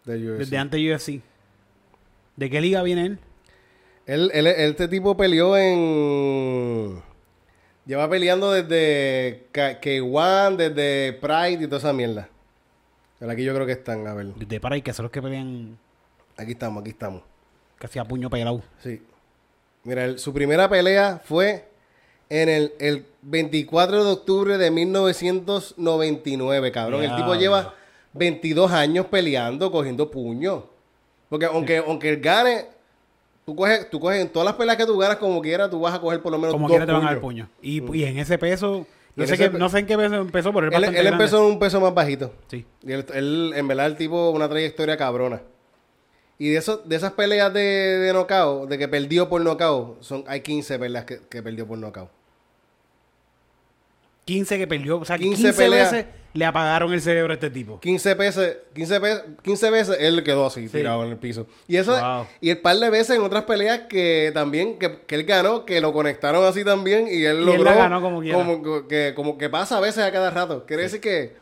De 0.06 0.18
UFC. 0.18 0.40
Desde 0.40 0.58
antes 0.58 0.80
de 0.80 0.94
UFC. 0.96 1.22
¿De 2.36 2.50
qué 2.50 2.62
liga 2.62 2.84
viene 2.84 3.06
él? 3.06 3.20
Él, 4.06 4.32
él- 4.34 4.48
este 4.48 4.88
tipo 4.88 5.16
peleó 5.18 5.58
en. 5.58 7.02
Lleva 7.86 8.10
peleando 8.10 8.52
desde 8.52 9.48
K- 9.52 9.82
K1, 9.82 10.56
desde 10.56 11.14
Pride 11.14 11.64
y 11.64 11.68
toda 11.68 11.78
esa 11.80 11.94
mierda. 11.94 12.30
Pero 13.22 13.32
aquí 13.34 13.44
yo 13.44 13.54
creo 13.54 13.68
que 13.68 13.74
están, 13.74 14.08
a 14.08 14.16
ver. 14.16 14.34
Desde 14.34 14.60
para 14.60 14.82
que 14.82 14.94
son 14.94 15.04
los 15.04 15.12
que 15.12 15.22
pelean 15.22 15.78
Aquí 16.38 16.54
estamos, 16.54 16.82
aquí 16.82 16.90
estamos. 16.90 17.22
casi 17.78 18.00
a 18.00 18.04
puño 18.04 18.32
pelado. 18.32 18.64
Sí. 18.80 19.00
Mira, 19.84 20.18
su 20.18 20.34
primera 20.34 20.68
pelea 20.68 21.22
fue 21.24 21.70
en 22.30 22.50
el, 22.50 22.74
el 22.80 23.06
24 23.22 24.06
de 24.06 24.12
octubre 24.12 24.58
de 24.58 24.72
1999, 24.72 26.72
cabrón. 26.72 27.04
El 27.04 27.16
tipo 27.16 27.36
lleva 27.36 27.76
22 28.14 28.72
años 28.72 29.06
peleando, 29.06 29.72
cogiendo 29.72 30.10
puños. 30.10 30.64
Porque 31.30 31.46
aunque, 31.46 31.78
aunque 31.78 32.10
él 32.10 32.22
gane, 32.22 32.66
tú 33.46 33.56
coges, 33.56 33.88
tú 33.92 34.00
coges 34.00 34.20
en 34.20 34.30
todas 34.30 34.48
las 34.48 34.56
peleas 34.56 34.78
que 34.78 34.88
tú 34.88 34.98
ganas 34.98 35.18
como 35.18 35.44
quieras, 35.44 35.70
tú 35.70 35.80
vas 35.80 35.94
a 35.94 36.02
coger 36.02 36.24
por 36.24 36.32
lo 36.32 36.40
menos 36.40 36.54
Como 36.54 36.68
dos 36.68 36.72
quiera 36.72 36.88
te 36.88 36.92
van 36.92 37.06
a 37.06 37.12
dar 37.12 37.22
puño. 37.22 37.48
Y, 37.62 37.84
y 37.96 38.04
en 38.04 38.18
ese 38.18 38.40
peso, 38.40 38.80
Y 38.80 38.86
no 39.16 39.26
sé, 39.28 39.34
ese 39.34 39.44
qué, 39.44 39.50
pe- 39.52 39.58
no 39.58 39.70
sé 39.70 39.80
en 39.80 39.86
qué 39.88 39.98
peso 39.98 40.16
empezó, 40.16 40.54
pero 40.54 40.68
él, 40.68 40.74
Él, 40.74 40.92
grande. 40.92 41.10
empezó 41.10 41.38
en 41.46 41.54
un 41.54 41.60
peso 41.60 41.80
más 41.82 41.94
bajito. 41.94 42.34
Sí. 42.48 42.66
Y 42.84 42.92
él, 42.92 43.06
él, 43.14 43.54
en 43.56 43.68
verdad, 43.68 43.86
el 43.88 43.96
tipo, 43.98 44.30
una 44.32 44.48
trayectoria 44.50 44.98
cabrona. 44.98 45.42
Y 46.40 46.50
de, 46.50 46.58
eso, 46.58 46.78
de 46.86 46.96
esas 46.96 47.12
peleas 47.14 47.54
de, 47.54 47.60
de 47.62 48.14
knockout, 48.14 48.68
de 48.70 48.78
que 48.78 48.88
perdió 48.88 49.30
por 49.30 49.42
knockout, 49.42 50.02
son, 50.02 50.24
hay 50.28 50.42
15 50.42 50.80
peleas 50.80 51.06
que, 51.06 51.20
que 51.30 51.44
perdió 51.44 51.68
por 51.68 51.78
knockout. 51.78 52.10
15 54.26 54.58
que 54.58 54.68
perdió. 54.68 55.00
O 55.00 55.06
sea, 55.06 55.18
15, 55.18 55.36
15 55.44 55.54
peleas. 55.58 55.92
veces 55.92 56.06
le 56.34 56.46
apagaron 56.46 56.94
el 56.94 57.02
cerebro 57.02 57.32
a 57.32 57.36
este 57.36 57.50
tipo. 57.50 57.80
15 57.80 58.14
veces, 58.14 58.58
15 58.74 59.00
veces, 59.00 59.24
15 59.44 59.70
veces 59.70 59.98
él 60.00 60.24
quedó 60.24 60.46
así, 60.46 60.68
Sí. 60.68 60.78
tirado 60.78 61.04
en 61.04 61.12
el 61.12 61.18
piso. 61.18 61.46
Y 61.68 61.76
eso, 61.78 61.92
Wow. 62.00 62.26
y 62.40 62.50
el 62.52 62.60
par 62.60 62.78
de 62.78 62.90
veces 62.90 63.18
en 63.18 63.22
otras 63.24 63.44
peleas 63.44 63.82
que 63.90 64.32
también, 64.34 64.80
que, 64.80 65.02
que 65.02 65.16
él 65.16 65.24
ganó, 65.24 65.66
que 65.66 65.82
lo 65.82 65.92
conectaron 65.94 66.46
así 66.46 66.64
también 66.64 67.08
y 67.08 67.16
él 67.16 67.20
Y 67.22 67.26
él 67.26 67.46
logró. 67.46 67.64
la 67.66 67.76
ganó 67.76 68.02
como 68.02 68.22
quiera. 68.22 68.38
como 68.38 68.88
que, 68.88 69.14
como 69.16 69.38
que 69.38 69.50
pasa 69.50 69.78
a 69.78 69.82
veces 69.82 70.04
a 70.04 70.12
cada 70.12 70.30
rato. 70.30 70.66
Quiere 70.66 70.84
decir 70.84 71.02
que 71.02 71.36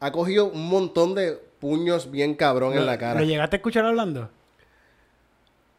ha 0.00 0.12
cogido 0.12 0.46
un 0.46 0.68
montón 0.68 1.14
de 1.14 1.38
puños 1.60 2.10
bien 2.10 2.34
cabrón 2.34 2.74
en 2.76 2.84
la 2.84 2.98
cara. 2.98 3.20
¿Lo 3.20 3.26
llegaste 3.26 3.56
a 3.56 3.58
escuchar 3.58 3.86
hablando? 3.86 4.28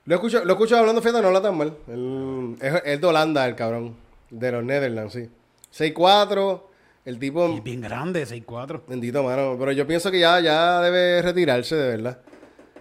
Lo 0.05 0.15
escucho, 0.15 0.43
lo 0.45 0.53
escucho 0.53 0.77
hablando 0.77 1.01
fiesta, 1.01 1.21
no 1.21 1.27
habla 1.27 1.41
tan 1.41 1.57
mal. 1.57 1.75
Él, 1.87 2.55
es, 2.61 2.73
es 2.85 3.01
de 3.01 3.07
Holanda, 3.07 3.45
el 3.47 3.55
cabrón. 3.55 3.95
De 4.29 4.51
los 4.51 4.63
Netherlands, 4.63 5.13
sí. 5.13 5.29
6'4", 5.71 6.61
el 7.05 7.19
tipo... 7.19 7.47
Y 7.49 7.55
es 7.57 7.63
bien 7.63 7.81
grande, 7.81 8.25
6'4". 8.25 8.81
Bendito, 8.87 9.23
mano. 9.23 9.55
Pero 9.59 9.71
yo 9.71 9.85
pienso 9.87 10.11
que 10.11 10.19
ya, 10.19 10.39
ya 10.39 10.81
debe 10.81 11.21
retirarse, 11.21 11.75
de 11.75 11.87
verdad. 11.97 12.19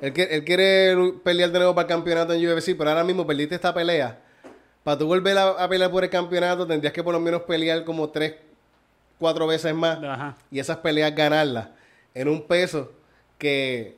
Él, 0.01 0.13
que- 0.13 0.23
él 0.25 0.45
quiere 0.45 0.97
pelear 1.23 1.51
de 1.51 1.59
nuevo 1.59 1.75
para 1.75 1.87
el 1.87 1.89
campeonato 1.95 2.33
en 2.33 2.47
UFC, 2.47 2.75
pero 2.77 2.91
ahora 2.91 3.05
mismo 3.05 3.27
perdiste 3.27 3.55
esta 3.55 3.73
pelea. 3.73 4.21
Para 4.83 4.99
tú 4.99 5.07
volver 5.07 5.37
a, 5.39 5.51
a 5.51 5.69
pelear 5.69 5.91
por 5.91 6.05
el 6.05 6.11
campeonato, 6.11 6.67
tendrías 6.67 6.93
que 6.93 7.03
por 7.03 7.13
lo 7.15 7.21
menos 7.21 7.43
pelear 7.43 7.85
como 7.85 8.11
tres, 8.11 8.35
cuatro 9.19 9.47
veces 9.47 9.75
más 9.75 9.99
Ajá. 10.03 10.37
y 10.51 10.59
esas 10.59 10.79
peleas 10.79 11.15
ganarlas 11.15 11.69
en 12.13 12.29
un 12.29 12.43
peso 12.47 12.93
que, 13.39 13.97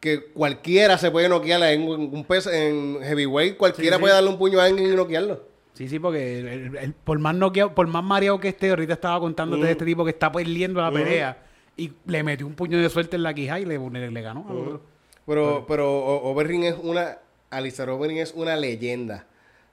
que 0.00 0.26
cualquiera 0.26 0.96
se 0.96 1.10
puede 1.10 1.28
noquear 1.28 1.60
en 1.64 1.82
un 1.82 2.14
un 2.14 2.24
peso 2.24 2.52
en 2.52 2.98
heavyweight, 3.02 3.56
cualquiera 3.56 3.96
Sí, 3.96 3.98
sí. 3.98 4.00
puede 4.00 4.14
darle 4.14 4.30
un 4.30 4.38
puño 4.38 4.60
a 4.60 4.64
alguien 4.66 4.92
y 4.92 4.94
noquearlo. 4.94 5.47
Sí, 5.78 5.88
sí, 5.88 6.00
porque 6.00 6.40
el- 6.40 6.48
el- 6.48 6.76
el- 6.76 6.92
por 6.92 7.20
más 7.20 7.36
noqueado, 7.36 7.72
por 7.72 7.86
más 7.86 8.02
mareado 8.02 8.40
que 8.40 8.48
esté, 8.48 8.70
ahorita 8.70 8.94
estaba 8.94 9.20
contándote 9.20 9.64
de 9.64 9.70
este 9.72 9.84
tipo 9.84 10.04
que 10.04 10.10
está 10.10 10.30
perdiendo 10.32 10.80
la 10.82 10.90
pelea 10.90 11.46
y 11.76 11.92
le 12.06 12.24
metió 12.24 12.48
un 12.48 12.54
puño 12.54 12.76
de 12.78 12.90
suerte 12.90 13.14
en 13.14 13.22
la 13.22 13.32
quija 13.32 13.60
y 13.60 13.64
le, 13.64 13.78
le- 13.78 14.10
le 14.10 14.20
ganó 14.22 14.40
otro. 14.40 14.82
Pero, 15.24 15.64
pero 15.68 15.88
O- 15.98 16.40
es 16.42 16.74
una, 16.82 17.18
Alistair 17.50 17.90
Overeem 17.90 18.18
es 18.18 18.32
una 18.34 18.56
leyenda 18.56 19.24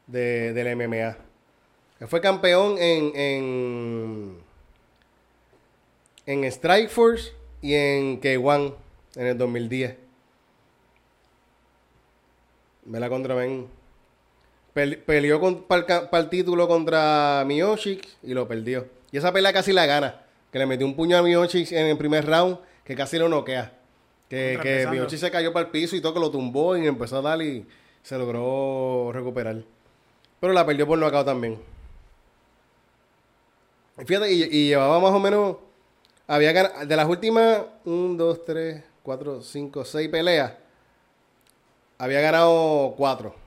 de, 0.06 0.54
del 0.54 0.68
MMA. 0.78 1.18
Él 2.00 2.08
fue 2.08 2.22
campeón 2.22 2.76
en, 2.78 3.12
en, 3.16 4.38
en 6.28 6.44
Strike 6.44 6.90
Force 6.90 7.32
y 7.64 7.74
en 7.74 8.22
K1 8.22 8.76
en 9.16 9.26
el 9.26 9.38
2010. 9.40 9.96
Vela 12.84 13.10
contra 13.10 13.34
Ben. 13.34 13.66
Pel- 14.76 15.00
peleó 15.06 15.40
para 15.68 16.10
el 16.20 16.30
título 16.30 16.68
contra 16.68 17.44
Miocic 17.48 18.06
y 18.22 18.34
lo 18.34 18.48
perdió. 18.48 18.88
Y 19.12 19.18
esa 19.18 19.32
pelea 19.32 19.54
casi 19.54 19.72
la 19.72 19.86
gana. 19.86 20.22
Que 20.52 20.60
le 20.60 20.66
metió 20.66 20.86
un 20.86 20.96
puño 20.96 21.18
a 21.18 21.22
Miocic 21.24 21.72
en 21.72 21.86
el 21.88 21.98
primer 21.98 22.26
round 22.26 22.58
que 22.84 22.94
casi 22.96 23.18
lo 23.18 23.30
noquea. 23.30 23.72
Que, 24.30 24.60
que. 24.62 24.86
Miocic 24.88 25.20
se 25.20 25.32
cayó 25.32 25.54
para 25.54 25.66
el 25.68 25.72
piso 25.72 25.96
y 25.96 26.02
todo 26.02 26.14
que 26.14 26.20
lo 26.20 26.30
tumbó 26.30 26.76
y 26.76 26.86
empezó 26.88 27.18
a 27.20 27.22
dar 27.22 27.42
y 27.42 27.66
se 28.04 28.18
logró 28.18 29.12
recuperar. 29.14 29.64
Pero 30.42 30.52
la 30.52 30.66
perdió 30.66 30.86
por 30.86 31.00
knockout 31.00 31.26
también. 31.26 31.58
Y 34.00 34.04
Fíjate, 34.04 34.32
y, 34.32 34.44
y 34.44 34.68
llevaba 34.68 35.00
más 35.00 35.12
o 35.12 35.20
menos. 35.20 35.56
Había 36.28 36.52
gan- 36.52 36.86
de 36.86 36.96
las 36.96 37.08
últimas 37.08 37.62
1, 37.86 38.16
2, 38.18 38.46
3, 38.46 38.84
4, 39.04 39.42
5, 39.42 39.86
6 39.86 40.10
peleas. 40.10 40.54
Había 41.98 42.20
ganado 42.20 42.94
4 42.98 43.45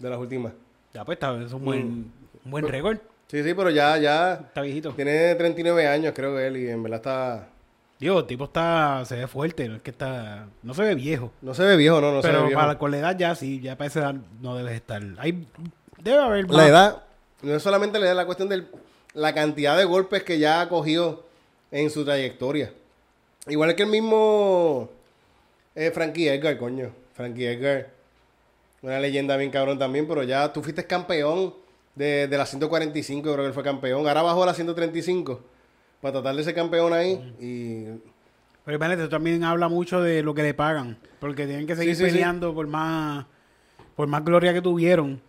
de 0.00 0.10
las 0.10 0.18
últimas. 0.18 0.52
Ya 0.92 1.04
pues 1.04 1.16
está, 1.16 1.40
es 1.40 1.52
un 1.52 1.64
buen, 1.64 2.12
un 2.44 2.50
buen 2.50 2.66
récord. 2.66 2.98
Sí, 3.28 3.44
sí, 3.44 3.54
pero 3.54 3.70
ya, 3.70 3.96
ya. 3.96 4.32
Está 4.32 4.62
viejito. 4.62 4.92
Tiene 4.92 5.34
39 5.36 5.86
años, 5.86 6.12
creo 6.16 6.34
que 6.34 6.46
él, 6.48 6.56
y 6.56 6.68
en 6.68 6.82
verdad 6.82 6.98
está. 6.98 7.48
Digo, 8.00 8.18
el 8.18 8.26
tipo 8.26 8.44
está, 8.44 9.04
se 9.04 9.14
ve 9.14 9.26
fuerte, 9.26 9.68
no 9.68 9.76
es 9.76 9.82
que 9.82 9.90
está, 9.90 10.48
no 10.62 10.74
se 10.74 10.82
ve 10.82 10.94
viejo. 10.94 11.30
No 11.42 11.54
se 11.54 11.62
ve 11.62 11.76
viejo, 11.76 12.00
no, 12.00 12.12
no 12.12 12.22
se 12.22 12.28
ve 12.28 12.34
pero 12.34 12.46
viejo. 12.46 12.60
para 12.60 12.78
con 12.78 12.90
la 12.90 12.98
edad 12.98 13.16
ya 13.16 13.34
sí, 13.34 13.60
ya 13.60 13.76
para 13.76 13.88
esa 13.88 14.00
edad 14.00 14.14
no 14.40 14.56
debes 14.56 14.74
estar. 14.74 15.02
Hay, 15.18 15.46
debe 16.02 16.18
haber 16.18 16.46
más. 16.48 16.56
La 16.56 16.66
edad, 16.66 17.02
no 17.42 17.54
es 17.54 17.62
solamente 17.62 17.98
la 17.98 18.06
edad, 18.06 18.16
la 18.16 18.24
cuestión 18.24 18.48
de 18.48 18.64
la 19.12 19.34
cantidad 19.34 19.76
de 19.76 19.84
golpes 19.84 20.22
que 20.22 20.38
ya 20.38 20.62
ha 20.62 20.68
cogido 20.68 21.26
en 21.70 21.90
su 21.90 22.04
trayectoria. 22.04 22.72
Igual 23.46 23.74
que 23.74 23.82
el 23.82 23.90
mismo 23.90 24.88
eh, 25.74 25.90
Frankie 25.90 26.28
Edgar, 26.28 26.56
coño. 26.58 26.92
Frankie 27.14 27.46
Edgar, 27.46 27.90
una 28.82 28.98
leyenda 29.00 29.36
bien 29.36 29.50
cabrón 29.50 29.78
también, 29.78 30.06
pero 30.08 30.22
ya 30.22 30.52
tú 30.52 30.62
fuiste 30.62 30.86
campeón 30.86 31.54
de, 31.94 32.28
de 32.28 32.38
la 32.38 32.46
145, 32.46 33.22
creo 33.22 33.36
que 33.36 33.46
él 33.48 33.52
fue 33.52 33.62
campeón. 33.62 34.06
Ahora 34.08 34.22
bajó 34.22 34.42
a 34.42 34.46
la 34.46 34.54
135 34.54 35.40
para 36.00 36.12
tratar 36.14 36.34
de 36.36 36.44
ser 36.44 36.54
campeón 36.54 36.92
ahí. 36.92 37.34
Y 37.40 37.84
Pero 38.64 38.76
imagínate, 38.76 39.08
también 39.08 39.44
habla 39.44 39.68
mucho 39.68 40.00
de 40.00 40.22
lo 40.22 40.34
que 40.34 40.42
le 40.42 40.54
pagan. 40.54 40.96
Porque 41.18 41.46
tienen 41.46 41.66
que 41.66 41.76
seguir 41.76 41.94
Sí, 41.94 42.04
sí, 42.04 42.08
sí. 42.10 42.14
peleando 42.16 42.54
por 42.54 42.66
más 42.66 43.26
por 43.96 44.06
más 44.08 44.24
gloria 44.24 44.54
que 44.54 44.62
tuvieron. 44.62 45.20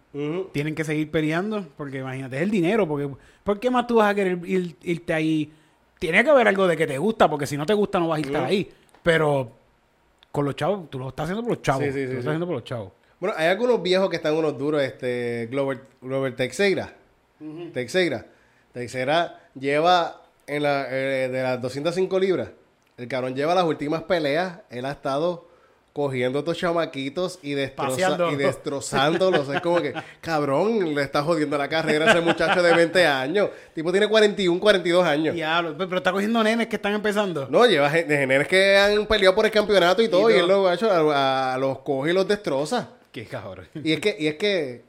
Tienen 0.54 0.76
que 0.76 0.84
seguir 0.86 1.10
peleando. 1.12 1.66
Porque 1.76 1.98
imagínate, 2.00 2.38
es 2.38 2.42
el 2.44 2.52
dinero. 2.52 2.88
Porque 2.88 3.10
¿Por 3.44 3.60
qué 3.60 3.70
más 3.70 3.86
tú 3.88 3.96
vas 3.96 4.12
a 4.12 4.16
querer 4.16 4.38
ir- 4.44 4.76
irte 4.84 5.14
ahí? 5.14 5.52
Tiene 6.00 6.24
que 6.24 6.30
haber 6.30 6.48
algo 6.48 6.68
de 6.68 6.78
que 6.78 6.88
te 6.88 6.98
gusta. 6.98 7.30
Porque 7.30 7.46
si 7.48 7.58
no 7.58 7.66
te 7.66 7.74
gusta, 7.74 8.00
no 8.00 8.08
vas 8.08 8.18
a 8.18 8.20
irte 8.22 8.38
Ujú. 8.38 8.46
ahí. 8.46 8.70
Pero 9.04 9.52
con 10.32 10.46
los 10.46 10.56
chavos, 10.56 10.90
tú 10.90 11.00
lo 11.00 11.10
estás 11.10 11.26
haciendo 11.26 11.42
por 11.44 11.52
los 11.54 11.62
chavos. 11.62 11.84
Sí, 11.84 11.92
sí, 11.92 11.94
tú 11.94 12.00
sí, 12.00 12.04
lo 12.06 12.10
estás 12.20 12.24
sí. 12.24 12.30
haciendo 12.30 12.46
por 12.46 12.56
los 12.56 12.64
chavos. 12.64 12.92
Bueno, 13.22 13.36
hay 13.38 13.48
algunos 13.48 13.82
viejos 13.84 14.10
que 14.10 14.16
están 14.18 14.34
unos 14.34 14.58
duros, 14.58 14.82
este, 14.82 15.48
Glover, 15.52 15.80
Glover 16.02 16.36
Teixeira. 16.36 16.92
Teixeira. 17.72 18.26
Teixeira 18.74 19.40
lleva 19.54 20.24
en 20.48 20.64
la, 20.64 20.88
eh, 20.90 21.30
de 21.30 21.44
las 21.44 21.62
205 21.62 22.20
libras. 22.20 22.50
El 22.98 23.08
cabrón 23.08 23.36
lleva 23.36 23.54
las 23.56 23.64
últimas 23.64 24.02
peleas. 24.04 24.60
Él 24.72 24.86
ha 24.86 24.92
estado 24.92 25.48
cogiendo 25.94 26.40
a 26.40 26.42
estos 26.42 26.58
chamaquitos 26.58 27.38
y, 27.44 27.54
destroza- 27.54 28.32
y 28.32 28.36
destrozándolos. 28.38 29.50
es 29.50 29.62
como 29.62 29.82
que, 29.82 29.94
cabrón, 30.22 30.96
le 30.96 31.04
está 31.04 31.22
jodiendo 31.22 31.58
la 31.60 31.68
carrera 31.70 32.06
a 32.08 32.12
ese 32.12 32.22
muchacho 32.22 32.64
de 32.64 32.74
20 32.74 33.06
años. 33.06 33.50
El 33.68 33.74
tipo 33.76 33.92
tiene 33.92 34.08
41, 34.08 34.60
42 34.60 35.06
años. 35.06 35.36
Diablo, 35.36 35.76
pero 35.78 35.98
está 35.98 36.12
cogiendo 36.12 36.44
nenes 36.44 36.66
que 36.68 36.78
están 36.78 36.94
empezando. 36.94 37.48
No, 37.50 37.68
lleva 37.68 37.88
generes 37.92 38.48
que 38.48 38.78
han 38.78 39.06
peleado 39.06 39.36
por 39.36 39.46
el 39.46 39.52
campeonato 39.52 40.02
y 40.02 40.08
todo. 40.08 40.30
Y, 40.30 40.34
todo. 40.34 40.42
él 40.44 40.48
lo 40.48 40.68
ha 40.68 40.74
hecho, 40.74 40.90
a, 40.90 41.54
a 41.54 41.58
los 41.60 41.80
coge 41.80 42.10
y 42.10 42.14
los 42.14 42.28
destroza. 42.28 42.90
Qué 43.14 43.26
cabrón. 43.26 43.68
Y 43.84 43.94
es 43.94 44.00
que, 44.00 44.16
y 44.20 44.28
es 44.28 44.36
que 44.36 44.82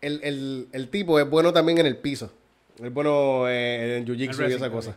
el, 0.00 0.20
el, 0.22 0.68
el 0.72 0.88
tipo 0.88 1.18
es 1.20 1.28
bueno 1.28 1.52
también 1.52 1.78
en 1.78 1.86
el 1.86 1.96
piso. 1.96 2.32
Es 2.82 2.92
bueno 2.92 3.48
eh, 3.48 3.98
en 3.98 4.06
jiu-jitsu 4.06 4.48
y 4.48 4.52
esa 4.54 4.70
cosa. 4.70 4.96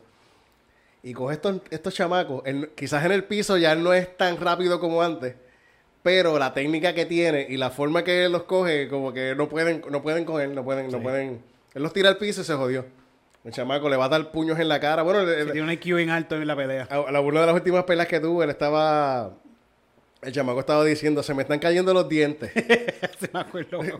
Y 1.04 1.14
coge 1.14 1.36
estos, 1.36 1.62
estos 1.70 1.94
chamacos. 1.94 2.42
él- 2.46 2.70
quizás 2.76 3.04
en 3.06 3.12
el 3.12 3.26
piso 3.26 3.58
ya 3.58 3.76
no 3.76 3.94
es 3.94 4.16
tan 4.18 4.38
rápido 4.40 4.80
como 4.80 5.02
antes. 5.04 5.36
Pero 6.02 6.38
la 6.40 6.54
técnica 6.54 6.94
que 6.94 7.06
tiene 7.06 7.46
y 7.50 7.58
la 7.58 7.70
forma 7.70 8.04
que 8.04 8.26
él 8.26 8.32
los 8.32 8.44
coge, 8.44 8.88
como 8.90 9.14
que 9.14 9.36
no 9.36 9.48
pueden, 9.50 9.82
no 9.90 10.02
pueden 10.02 10.26
coger, 10.26 10.50
no 10.50 10.64
pueden, 10.64 10.90
no 10.92 11.02
pueden. 11.02 11.42
Él 11.74 11.82
los 11.84 11.94
tira 11.94 12.10
al 12.10 12.18
piso 12.18 12.42
y 12.42 12.44
se 12.44 12.54
jodió. 12.54 12.86
El 13.44 13.52
chamaco 13.52 13.90
le 13.90 13.98
va 13.98 14.06
a 14.06 14.10
dar 14.10 14.32
puños 14.32 14.58
en 14.60 14.70
la 14.70 14.80
cara. 14.80 15.04
Bueno, 15.04 15.22
Sí, 15.26 15.52
tiene 15.52 15.62
un 15.64 15.72
IQ 15.72 15.98
en 16.00 16.10
alto 16.10 16.36
en 16.36 16.48
la 16.48 16.56
pelea. 16.56 16.88
a, 16.90 16.96
a 16.96 17.12
la 17.12 17.20
una 17.22 17.42
de 17.42 17.46
las 17.48 17.56
últimas 17.56 17.84
peleas 17.84 18.08
que 18.08 18.20
tuvo, 18.20 18.44
él 18.44 18.50
estaba. 18.50 19.34
El 20.26 20.32
chamaco 20.34 20.60
estaba 20.60 20.84
diciendo: 20.86 21.24
Se 21.24 21.34
me 21.34 21.44
están 21.44 21.60
cayendo 21.60 21.94
los 21.94 22.08
dientes. 22.10 22.52
Se 23.20 23.30
me 23.34 23.40
acuerdo. 23.40 23.80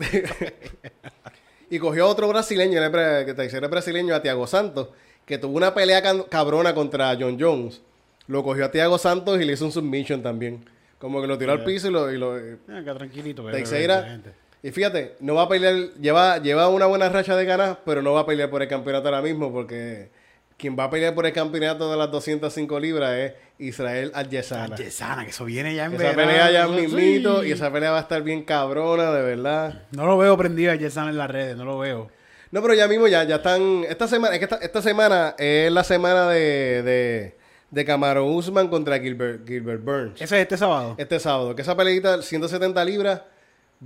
Y 1.70 1.78
cogió 1.78 2.04
a 2.04 2.08
otro 2.08 2.28
brasileño, 2.28 2.80
que 3.24 3.34
Teixeira 3.34 3.66
es 3.66 3.70
brasileño, 3.70 4.14
a 4.14 4.22
Tiago 4.22 4.46
Santos, 4.46 4.90
que 5.26 5.38
tuvo 5.38 5.56
una 5.56 5.74
pelea 5.74 6.02
cabrona 6.28 6.74
contra 6.74 7.16
John 7.18 7.36
Jones. 7.40 7.80
Lo 8.28 8.44
cogió 8.44 8.66
a 8.66 8.70
Tiago 8.70 8.98
Santos 8.98 9.40
y 9.40 9.44
le 9.44 9.54
hizo 9.54 9.64
un 9.64 9.72
submission 9.72 10.22
también. 10.22 10.64
Como 10.98 11.20
que 11.20 11.26
lo 11.26 11.36
tiró 11.36 11.52
al 11.52 11.64
piso 11.64 11.88
y 11.88 11.90
lo... 11.90 12.12
Y, 12.12 12.18
lo- 12.18 12.34
Acá 12.34 12.94
tranquilito. 12.94 13.42
bebé, 13.44 13.58
Teixeira... 13.58 14.20
Y 14.62 14.70
fíjate, 14.70 15.16
no 15.20 15.34
va 15.34 15.42
a 15.42 15.48
pelear... 15.48 15.74
Lleva, 16.00 16.38
lleva 16.38 16.68
una 16.68 16.86
buena 16.86 17.08
racha 17.08 17.34
de 17.34 17.44
ganas, 17.44 17.78
pero 17.84 18.02
no 18.02 18.12
va 18.12 18.20
a 18.20 18.26
pelear 18.26 18.48
por 18.50 18.62
el 18.62 18.68
campeonato 18.68 19.08
ahora 19.08 19.20
mismo 19.22 19.52
porque... 19.52 20.10
Quien 20.56 20.76
va 20.78 20.84
a 20.84 20.90
pelear 20.90 21.14
por 21.14 21.26
el 21.26 21.32
campeonato 21.32 21.90
de 21.90 21.96
las 21.96 22.10
205 22.10 22.78
libras 22.80 23.12
es 23.16 23.32
Israel 23.58 24.12
Adesanya. 24.14 24.76
Yesana, 24.76 25.24
que 25.24 25.30
eso 25.30 25.44
viene 25.44 25.74
ya 25.74 25.86
en 25.86 25.94
Esa 25.94 26.02
verano, 26.02 26.28
pelea 26.28 26.50
ya 26.50 26.66
sí. 26.66 26.72
mismito 26.72 27.44
y 27.44 27.52
esa 27.52 27.72
pelea 27.72 27.90
va 27.90 27.98
a 27.98 28.02
estar 28.02 28.22
bien 28.22 28.44
cabrona, 28.44 29.12
de 29.12 29.22
verdad. 29.22 29.82
No 29.90 30.06
lo 30.06 30.16
veo 30.16 30.36
prendido 30.36 30.72
a 30.72 30.74
en 30.74 31.16
las 31.16 31.30
redes, 31.30 31.56
no 31.56 31.64
lo 31.64 31.78
veo. 31.78 32.10
No, 32.50 32.62
pero 32.62 32.74
ya 32.74 32.86
mismo 32.86 33.08
ya, 33.08 33.24
ya 33.24 33.36
están. 33.36 33.84
Esta 33.88 34.06
semana, 34.06 34.34
es 34.34 34.38
que 34.38 34.44
esta, 34.44 34.56
esta 34.58 34.80
semana 34.80 35.34
es 35.38 35.72
la 35.72 35.82
semana 35.82 36.28
de, 36.28 36.82
de, 36.84 37.36
de 37.70 37.84
Camaro 37.84 38.26
Usman 38.26 38.68
contra 38.68 39.00
Gilbert, 39.00 39.46
Gilbert 39.46 39.82
Burns. 39.82 40.20
Ese 40.22 40.36
es 40.36 40.42
este 40.42 40.56
sábado. 40.56 40.94
Este 40.96 41.18
sábado. 41.18 41.56
Que 41.56 41.62
esa 41.62 41.76
peleita, 41.76 42.22
170 42.22 42.84
libras, 42.84 43.22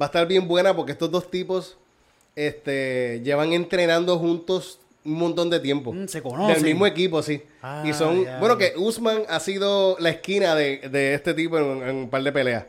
va 0.00 0.04
a 0.04 0.08
estar 0.08 0.26
bien 0.26 0.46
buena 0.46 0.76
porque 0.76 0.92
estos 0.92 1.10
dos 1.10 1.30
tipos 1.30 1.78
este, 2.36 3.22
llevan 3.24 3.54
entrenando 3.54 4.18
juntos 4.18 4.80
un 5.04 5.12
montón 5.14 5.48
de 5.50 5.60
tiempo. 5.60 5.92
Mm, 5.92 6.06
se 6.08 6.22
conocen. 6.22 6.54
Del 6.54 6.64
mismo 6.64 6.86
equipo, 6.86 7.22
sí. 7.22 7.42
Ah, 7.62 7.82
y 7.86 7.92
son. 7.92 8.24
ya, 8.24 8.38
bueno, 8.38 8.58
ya. 8.58 8.72
que 8.72 8.78
Usman 8.78 9.22
ha 9.28 9.40
sido 9.40 9.96
la 10.00 10.10
esquina 10.10 10.54
de, 10.54 10.88
de 10.88 11.14
este 11.14 11.34
tipo 11.34 11.58
en, 11.58 11.82
en 11.88 11.96
un 11.96 12.10
par 12.10 12.22
de 12.22 12.32
peleas. 12.32 12.64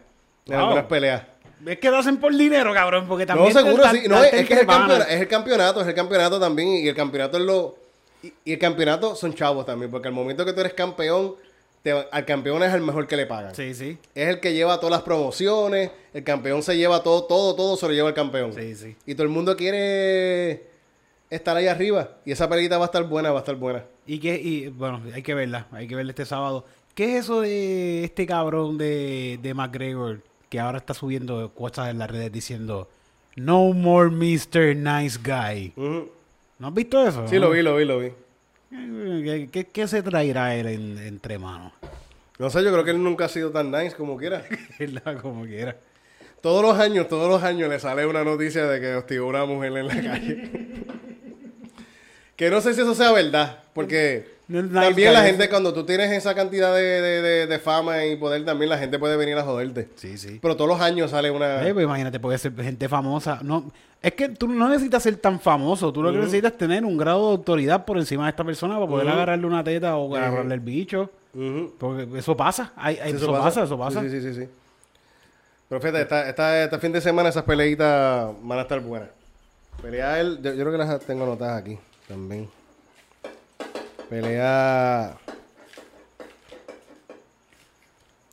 En 0.45 0.53
Wow. 0.55 0.61
algunas 0.63 0.85
peleas. 0.85 1.23
Es 1.65 1.77
que 1.79 1.89
lo 1.91 1.97
hacen 1.97 2.17
por 2.17 2.33
dinero, 2.35 2.73
cabrón, 2.73 3.05
porque 3.07 3.25
también... 3.25 3.53
No, 3.53 3.59
seguro, 3.59 3.83
sí. 3.91 4.03
No, 4.07 4.23
es, 4.23 4.31
es 4.33 4.47
que 4.47 4.53
es 4.53 4.61
el, 4.61 5.01
es 5.09 5.21
el 5.21 5.27
campeonato, 5.27 5.81
es 5.81 5.87
el 5.87 5.93
campeonato 5.93 6.39
también. 6.39 6.69
Y 6.69 6.87
el 6.87 6.95
campeonato 6.95 7.37
es 7.37 7.43
lo. 7.43 7.75
Y, 8.23 8.33
y 8.45 8.53
el 8.53 8.59
campeonato 8.59 9.15
son 9.15 9.33
chavos 9.33 9.65
también, 9.65 9.91
porque 9.91 10.07
al 10.07 10.13
momento 10.13 10.45
que 10.45 10.53
tú 10.53 10.61
eres 10.61 10.73
campeón, 10.73 11.35
te 11.83 11.91
al 11.91 12.25
campeón 12.25 12.63
es 12.63 12.73
el 12.73 12.81
mejor 12.81 13.07
que 13.07 13.15
le 13.17 13.25
pagan. 13.25 13.53
Sí, 13.53 13.73
sí. 13.73 13.97
Es 14.15 14.27
el 14.29 14.39
que 14.39 14.53
lleva 14.53 14.77
todas 14.79 14.91
las 14.91 15.01
promociones, 15.01 15.91
el 16.13 16.23
campeón 16.23 16.63
se 16.63 16.77
lleva 16.77 17.03
todo, 17.03 17.23
todo, 17.25 17.55
todo 17.55 17.75
se 17.77 17.87
lo 17.87 17.93
lleva 17.93 18.07
el 18.09 18.15
campeón. 18.15 18.53
Sí, 18.53 18.75
sí. 18.75 18.95
Y 19.05 19.13
todo 19.13 19.23
el 19.23 19.29
mundo 19.29 19.55
quiere 19.57 20.63
estar 21.29 21.55
ahí 21.57 21.67
arriba. 21.67 22.17
Y 22.25 22.31
esa 22.31 22.49
pelita 22.49 22.77
va 22.77 22.85
a 22.85 22.87
estar 22.87 23.03
buena, 23.03 23.31
va 23.31 23.37
a 23.37 23.41
estar 23.41 23.55
buena. 23.55 23.83
Y 24.07 24.19
que, 24.19 24.35
y, 24.35 24.67
bueno, 24.69 25.01
hay 25.13 25.21
que 25.21 25.33
verla, 25.33 25.67
hay 25.71 25.87
que 25.87 25.95
verla 25.95 26.11
este 26.11 26.25
sábado. 26.25 26.65
¿Qué 26.95 27.17
es 27.17 27.25
eso 27.25 27.41
de 27.41 28.03
este 28.03 28.25
cabrón 28.25 28.77
de, 28.77 29.39
de 29.41 29.53
McGregor 29.53 30.21
que 30.49 30.59
ahora 30.59 30.79
está 30.79 30.93
subiendo 30.93 31.53
cosas 31.53 31.89
en 31.89 31.99
las 31.99 32.09
redes 32.09 32.31
diciendo 32.31 32.89
No 33.35 33.71
more 33.73 34.09
Mr. 34.09 34.75
Nice 34.75 35.19
Guy? 35.23 35.73
¿No 35.77 36.67
has 36.67 36.73
visto 36.73 37.07
eso? 37.07 37.27
Sí, 37.27 37.37
lo 37.37 37.51
vi, 37.51 37.61
lo 37.61 37.75
vi, 37.77 37.85
lo 37.85 37.99
vi. 37.99 38.09
¿Qué, 38.71 39.49
qué, 39.51 39.65
qué 39.65 39.87
se 39.87 40.03
traerá 40.03 40.55
él 40.55 40.67
en- 40.67 40.97
entre 40.97 41.39
manos? 41.39 41.71
No 42.37 42.49
sé, 42.49 42.63
yo 42.63 42.71
creo 42.71 42.83
que 42.83 42.91
él 42.91 43.01
nunca 43.03 43.25
ha 43.25 43.29
sido 43.29 43.51
tan 43.51 43.71
nice 43.71 43.95
como 43.95 44.17
quiera. 44.17 44.43
Como 45.21 45.45
quiera. 45.45 45.75
Todos 46.41 46.61
los 46.63 46.77
años, 46.79 47.07
todos 47.09 47.29
los 47.29 47.43
años 47.43 47.69
le 47.69 47.79
sale 47.79 48.05
una 48.05 48.23
noticia 48.23 48.65
de 48.65 48.79
que 48.79 48.95
hostigó 48.95 49.27
una 49.27 49.45
mujer 49.45 49.75
en 49.77 49.87
la 49.87 49.93
calle. 50.01 50.51
Que 52.39 52.49
no 52.49 52.61
sé 52.61 52.73
si 52.73 52.79
eso 52.81 52.95
sea 52.95 53.11
verdad, 53.11 53.57
porque 53.73 54.39
No 54.47 54.61
También 54.81 55.13
la 55.13 55.21
gente, 55.23 55.47
cuando 55.47 55.73
tú 55.75 55.83
tienes 55.85 56.09
esa 56.11 56.33
cantidad 56.33 56.73
de, 56.73 56.81
de- 56.81 57.21
de- 57.21 57.47
de 57.47 57.59
fama 57.59 58.03
y 58.05 58.15
poder, 58.15 58.43
también 58.45 58.69
la 58.69 58.79
gente 58.79 58.97
puede 58.97 59.15
venir 59.15 59.37
a 59.37 59.43
joderte. 59.43 59.89
Sí, 59.95 60.17
sí. 60.17 60.39
Pero 60.41 60.55
todos 60.55 60.67
los 60.69 60.81
años 60.81 61.11
sale 61.11 61.29
una... 61.29 61.67
Eh, 61.67 61.71
pues 61.73 61.83
imagínate, 61.83 62.19
puede 62.19 62.37
ser 62.39 62.55
gente 62.55 62.89
famosa. 62.89 63.39
No, 63.43 63.71
es 64.01 64.13
que 64.13 64.29
tú 64.29 64.47
no 64.47 64.67
necesitas 64.69 65.03
ser 65.03 65.17
tan 65.17 65.39
famoso. 65.39 65.93
Tú 65.93 66.01
lo 66.01 66.11
que 66.11 66.17
necesitas 66.17 66.53
es 66.53 66.57
tener 66.57 66.83
un 66.83 66.97
grado 66.97 67.25
de 67.27 67.31
autoridad 67.33 67.85
por 67.85 67.97
encima 67.99 68.23
de 68.23 68.29
esta 68.31 68.43
persona 68.43 68.75
para 68.75 68.87
poder 68.87 69.07
agarrarle 69.09 69.45
una 69.45 69.63
teta 69.63 69.95
o 69.97 70.15
agarrarle 70.15 70.55
el 70.55 70.61
bicho. 70.61 71.11
Porque 71.77 72.07
eso 72.17 72.35
pasa. 72.35 72.71
Hay- 72.75 72.97
hay- 72.97 73.11
Sí, 73.11 73.17
eso, 73.17 73.31
pasa. 73.33 73.63
eso 73.65 73.77
pasa. 73.77 74.01
Sí, 74.01 74.09
sí, 74.09 74.21
sí, 74.21 74.33
sí. 74.33 74.49
Pero 75.67 75.79
fíjate, 75.79 76.01
esta, 76.01 76.27
esta- 76.27 76.63
este 76.63 76.79
fin 76.79 76.91
de 76.91 77.01
semana 77.01 77.29
esas 77.29 77.43
peleitas 77.43 78.31
van 78.41 78.57
a 78.57 78.61
estar 78.63 78.79
buenas. 78.79 79.09
Pelea 79.81 80.19
él, 80.19 80.39
yo, 80.41 80.53
yo 80.53 80.59
creo 80.65 80.71
que 80.71 80.77
las 80.77 80.99
tengo 81.05 81.23
anotadas 81.23 81.61
aquí 81.61 81.77
también. 82.07 82.49
Pelea... 84.09 85.15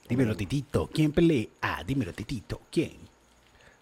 Dímelo, 0.09 0.37
Titito. 0.37 0.89
¿Quién 0.93 1.11
pelea? 1.13 1.47
Ah, 1.61 1.83
dímelo, 1.85 2.13
Titito. 2.13 2.61
¿Quién? 2.71 2.93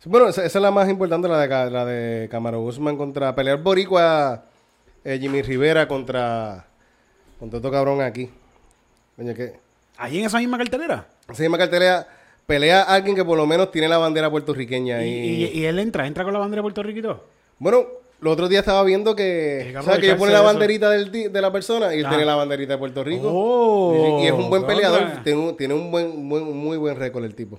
Bueno, 0.07 0.29
esa, 0.29 0.45
esa 0.45 0.59
es 0.59 0.63
la 0.63 0.71
más 0.71 0.89
importante, 0.89 1.29
la 1.29 1.39
de, 1.47 1.71
la 1.71 1.85
de 1.85 2.29
Camaro 2.31 2.61
Guzmán 2.61 2.97
contra 2.97 3.35
pelear 3.35 3.63
Boricua, 3.63 4.45
eh, 5.03 5.19
Jimmy 5.19 5.41
Rivera 5.43 5.87
contra, 5.89 6.67
contra 7.39 7.59
otro 7.59 7.71
cabrón 7.71 8.01
aquí. 8.03 8.31
Coño, 9.17 9.35
que 9.35 9.55
Ahí 9.97 10.19
en 10.19 10.25
esa 10.27 10.39
misma 10.39 10.59
cartelera. 10.59 11.07
se 11.33 11.43
llama 11.43 11.57
cartelera, 11.59 12.07
pelea 12.47 12.83
a 12.83 12.95
alguien 12.95 13.15
que 13.17 13.25
por 13.25 13.37
lo 13.39 13.47
menos 13.47 13.71
tiene 13.71 13.89
la 13.89 13.97
bandera 13.99 14.31
puertorriqueña. 14.31 15.05
Y, 15.05 15.09
Y, 15.11 15.45
y- 15.45 15.59
y 15.61 15.65
él 15.67 15.79
entra, 15.79 16.07
entra 16.07 16.25
con 16.25 16.33
la 16.33 16.39
bandera 16.41 16.63
de 16.63 17.13
Bueno, 17.65 17.87
el 18.21 18.29
otro 18.29 18.47
día 18.47 18.59
estaba 18.61 18.83
viendo 18.85 19.17
que, 19.17 19.71
que 19.73 19.83
¿sabes? 19.83 19.99
que 20.01 20.05
ellos 20.07 20.19
ponen 20.19 20.35
la 20.35 20.43
banderita 20.43 20.91
del 20.91 21.11
de 21.11 21.41
la 21.41 21.51
persona 21.51 21.95
y 21.95 22.01
él 22.01 22.05
Ah. 22.05 22.11
tiene 22.11 22.27
la 22.27 22.35
banderita 22.35 22.75
de 22.75 22.79
Puerto 22.79 23.03
Rico. 23.03 23.31
Oh, 23.33 24.19
y, 24.21 24.25
y 24.25 24.27
es 24.27 24.33
un 24.33 24.51
buen 24.51 24.67
peleador, 24.67 25.23
tiene 25.25 25.39
un, 25.41 25.57
tiene 25.57 25.73
un 25.73 25.91
buen, 25.91 26.29
buen- 26.29 26.53
muy 26.55 26.77
buen 26.77 26.95
récord 26.97 27.25
el 27.25 27.35
tipo. 27.35 27.59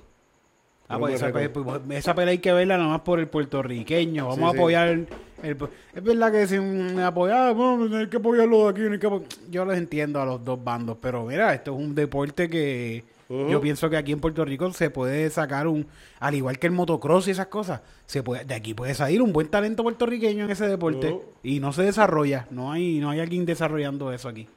Ah, 0.87 0.99
pues 0.99 1.15
esa, 1.15 1.31
buen 1.31 1.33
pe- 1.33 1.59
récord. 1.59 1.81
pues, 1.87 1.97
esa 1.99 2.13
pelea 2.13 2.33
hay 2.33 2.37
que 2.37 2.53
verla 2.53 2.77
nada 2.77 2.89
más 2.89 3.01
por 3.01 3.19
el 3.19 3.27
puertorriqueño. 3.27 4.27
Vamos 4.27 4.37
Sí, 4.37 4.43
a 4.45 4.51
sí. 4.51 4.57
apoyar 4.57 4.87
el, 4.89 5.07
el- 5.41 5.57
Es 5.95 6.03
verdad 6.03 6.31
que 6.31 6.45
si 6.45 6.59
me 6.59 7.01
apoyar, 7.03 7.55
bueno, 7.55 7.97
hay 7.97 8.07
que 8.07 8.17
apoyarlo 8.17 8.65
de 8.65 8.69
aquí. 8.69 8.81
no 8.81 8.91
hay 8.93 8.99
que 8.99 9.07
apo- 9.07 9.23
Yo 9.49 9.65
les 9.65 9.79
entiendo 9.79 10.21
a 10.21 10.25
los 10.27 10.45
dos 10.45 10.63
bandos, 10.63 10.97
pero 11.01 11.25
mira, 11.25 11.51
esto 11.55 11.73
es 11.73 11.79
un 11.79 11.95
deporte 11.95 12.47
que 12.47 13.03
Yo 13.27 13.59
pienso 13.59 13.89
que 13.89 13.97
aquí 13.97 14.11
en 14.11 14.19
Puerto 14.19 14.45
Rico 14.45 14.71
se 14.71 14.91
puede 14.91 15.29
sacar 15.31 15.65
un, 15.67 15.87
al 16.19 16.35
igual 16.35 16.59
que 16.59 16.67
el 16.67 16.73
motocross 16.73 17.27
y 17.27 17.31
esas 17.31 17.47
cosas, 17.47 17.81
se 18.05 18.21
puede, 18.21 18.45
de 18.45 18.53
aquí 18.53 18.75
puede 18.75 18.93
salir 18.93 19.21
un 19.21 19.33
buen 19.33 19.47
talento 19.47 19.81
puertorriqueño 19.81 20.45
en 20.45 20.51
ese 20.51 20.67
deporte 20.67 21.19
y 21.41 21.59
no 21.59 21.73
se 21.73 21.81
desarrolla. 21.81 22.45
No 22.51 22.71
hay, 22.71 22.99
no 22.99 23.09
hay 23.09 23.21
alguien 23.21 23.45
desarrollando 23.45 24.13
eso 24.13 24.29
aquí. 24.29 24.47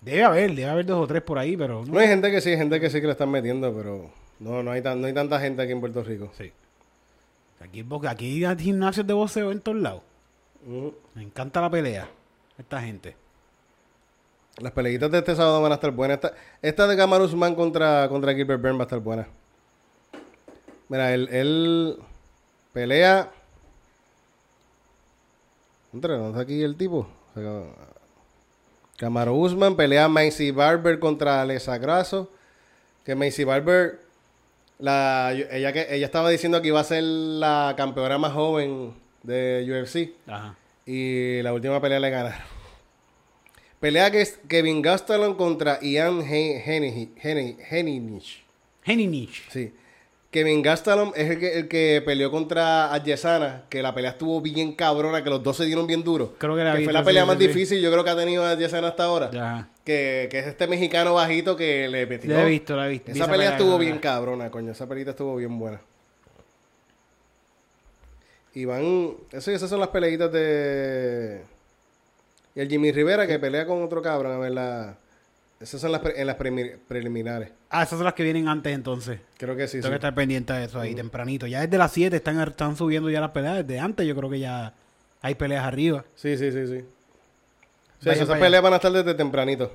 Debe 0.00 0.24
haber, 0.24 0.54
debe 0.54 0.68
haber 0.68 0.86
dos 0.86 1.04
o 1.04 1.06
tres 1.06 1.22
por 1.22 1.38
ahí, 1.38 1.56
pero 1.56 1.84
no. 1.84 1.92
No 1.92 1.98
hay 2.00 2.08
gente 2.08 2.30
que 2.32 2.40
sí, 2.40 2.50
hay 2.50 2.56
gente 2.56 2.80
que 2.80 2.90
sí 2.90 3.00
que 3.00 3.06
le 3.06 3.12
están 3.12 3.30
metiendo, 3.30 3.72
pero 3.72 4.10
no, 4.40 4.62
no 4.62 4.70
hay, 4.72 4.82
tan, 4.82 5.00
no 5.00 5.06
hay 5.06 5.14
tanta 5.14 5.38
gente 5.38 5.62
aquí 5.62 5.72
en 5.72 5.80
Puerto 5.80 6.02
Rico. 6.02 6.32
Sí. 6.36 6.50
Aquí, 7.60 7.84
aquí 8.08 8.44
hay 8.44 8.58
gimnasios 8.58 9.06
de 9.06 9.12
boxeo 9.12 9.52
en 9.52 9.60
todos 9.60 9.78
lados. 9.78 10.02
Me 11.14 11.22
encanta 11.22 11.60
la 11.60 11.70
pelea. 11.70 12.08
Esta 12.58 12.80
gente. 12.80 13.14
Las 14.60 14.72
peleitas 14.72 15.10
de 15.10 15.18
este 15.18 15.34
sábado 15.34 15.62
van 15.62 15.72
a 15.72 15.76
estar 15.76 15.90
buenas. 15.90 16.16
Esta, 16.16 16.34
esta 16.60 16.86
de 16.86 16.96
Kamaru 16.96 17.24
Usman 17.24 17.54
contra, 17.54 18.08
contra 18.08 18.34
Gilbert 18.34 18.60
Burns 18.60 18.78
va 18.78 18.82
a 18.82 18.84
estar 18.84 19.00
buena. 19.00 19.26
Mira, 20.88 21.14
él, 21.14 21.28
él 21.30 21.98
pelea. 22.72 23.30
Contra, 25.90 26.18
¿no 26.18 26.28
está 26.28 26.40
aquí 26.40 26.62
el 26.62 26.76
tipo? 26.76 27.08
O 27.34 27.40
sea, 27.40 27.62
Kamaru 28.98 29.34
Usman 29.34 29.76
pelea 29.76 30.04
a 30.04 30.08
Macy 30.08 30.50
Barber 30.50 30.98
contra 30.98 31.40
Alessa 31.40 31.78
Grasso. 31.78 32.30
Que 33.04 33.14
Macy 33.14 33.44
Barber, 33.44 34.00
la, 34.78 35.32
ella, 35.32 35.72
que, 35.72 35.86
ella 35.90 36.04
estaba 36.04 36.28
diciendo 36.28 36.60
que 36.60 36.68
iba 36.68 36.80
a 36.80 36.84
ser 36.84 37.02
la 37.02 37.74
campeona 37.78 38.18
más 38.18 38.32
joven 38.32 38.94
de 39.22 39.66
UFC. 39.66 40.12
Ajá. 40.30 40.54
Y 40.84 41.40
la 41.42 41.54
última 41.54 41.80
pelea 41.80 41.98
le 41.98 42.10
ganaron. 42.10 42.59
Pelea 43.80 44.10
que 44.10 44.20
es 44.20 44.38
Kevin 44.46 44.82
Gastelum 44.82 45.36
contra 45.36 45.80
Ian 45.80 46.20
He- 46.20 46.62
Hennig- 46.64 47.14
Hennig- 47.22 47.56
Hennig. 47.70 48.22
Heninich. 48.84 49.48
Sí. 49.50 49.72
Kevin 50.30 50.62
Gastelum 50.62 51.12
es 51.16 51.30
el 51.30 51.40
que, 51.40 51.58
el 51.58 51.66
que 51.66 52.02
peleó 52.04 52.30
contra 52.30 52.92
Adesanya, 52.94 53.64
que 53.68 53.82
la 53.82 53.92
pelea 53.94 54.12
estuvo 54.12 54.40
bien 54.40 54.74
cabrona, 54.74 55.24
que 55.24 55.30
los 55.30 55.42
dos 55.42 55.56
se 55.56 55.64
dieron 55.64 55.86
bien 55.88 56.04
duro. 56.04 56.34
Creo 56.38 56.54
que 56.54 56.62
la 56.62 56.78
he 56.78 56.84
fue 56.84 56.92
la 56.92 57.02
pelea 57.02 57.22
sí, 57.22 57.26
más 57.28 57.38
sí, 57.38 57.46
difícil, 57.48 57.80
yo 57.80 57.90
creo 57.90 58.04
que 58.04 58.10
ha 58.10 58.16
tenido 58.16 58.44
Adesanya 58.44 58.88
hasta 58.88 59.04
ahora. 59.04 59.30
Ya. 59.32 59.68
Que, 59.84 60.28
que 60.30 60.38
es 60.38 60.46
este 60.46 60.68
mexicano 60.68 61.14
bajito 61.14 61.56
que 61.56 61.88
le 61.88 62.06
metió. 62.06 62.32
La 62.32 62.42
he 62.42 62.50
visto, 62.50 62.76
la 62.76 62.86
he 62.86 62.90
visto. 62.90 63.10
Vi 63.12 63.18
Esa 63.18 63.28
pelea 63.30 63.52
estuvo 63.52 63.76
bien 63.78 63.98
cabrona, 63.98 64.50
coño. 64.52 64.70
Esa 64.70 64.86
pelita 64.86 65.10
estuvo 65.10 65.34
bien 65.36 65.58
buena. 65.58 65.80
Y 68.54 68.64
van... 68.66 69.14
Eso, 69.32 69.50
esas 69.50 69.68
son 69.70 69.80
las 69.80 69.88
peleitas 69.88 70.30
de... 70.30 71.42
Y 72.54 72.60
el 72.60 72.68
Jimmy 72.68 72.92
Rivera 72.92 73.26
que 73.26 73.38
pelea 73.38 73.66
con 73.66 73.82
otro 73.82 74.02
cabrón. 74.02 74.32
A 74.32 74.38
ver, 74.38 74.52
la... 74.52 74.96
Esas 75.60 75.80
son 75.80 75.92
las 75.92 76.00
pre- 76.00 76.18
en 76.18 76.26
las 76.26 76.36
preliminares. 76.36 77.50
Ah, 77.68 77.82
esas 77.82 77.98
son 77.98 78.04
las 78.04 78.14
que 78.14 78.22
vienen 78.22 78.48
antes 78.48 78.72
entonces. 78.74 79.20
Creo 79.36 79.54
que 79.56 79.68
sí, 79.68 79.74
Tengo 79.74 79.86
sí. 79.86 79.90
que 79.90 79.94
estar 79.96 80.14
pendiente 80.14 80.52
de 80.54 80.64
eso 80.64 80.80
ahí 80.80 80.94
tempranito. 80.94 81.46
Ya 81.46 81.60
desde 81.60 81.76
las 81.76 81.92
7 81.92 82.16
están, 82.16 82.40
están 82.40 82.76
subiendo 82.76 83.10
ya 83.10 83.20
las 83.20 83.30
peleas. 83.32 83.56
Desde 83.66 83.78
antes 83.78 84.06
yo 84.06 84.16
creo 84.16 84.30
que 84.30 84.38
ya 84.40 84.72
hay 85.20 85.34
peleas 85.34 85.64
arriba. 85.64 86.04
Sí, 86.16 86.36
sí, 86.38 86.50
sí, 86.50 86.66
sí. 86.66 86.84
Esas 88.08 88.30
allá. 88.30 88.40
peleas 88.40 88.62
van 88.62 88.72
a 88.72 88.76
estar 88.76 88.90
desde 88.90 89.12
tempranito. 89.14 89.70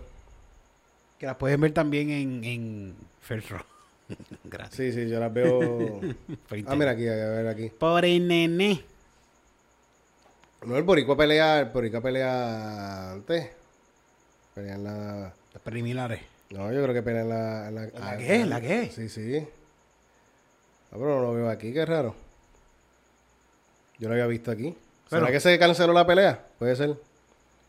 Que 1.19 1.27
las 1.27 1.35
pueden 1.35 1.61
ver 1.61 1.71
también 1.71 2.09
en, 2.09 2.43
en 2.43 2.95
First 3.21 3.51
Row. 3.51 3.61
Gracias. 4.43 4.75
Sí, 4.75 4.91
sí, 4.91 5.07
yo 5.09 5.19
las 5.19 5.31
veo... 5.31 6.01
Ah, 6.67 6.75
mira 6.75 6.91
aquí, 6.91 7.07
a 7.07 7.13
ver 7.13 7.47
aquí. 7.47 7.69
Pobre 7.77 8.19
nene. 8.19 8.83
No, 10.63 10.77
el 10.77 10.83
Boricua 10.83 11.15
pelea... 11.15 11.59
El 11.59 11.65
Boricua 11.69 12.01
pelea 12.01 13.11
antes. 13.11 13.49
Pelea 14.53 14.75
en 14.75 14.83
la... 14.83 15.33
Las 15.53 15.63
preliminares. 15.63 16.21
No, 16.49 16.71
yo 16.71 16.81
creo 16.83 16.93
que 16.93 17.03
pelea 17.03 17.21
en 17.21 17.29
la... 17.29 17.67
¿En 17.67 17.75
la, 17.75 17.81
¿La 17.81 18.09
ah, 18.11 18.17
qué? 18.17 18.45
¿La 18.45 18.61
qué? 18.61 18.89
Sí, 18.89 19.09
sí. 19.09 19.37
Ah, 20.91 20.97
pero 20.97 21.15
no 21.17 21.21
lo 21.21 21.33
veo 21.33 21.49
aquí, 21.49 21.73
qué 21.73 21.85
raro. 21.85 22.15
Yo 23.99 24.07
lo 24.07 24.13
había 24.13 24.27
visto 24.27 24.51
aquí. 24.51 24.75
¿Será 25.09 25.21
Pero- 25.21 25.31
que 25.31 25.39
se 25.39 25.59
canceló 25.59 25.93
la 25.93 26.05
pelea? 26.05 26.43
Puede 26.57 26.75
ser. 26.75 26.95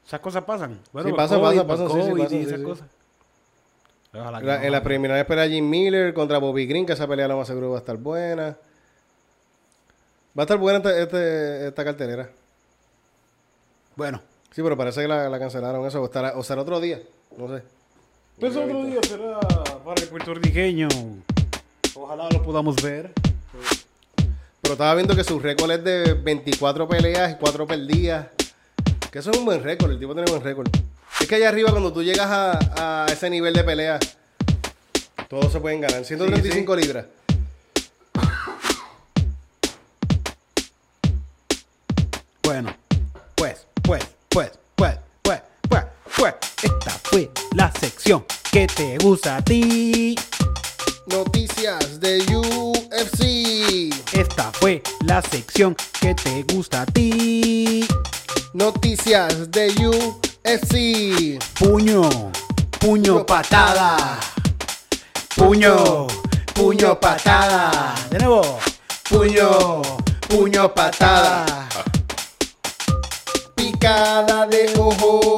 Esas 0.07 0.21
cosas 0.21 0.45
pasan. 0.45 0.75
Sí, 0.85 0.91
por 0.93 1.17
pasa, 1.17 1.35
COVID, 1.37 1.63
pasa, 1.63 1.67
pasa, 1.67 1.89
sí, 1.89 2.03
sí, 2.03 2.11
pasa, 2.13 2.29
sí, 2.29 2.41
esas 2.41 2.59
sí. 2.59 2.65
cosas. 2.65 2.87
La- 4.13 4.23
no 4.23 4.39
en 4.39 4.45
las 4.45 4.81
pase. 4.81 4.81
preliminares 4.81 5.25
pelea 5.27 5.49
Jim 5.49 5.69
Miller 5.69 6.15
contra 6.15 6.39
Bobby 6.39 6.67
Green, 6.67 6.87
que 6.87 6.93
esa 6.95 7.07
pelea 7.07 7.29
lo 7.29 7.37
más 7.37 7.47
seguro 7.47 7.71
va 7.71 7.77
a 7.77 7.81
estar 7.81 7.97
buena. 7.97 8.57
Va 10.39 10.43
a 10.43 10.45
estar 10.45 10.59
buena 10.59 10.79
esta, 10.79 10.99
este- 10.99 11.69
esta 11.69 11.85
cartelera. 11.85 12.31
Bueno. 13.97 14.21
Sí, 14.55 14.63
pero 14.63 14.77
parece 14.77 15.03
que 15.03 15.09
la, 15.09 15.29
la 15.29 15.39
cancelaron 15.39 15.85
eso. 15.87 16.01
O, 16.01 16.05
estará, 16.05 16.33
o 16.37 16.45
será 16.45 16.63
otro 16.63 16.81
día. 16.81 17.01
No 17.37 17.49
sé. 17.49 17.63
Pues 18.39 18.55
otro 18.55 18.85
día 18.85 19.01
será 19.07 19.41
para 19.85 20.01
el 20.01 20.09
puertorriqueño. 20.09 20.89
Ojalá 21.95 22.29
lo 22.31 22.43
podamos 22.43 22.77
ver. 22.77 23.13
Pero 24.61 24.73
estaba 24.75 24.95
viendo 24.95 25.15
que 25.15 25.25
su 25.25 25.39
récord 25.39 25.71
es 25.71 25.85
de 25.85 26.15
24 26.15 26.89
peleas 26.89 27.33
y 27.33 27.35
4 27.37 27.67
perdidas. 27.67 28.29
Que 29.11 29.21
eso 29.21 29.31
es 29.31 29.39
un 29.39 29.45
buen 29.45 29.63
récord, 29.63 29.91
el 29.93 29.99
tipo 29.99 30.15
tiene 30.15 30.31
buen 30.31 30.43
récord. 30.43 30.69
Es 31.21 31.27
que 31.27 31.37
allá 31.37 31.49
arriba 31.49 31.71
cuando 31.71 31.93
tú 31.93 32.03
llegas 32.03 32.27
a, 32.27 33.05
a 33.05 33.07
ese 33.07 33.31
nivel 33.31 33.55
de 33.55 33.65
pelea, 33.65 33.99
todos 35.29 35.51
se 35.53 35.61
pueden 35.61 35.81
ganar. 35.81 36.05
135 36.05 36.77
libras. 36.77 37.07
Bueno, 42.43 42.75
pues, 44.37 44.51
pues, 44.75 44.99
pues, 45.23 45.41
pues, 45.67 45.85
pues. 46.19 46.35
Esta 46.63 46.91
fue 47.05 47.31
la 47.55 47.73
sección 47.81 48.23
que 48.53 48.67
te 48.67 48.99
gusta 48.99 49.37
a 49.37 49.43
ti. 49.43 50.15
Noticias 51.07 51.99
de 52.01 52.19
UFC. 52.37 53.95
Esta 54.13 54.53
fue 54.53 54.83
la 55.07 55.23
sección 55.23 55.75
que 56.03 56.15
te 56.15 56.43
gusta 56.53 56.83
a 56.83 56.87
ti. 56.87 57.89
Noticias 58.53 59.51
de 59.51 59.69
UFC. 59.71 61.43
Puño, 61.59 62.03
puño, 62.79 63.25
patada. 63.25 64.21
Puño, 65.35 66.09
puño, 66.55 67.01
patada. 67.01 67.95
De 68.11 68.19
nuevo. 68.19 68.59
Puño, 69.09 69.81
puño, 70.29 70.75
patada. 70.75 71.67
Picada 73.87 74.47
de 74.49 74.67
ojo. 74.81 75.31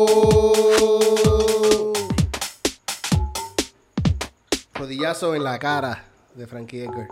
Rodillazo 4.73 5.35
en 5.35 5.45
la 5.45 5.59
cara 5.59 6.03
de 6.35 6.47
Frankie 6.47 6.85
Edgar. 6.85 7.09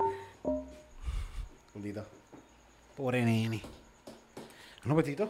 Bendito. 1.74 2.06
Pobre 2.96 3.22
nene. 3.22 3.60
No, 4.84 4.96
petito. 4.96 5.28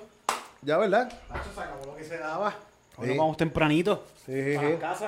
Ya, 0.62 0.78
¿verdad? 0.78 1.12
Nacho 1.28 1.50
se 1.52 1.61
acabó 1.61 1.86
lo 1.86 1.96
que 1.96 2.04
se 2.04 2.18
daba. 2.18 2.54
Ahora 2.96 3.11
Sí. 3.12 3.18
vamos 3.18 3.36
tempranito. 3.36 4.04
Sí, 4.24 4.32
para 4.54 4.70
sí. 4.70 4.76
casa. 4.76 5.07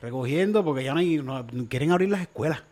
Recogiendo 0.00 0.64
porque 0.64 0.82
ya 0.84 0.94
no 0.94 1.00
hay. 1.00 1.18
no- 1.18 1.46
quieren 1.68 1.92
abrir 1.92 2.08
las 2.08 2.22
escuelas. 2.22 2.62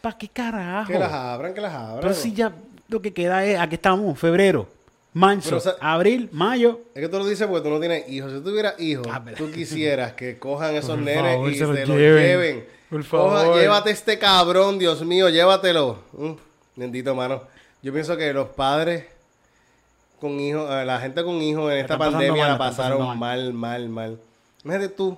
¿Para 0.00 0.18
qué 0.18 0.26
carajo? 0.28 0.90
Que 0.90 0.98
las 0.98 1.12
abran, 1.12 1.54
que 1.54 1.60
las 1.60 1.72
abran. 1.72 2.00
Pero 2.00 2.14
si 2.14 2.32
ya 2.34 2.52
lo 2.88 3.00
que 3.00 3.14
queda 3.14 3.44
es. 3.44 3.60
Aquí 3.60 3.76
estamos, 3.76 4.18
febrero, 4.18 4.66
marzo, 5.14 5.48
Pero, 5.48 5.56
o 5.56 5.60
sea- 5.60 5.74
abril, 5.80 6.28
mayo. 6.32 6.80
Es 6.94 7.02
que 7.02 7.08
tú 7.08 7.18
lo 7.18 7.26
dices 7.26 7.46
porque 7.46 7.68
tú 7.68 7.74
no 7.74 7.80
tienes 7.80 8.08
hijos. 8.08 8.30
Si 8.32 8.38
tú 8.38 8.44
tuvieras 8.50 8.78
hijos, 8.78 9.06
Ah, 9.10 9.22
tú 9.36 9.50
quisieras 9.50 10.12
que 10.12 10.38
cojan 10.38 10.74
esos 10.74 10.90
Por 10.90 10.98
nenes 11.00 11.32
favor, 11.34 11.48
y 11.50 11.52
se 11.54 11.58
se 11.60 11.64
los 11.66 11.88
los 11.88 11.98
lleven. 11.98 12.22
lleven. 12.26 12.64
Por 12.90 13.06
Coja- 13.06 13.40
favor. 13.42 13.60
llévate 13.60 13.90
este 13.90 14.18
cabrón, 14.18 14.78
Dios 14.78 15.04
mío, 15.04 15.28
llévatelo. 15.28 15.98
Mm, 16.12 16.32
bendito, 16.76 17.14
mano. 17.14 17.42
Yo 17.82 17.92
pienso 17.92 18.16
que 18.16 18.32
los 18.32 18.48
padres 18.48 19.04
con 20.20 20.38
hijos, 20.40 20.68
eh, 20.70 20.84
la 20.84 20.98
gente 21.00 21.22
con 21.22 21.36
hijos 21.42 21.70
en 21.72 21.78
esta 21.78 21.96
pandemia 21.98 22.42
mal, 22.42 22.52
la 22.52 22.58
pasaron 22.58 23.18
mal, 23.18 23.52
mal, 23.52 23.88
mal. 23.88 24.18
Imagínate 24.64 24.94
tú 24.94 25.16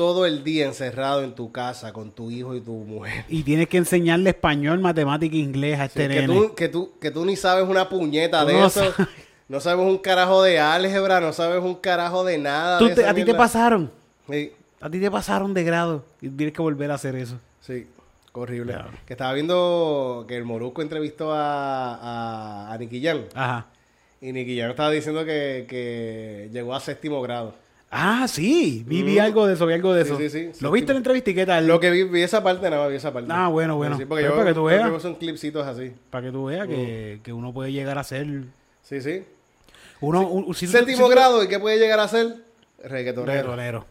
todo 0.00 0.24
el 0.24 0.42
día 0.42 0.64
encerrado 0.64 1.22
en 1.22 1.34
tu 1.34 1.52
casa 1.52 1.92
con 1.92 2.10
tu 2.10 2.30
hijo 2.30 2.54
y 2.54 2.62
tu 2.62 2.72
mujer. 2.72 3.26
Y 3.28 3.42
tienes 3.42 3.68
que 3.68 3.76
enseñarle 3.76 4.30
español, 4.30 4.78
matemática, 4.80 5.36
inglés 5.36 5.78
a 5.78 5.84
este 5.84 6.08
nene. 6.08 6.26
tú, 6.26 6.54
que, 6.54 6.70
tú, 6.70 6.92
que 6.98 7.10
tú 7.10 7.26
ni 7.26 7.36
sabes 7.36 7.68
una 7.68 7.86
puñeta 7.90 8.40
Tú 8.40 8.46
de 8.46 8.52
no 8.54 8.66
eso. 8.68 8.80
sabes. 8.94 9.08
No 9.46 9.60
sabes 9.60 9.84
un 9.84 9.98
carajo 9.98 10.42
de 10.42 10.58
álgebra, 10.58 11.20
no 11.20 11.34
sabes 11.34 11.62
un 11.62 11.74
carajo 11.74 12.24
de 12.24 12.38
nada. 12.38 12.78
Tú 12.78 12.86
de 12.86 12.94
te- 12.94 13.00
esa 13.02 13.10
a 13.10 13.14
ti 13.14 13.24
te 13.26 13.34
pasaron. 13.34 13.90
Sí, 14.30 14.52
A 14.80 14.88
ti 14.88 14.98
te 15.00 15.10
pasaron 15.10 15.52
de 15.52 15.64
grado. 15.64 16.02
Y 16.22 16.30
tienes 16.30 16.54
que 16.54 16.62
volver 16.62 16.90
a 16.90 16.94
hacer 16.94 17.14
eso. 17.16 17.38
sí, 17.60 17.86
horrible. 18.32 18.72
Claro. 18.72 18.88
Que 19.04 19.12
estaba 19.12 19.34
viendo 19.34 20.24
que 20.26 20.34
el 20.38 20.44
Moruco 20.44 20.80
entrevistó 20.80 21.32
a, 21.34 21.94
a, 21.96 22.72
a 22.72 22.78
Nicky 22.78 23.02
Jam. 23.04 23.24
Ajá. 23.34 23.66
Y 24.22 24.32
Nicky 24.32 24.58
Jam 24.58 24.70
estaba 24.70 24.90
diciendo 24.90 25.26
que, 25.26 25.66
que 25.68 26.48
llegó 26.52 26.74
a 26.74 26.80
séptimo 26.80 27.20
grado. 27.20 27.54
Ah, 27.92 28.26
sí. 28.28 28.84
Vi, 28.86 29.02
vi 29.02 29.16
Mm. 29.18 29.22
algo 29.22 29.46
de 29.46 29.54
eso, 29.54 29.66
vi 29.66 29.74
algo 29.74 29.92
de 29.92 30.02
eso. 30.02 30.16
sí, 30.16 30.30
sí. 30.30 30.50
¿Lo 30.60 30.70
viste 30.70 30.92
en 30.92 30.94
la 30.94 30.98
entrevista 30.98 31.30
y 31.30 31.34
qué 31.34 31.44
tal? 31.44 31.66
Lo 31.66 31.80
que 31.80 31.90
vi, 31.90 32.04
vi 32.04 32.22
esa 32.22 32.42
parte, 32.42 32.70
nada 32.70 32.82
más 32.82 32.90
vi 32.90 32.96
esa 32.96 33.12
parte. 33.12 33.28
Ah, 33.32 33.48
bueno, 33.48 33.76
bueno. 33.76 33.96
Sí, 33.96 34.04
porque 34.04 34.22
Pues 34.22 34.30
yo, 34.30 34.36
para 34.36 34.50
que 34.50 34.54
tú 34.54 34.64
veas. 34.64 35.02
son 35.02 35.14
clipsitos 35.16 35.66
así. 35.66 35.92
Para 36.08 36.26
que 36.26 36.32
tú 36.32 36.44
veas 36.44 36.68
que, 36.68 37.16
Mm. 37.18 37.22
que 37.24 37.32
uno 37.32 37.52
puede 37.52 37.72
llegar 37.72 37.98
a 37.98 38.04
ser... 38.04 38.26
Sí, 38.82 39.00
sí. 39.00 39.24
Uno, 40.00 40.20
un- 40.28 40.54
si 40.54 40.66
tú- 40.66 40.72
Séptimo 40.72 40.98
si 40.98 41.02
tú- 41.04 41.08
grado, 41.10 41.42
¿y 41.42 41.48
qué 41.48 41.58
puede 41.58 41.78
llegar 41.78 41.98
a 42.00 42.06
ser? 42.08 42.36
Reggaetonero. 42.82 43.26
Reggaetonero. 43.26 43.86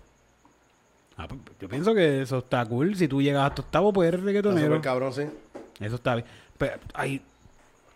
Ah, 1.17 1.27
pues, 1.27 1.41
yo 1.59 1.67
pienso 1.67 1.93
que 1.93 2.21
eso 2.21 2.37
está 2.37 2.65
cool. 2.65 2.95
Si 2.95 3.07
tú 3.09 3.21
llegas 3.21 3.49
hasta 3.49 3.61
octavo, 3.63 3.91
pues 3.91 4.07
eres 4.07 4.19
Está 4.19 4.25
reggaetonero. 4.27 4.67
súper 4.67 4.81
cabrón, 4.81 5.13
sí. 5.13 5.23
Eso 5.81 5.95
está 5.95 6.15
bien. 6.15 6.25
Pero 6.57 6.77
hay, 6.93 7.21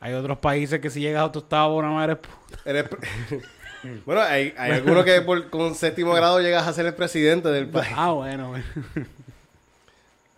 hay 0.02 0.14
otros 0.14 0.38
países 0.40 0.82
que 0.82 0.90
si 0.90 1.00
llegas 1.00 1.24
hasta 1.26 1.40
octavo, 1.40 1.82
nada 1.82 1.94
más 1.94 2.04
eres. 2.10 2.18
Eres 2.66 2.86
bueno, 4.06 4.22
hay, 4.22 4.54
hay 4.58 4.72
algunos 4.72 5.04
que 5.06 5.22
por- 5.22 5.50
con 5.50 5.76
séptimo 5.76 6.14
grado 6.14 6.40
llegas 6.42 6.68
a 6.68 6.74
ser 6.74 6.86
el 6.86 6.94
presidente 6.94 7.50
del 7.50 7.68
país. 7.68 7.92
Ah, 7.96 8.12
bueno, 8.12 8.50
bueno. 8.50 8.66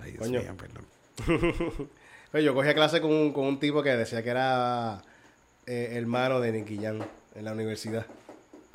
Ay, 0.03 0.11
Dios 0.11 0.23
Coño. 0.23 0.41
mío, 0.41 0.53
perdón. 0.57 1.89
Yo 2.43 2.53
cogía 2.53 2.73
clase 2.73 2.99
con 2.99 3.11
un, 3.13 3.31
con 3.31 3.45
un 3.45 3.59
tipo 3.59 3.81
que 3.81 3.89
decía 3.95 4.21
que 4.21 4.29
era 4.29 5.01
eh, 5.65 5.91
hermano 5.93 6.41
de 6.41 6.51
Nicky 6.51 6.77
Jam 6.77 6.99
en 7.35 7.45
la 7.45 7.53
universidad. 7.53 8.05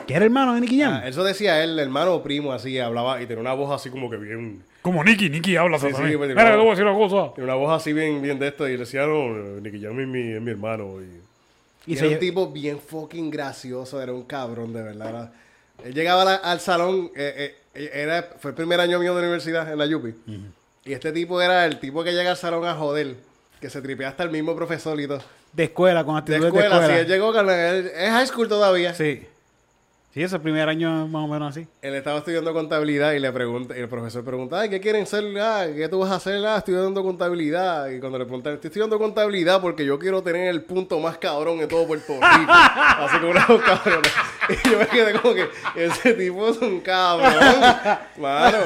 ¿Qué 0.07 0.14
era 0.14 0.25
hermano 0.25 0.55
de 0.55 0.62
Nicky 0.62 0.81
Jam? 0.81 0.95
Ah, 1.03 1.07
eso 1.09 1.23
decía 1.23 1.62
él, 1.62 1.79
hermano 1.79 2.14
o 2.14 2.23
primo, 2.23 2.53
así, 2.55 2.79
hablaba 2.79 3.21
y 3.21 3.27
tenía 3.27 3.43
una 3.43 3.53
voz 3.53 3.71
así 3.71 3.91
como 3.91 4.09
que 4.09 4.16
bien... 4.16 4.62
Como 4.81 5.05
Nicky, 5.05 5.29
Nicky 5.29 5.57
habla 5.57 5.79
Sí, 5.79 5.89
sí, 5.95 6.03
Mira, 6.03 6.53
te 6.53 6.57
voy 6.57 6.68
a 6.68 6.71
decir 6.71 6.85
una 6.87 6.95
cosa. 6.97 7.35
Tenía 7.35 7.53
una 7.53 7.55
voz 7.62 7.71
así 7.77 7.93
bien, 7.93 8.23
bien 8.23 8.39
de 8.39 8.49
esto 8.49 8.66
y 8.66 8.73
le 8.73 8.79
decía, 8.79 9.05
no, 9.07 9.29
Nicky 9.61 9.83
Jam 9.83 10.01
es 10.01 10.09
mi, 10.09 10.33
es 10.33 10.41
mi 10.41 10.51
hermano. 10.53 11.03
Y, 11.03 11.20
Y 11.87 11.97
era 11.99 12.09
un 12.09 12.18
tipo 12.18 12.51
bien 12.51 12.78
fucking 12.78 13.31
gracioso, 13.31 14.01
era 14.03 14.12
un 14.12 14.24
cabrón, 14.24 14.72
de 14.72 14.83
verdad. 14.83 15.09
era- 15.09 15.33
Él 15.85 15.95
llegaba 15.95 16.24
la- 16.24 16.35
al 16.37 16.61
salón, 16.61 17.11
eh, 17.16 17.57
eh, 17.74 17.91
era, 17.95 18.31
fue 18.39 18.51
el 18.51 18.55
primer 18.55 18.81
año 18.81 18.99
mío 18.99 19.14
de 19.14 19.20
universidad 19.22 19.70
en 19.72 19.78
la 19.78 19.87
Yupi. 19.87 20.14
Y 20.85 20.93
este 20.93 21.11
tipo 21.12 21.41
era 21.41 21.64
el 21.64 21.81
tipo 21.81 22.05
que 22.05 22.12
llega 22.12 22.31
al 22.33 22.37
salón 22.37 22.66
a 22.66 22.74
joder, 22.74 23.16
que 23.61 23.70
se 23.70 23.81
tripea 23.81 24.09
hasta 24.11 24.22
el 24.24 24.31
mismo 24.31 24.55
profesor 24.55 25.01
y 25.01 25.07
todo. 25.07 25.22
De 25.53 25.64
escuela, 25.64 26.05
con 26.05 26.14
De 26.16 26.18
actitudes 26.20 26.45
escuela, 26.45 26.68
de 26.68 26.70
sí, 26.74 26.81
escuela. 26.93 27.01
él 27.01 27.07
llegó 27.09 27.33
con 27.33 27.51
es 27.51 28.11
high 28.11 28.26
school 28.26 28.49
todavía. 28.49 28.95
Sí. 28.95 29.26
Sí, 30.12 30.20
ese 30.24 30.40
primer 30.40 30.68
año 30.68 31.06
más 31.06 31.22
o 31.24 31.28
menos 31.28 31.50
así. 31.56 31.68
Él 31.82 31.94
estaba 31.94 32.18
estudiando 32.18 32.52
contabilidad 32.52 33.12
y 33.12 33.20
le 33.20 33.30
pregunta, 33.30 33.76
y 33.78 33.80
el 33.80 33.88
profesor 33.88 34.24
pregunta, 34.24 34.58
ay, 34.58 34.68
¿qué 34.68 34.80
quieren 34.80 35.06
ser? 35.06 35.22
Ah, 35.40 35.66
¿Qué 35.72 35.88
tú 35.88 36.00
vas 36.00 36.11
a 36.11 36.16
hacer? 36.16 36.44
Ah, 36.44 36.56
estoy 36.56 36.74
estudiando 36.74 37.04
contabilidad. 37.04 37.88
Y 37.90 38.00
cuando 38.00 38.18
le 38.18 38.24
preguntan, 38.24 38.54
estoy 38.54 38.68
estudiando 38.70 38.98
contabilidad 38.98 39.61
porque 39.61 39.84
yo 39.84 40.00
quiero 40.00 40.20
tener 40.20 40.48
el 40.48 40.62
punto 40.64 40.98
más 40.98 41.16
cabrón 41.18 41.58
de 41.58 41.68
todo 41.68 41.86
Puerto 41.86 42.14
Rico. 42.14 42.52
Así 42.52 43.18
como 43.18 43.30
una 43.30 43.46
voz 43.46 43.62
cabrona. 43.62 44.08
Y 44.48 44.68
yo 44.68 44.78
me 44.80 44.86
quedé 44.88 45.12
como 45.20 45.32
que 45.32 45.48
ese 45.76 46.14
tipo 46.14 46.48
es 46.48 46.58
un 46.58 46.80
cabrón. 46.80 47.32
Mano, 48.18 48.58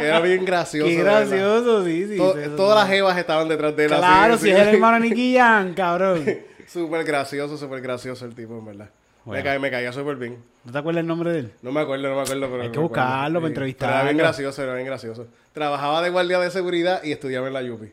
era 0.00 0.18
bien 0.18 0.44
gracioso. 0.44 0.88
Qué 0.88 0.96
gracioso, 0.96 1.84
sí, 1.84 2.08
sí. 2.08 2.16
To- 2.16 2.34
todas 2.56 2.76
las 2.80 2.88
jevas 2.88 3.16
estaban 3.16 3.48
detrás 3.48 3.76
de 3.76 3.84
él. 3.84 3.92
así, 3.92 4.00
Claro, 4.00 4.36
si 4.36 4.44
sí. 4.46 4.50
es 4.50 4.58
el 4.58 4.68
hermano 4.74 4.98
Nicky 4.98 5.36
Jam, 5.36 5.74
cabrón. 5.74 6.24
Súper 6.66 7.04
gracioso, 7.04 7.56
súper 7.58 7.80
gracioso 7.82 8.24
el 8.24 8.34
tipo, 8.34 8.58
en 8.58 8.64
verdad. 8.64 8.90
Bueno. 9.24 9.38
Me, 9.40 9.44
caía, 9.44 9.58
me 9.60 9.70
caía 9.70 9.92
súper 9.92 10.16
bien. 10.16 10.42
¿No 10.64 10.72
te 10.72 10.78
acuerdas 10.78 11.00
el 11.02 11.06
nombre 11.06 11.32
de 11.32 11.38
él? 11.40 11.52
No 11.62 11.70
me 11.72 11.80
acuerdo, 11.80 12.08
no 12.08 12.16
me 12.16 12.22
acuerdo. 12.22 12.50
Pero 12.50 12.62
Hay 12.62 12.70
que 12.70 12.78
buscarlo 12.78 13.40
para 13.40 13.48
entrevistarlo. 13.48 13.94
Era 13.96 14.04
bien 14.04 14.16
gracioso, 14.16 14.62
era 14.62 14.74
bien 14.74 14.86
gracioso. 14.86 15.26
Trabajaba 15.52 16.02
de 16.02 16.10
guardia 16.10 16.38
de 16.40 16.50
seguridad 16.50 17.02
y 17.04 17.12
estudiaba 17.12 17.46
en 17.46 17.52
la 17.52 17.62
Yupi. 17.62 17.92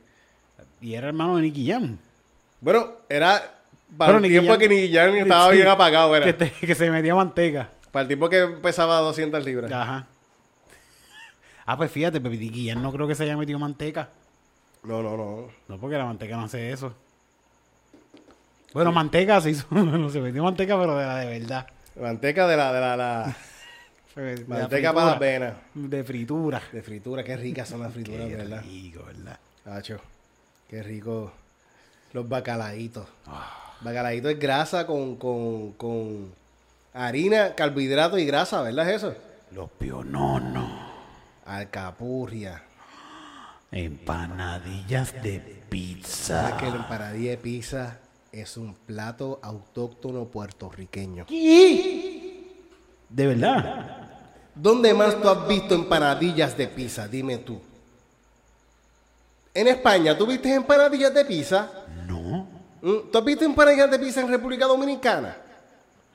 Y 0.82 0.94
era 0.96 1.08
hermano 1.08 1.36
de 1.36 1.44
Nicky 1.44 1.70
Jam. 1.70 1.98
Bueno, 2.62 2.88
era 3.10 3.60
para 3.98 4.14
Pero 4.14 4.26
el 4.26 4.32
tiempo 4.32 4.54
Jam- 4.54 4.58
que 4.60 4.70
Nicky 4.70 4.94
Jam 4.96 5.16
estaba 5.16 5.50
Sí. 5.52 5.56
bien 5.58 5.68
apagado, 5.68 6.16
era. 6.16 6.26
Que, 6.26 6.34
te- 6.34 6.52
que 6.52 6.76
se 6.76 6.90
metía 6.90 7.14
manteca. 7.16 7.70
Para 7.92 8.02
el 8.04 8.08
tiempo 8.08 8.30
que 8.30 8.46
pesaba 8.62 9.00
200 9.00 9.44
libras. 9.46 9.72
Ajá. 9.72 10.08
Ah, 11.66 11.78
pues 11.78 11.92
fíjate, 11.92 12.20
Pepe 12.20 12.38
Nicky 12.38 12.70
Jam 12.70 12.82
no 12.82 12.92
creo 12.92 13.08
que 13.08 13.16
se 13.16 13.24
haya 13.24 13.38
metido 13.38 13.60
manteca. 13.60 14.10
No, 14.84 15.04
no, 15.04 15.16
no. 15.18 15.48
No, 15.68 15.78
porque 15.80 15.98
la 15.98 16.06
manteca 16.06 16.36
no 16.38 16.44
hace 16.46 16.72
eso. 16.72 16.94
Bueno, 18.74 18.92
manteca 18.92 19.42
se 19.42 19.52
hizo. 19.52 19.66
no 19.72 20.10
se 20.10 20.20
metió 20.22 20.44
manteca, 20.44 20.78
pero 20.80 20.98
de 20.98 21.06
la 21.06 21.18
de 21.18 21.40
verdad. 21.40 21.68
Manteca 22.00 22.48
de 22.48 22.58
la, 22.58 22.72
de 22.74 22.82
la, 22.82 22.98
la- 22.98 23.36
De 24.16 24.38
la 24.48 24.60
manteca 24.60 24.92
para 24.94 25.12
las 25.12 25.20
venas. 25.20 25.54
De 25.74 26.04
fritura. 26.04 26.62
De 26.72 26.82
fritura, 26.82 27.24
qué 27.24 27.38
ricas 27.38 27.70
son 27.70 27.82
las 27.82 27.94
frituras, 27.94 28.28
Qué 28.28 28.36
¿verdad? 28.36 28.62
rico, 28.64 29.04
¿verdad? 29.06 29.40
Hacho, 29.66 30.00
qué 30.70 30.84
rico. 30.84 31.32
Los 32.14 32.28
bacalaitos. 32.28 33.08
Ah. 33.28 33.76
Bacalaíto 33.82 34.28
es 34.30 34.38
grasa 34.40 34.86
con, 34.86 35.16
con, 35.16 35.74
con 35.74 36.34
harina, 36.94 37.56
carbohidrato 37.56 38.18
y 38.18 38.26
grasa, 38.26 38.62
¿verdad? 38.62 38.90
Es 38.90 38.98
eso. 38.98 39.16
Los 39.52 39.70
piononos. 39.72 40.70
Alcapurria. 41.46 42.62
Empanadillas 43.72 45.14
de 45.22 45.40
¿Sabes 45.40 45.56
pizza. 45.70 46.58
que 46.58 46.66
la 46.70 46.76
empanadilla 46.78 47.32
de 47.32 47.38
pizza 47.38 48.00
es 48.32 48.58
un 48.58 48.74
plato 48.74 49.40
autóctono 49.42 50.26
puertorriqueño? 50.26 51.26
De 53.10 53.28
verdad. 53.28 54.10
¿Dónde 54.56 54.94
más 54.94 55.20
tú 55.22 55.30
has 55.30 55.48
visto 55.48 55.74
empanadillas 55.76 56.58
de 56.58 56.68
pizza? 56.68 57.08
Dime 57.08 57.38
tú. 57.38 57.60
En 59.54 59.68
España, 59.68 60.18
¿tú 60.18 60.28
viste 60.28 60.54
empanadillas 60.54 61.14
de 61.14 61.26
pizza? 61.26 61.70
No. 62.08 62.48
¿Mm? 62.82 63.10
¿Tú 63.12 63.18
has 63.18 63.26
visto 63.26 63.46
empanadillas 63.46 63.90
de 63.90 64.00
pizza 64.00 64.22
en 64.22 64.28
República 64.28 64.66
Dominicana? 64.66 65.36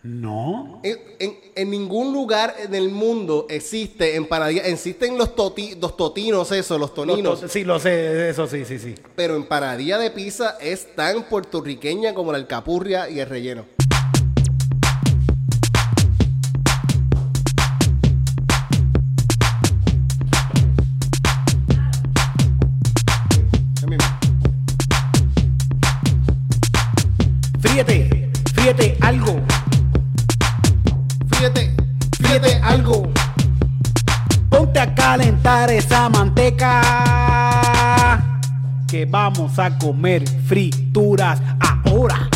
No. 0.06 0.80
En, 0.82 0.98
en- 1.18 1.38
en 1.56 1.70
ningún 1.70 2.12
lugar 2.12 2.54
en 2.62 2.74
el 2.74 2.90
mundo 2.90 3.46
existe 3.48 4.16
empanadillas. 4.16 4.66
Existen 4.66 5.16
los, 5.16 5.34
toti- 5.34 5.78
los 5.80 5.96
totinos, 5.96 6.52
eso, 6.52 6.78
los 6.78 6.92
toninos. 6.92 7.40
Los- 7.40 7.50
sí, 7.50 7.64
lo 7.64 7.78
sé, 7.78 8.28
eso 8.28 8.46
sí, 8.46 8.66
sí, 8.66 8.78
sí. 8.78 8.94
Pero 9.16 9.34
empanadilla 9.34 9.96
de 9.96 10.10
pizza 10.10 10.58
es 10.60 10.94
tan 10.94 11.22
puertorriqueña 11.24 12.12
como 12.12 12.32
la 12.32 12.38
alcapurria 12.38 13.08
y 13.08 13.18
el 13.20 13.28
relleno. 13.30 13.64
Fíjate, 27.60 28.30
fíjate 28.54 28.96
algo. 29.00 29.40
Fíjate 32.34 32.60
algo. 32.64 33.12
Ponte 34.48 34.80
a 34.80 34.92
calentar 34.92 35.70
esa 35.70 36.08
manteca. 36.08 36.80
Que 38.88 39.06
vamos 39.06 39.56
a 39.60 39.78
comer 39.78 40.28
frituras 40.44 41.40
ahora. 41.60 42.28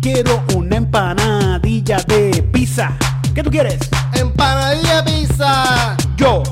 Quiero 0.00 0.42
una 0.54 0.76
empanadilla 0.76 1.98
de 2.08 2.48
pizza. 2.50 2.92
¿Qué 3.34 3.42
tú 3.42 3.50
quieres? 3.50 3.78
Empanadilla 4.14 5.02
de 5.02 5.12
pizza. 5.12 5.94
Yo 6.16 6.42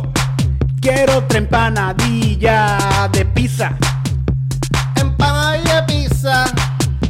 quiero 0.83 1.21
otra 1.21 1.39
empanadilla 1.39 3.09
de 3.11 3.25
pizza. 3.25 3.79
Empanadilla 4.97 5.81
de 5.81 5.87
pizza. 5.91 6.45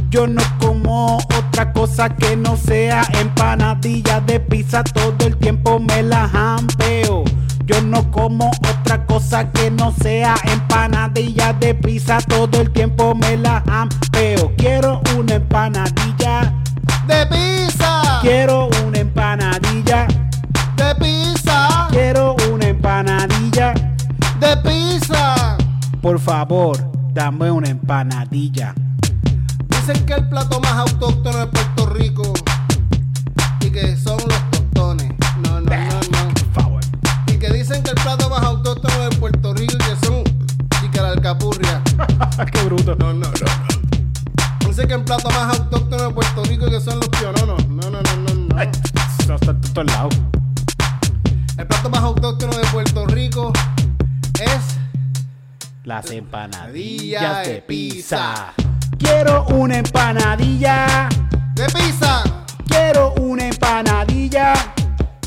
Yo 0.09 0.29
no 0.29 0.41
como 0.85 1.17
otra 1.17 1.73
cosa 1.73 2.11
que 2.11 2.37
no 2.37 2.57
sea 2.59 3.03
empanadillas 3.19 4.25
de 4.27 4.39
pizza. 4.39 4.85
Todo 4.85 5.27
el 5.27 5.37
tiempo 5.39 5.81
me 5.81 6.03
la 6.03 6.29
jampeo. 6.29 7.25
Yo 7.65 7.81
no 7.81 8.11
como 8.11 8.51
otra 8.51 9.07
cosa 9.07 9.51
que 9.51 9.71
no 9.71 9.95
sea 10.03 10.35
empanadillas 10.45 11.59
de 11.59 11.75
pizza. 11.75 12.19
Todo 12.29 12.61
el 12.61 12.71
tiempo 12.71 13.15
me 13.15 13.39
la 13.39 13.63
jampeo. 13.67 14.53
Quiero 14.59 15.01
una 15.17 15.37
empanadilla. 15.37 16.53
De 17.07 17.27
pizza. 17.27 18.19
Quiero 18.21 18.69
una 18.87 18.99
empanadilla. 18.99 20.07
De 20.77 20.95
pizza. 20.97 21.89
Quiero 21.91 22.37
una 22.53 22.67
empanadilla. 22.67 23.73
De 24.39 24.57
pizza. 24.59 25.57
Por 26.03 26.19
favor, 26.19 26.77
dame 27.15 27.51
una 27.51 27.71
empanadilla. 27.71 28.75
Dicen 29.87 30.07
que 30.07 30.15
el 30.15 30.27
plato 30.31 30.59
más 30.61 30.73
autóctono 30.73 31.41
de 31.41 31.47
Puerto 31.47 31.87
Rico 31.91 32.33
y 33.61 33.71
que 33.71 33.95
son 33.99 34.17
los 34.17 34.51
tostones. 34.51 35.13
No, 35.43 35.61
no, 35.61 35.77
no, 35.77 36.01
no. 36.11 36.81
Y 37.27 37.37
que 37.37 37.53
dicen 37.53 37.83
que 37.83 37.91
el 37.91 37.97
plato 37.97 38.31
más 38.31 38.43
autóctono 38.45 39.11
de 39.11 39.15
Puerto 39.19 39.53
Rico 39.53 39.75
y 39.75 39.77
que 39.77 40.07
son 40.07 40.25
chica 40.81 41.03
la 41.03 41.11
alcapurria. 41.11 41.83
Qué 42.51 42.63
bruto. 42.63 42.97
No, 42.97 43.13
no, 43.13 43.27
no. 43.27 44.67
Dicen 44.67 44.89
que 44.89 44.95
el 44.95 45.05
plato 45.05 45.29
más 45.29 45.59
autóctono 45.59 46.03
de 46.05 46.15
Puerto 46.15 46.45
Rico 46.45 46.67
y 46.67 46.71
que 46.71 46.81
son 46.81 47.01
los 47.01 47.09
piononos. 47.11 47.69
No, 47.69 47.91
no, 47.91 48.01
no, 48.01 48.17
no, 48.17 48.35
no. 48.35 48.63
Eso 48.63 49.35
está 49.35 49.55
todos 49.75 49.87
lados. 49.87 50.15
El 51.59 51.67
plato 51.67 51.91
más 51.91 52.01
autóctono 52.01 52.57
de 52.57 52.67
Puerto 52.69 53.07
Rico 53.09 53.53
es 54.41 54.79
Las 55.85 56.11
Empanadillas 56.11 57.47
de 57.47 57.61
pizza. 57.61 58.55
Quiero 59.05 59.45
una 59.49 59.77
empanadilla. 59.77 61.09
de 61.55 61.67
pizza. 61.67 62.23
Quiero 62.67 63.13
una 63.21 63.47
empanadilla. 63.49 64.55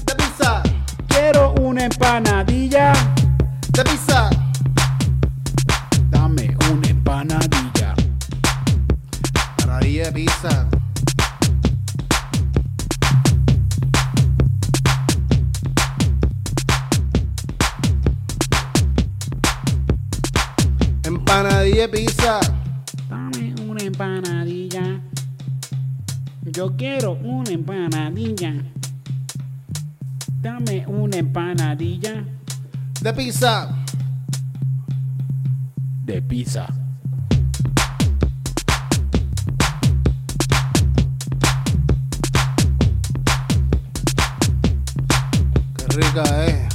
De 0.05 0.15
pizza. 0.15 0.63
Quiero 1.07 1.53
una 1.61 1.85
empanadilla. 1.85 2.93
De 3.69 3.83
pizza. 3.83 4.29
Dame 6.09 6.57
una 6.71 6.87
empanadilla. 6.87 7.93
Empanadilla 9.59 10.05
de 10.05 10.11
pizza. 10.11 10.67
Empanadilla 21.03 21.81
de 21.81 21.89
pizza. 21.89 22.39
Empanadilla. 23.99 25.01
Yo 26.43 26.75
quiero 26.77 27.13
una 27.13 27.49
empanadilla. 27.49 28.53
Dame 30.39 30.85
una 30.85 31.17
empanadilla 31.17 32.23
De 33.01 33.11
pizza. 33.13 33.75
de 36.05 36.21
pizza. 36.21 36.67
Qué 45.77 45.87
rica 45.95 46.45
es. 46.45 46.66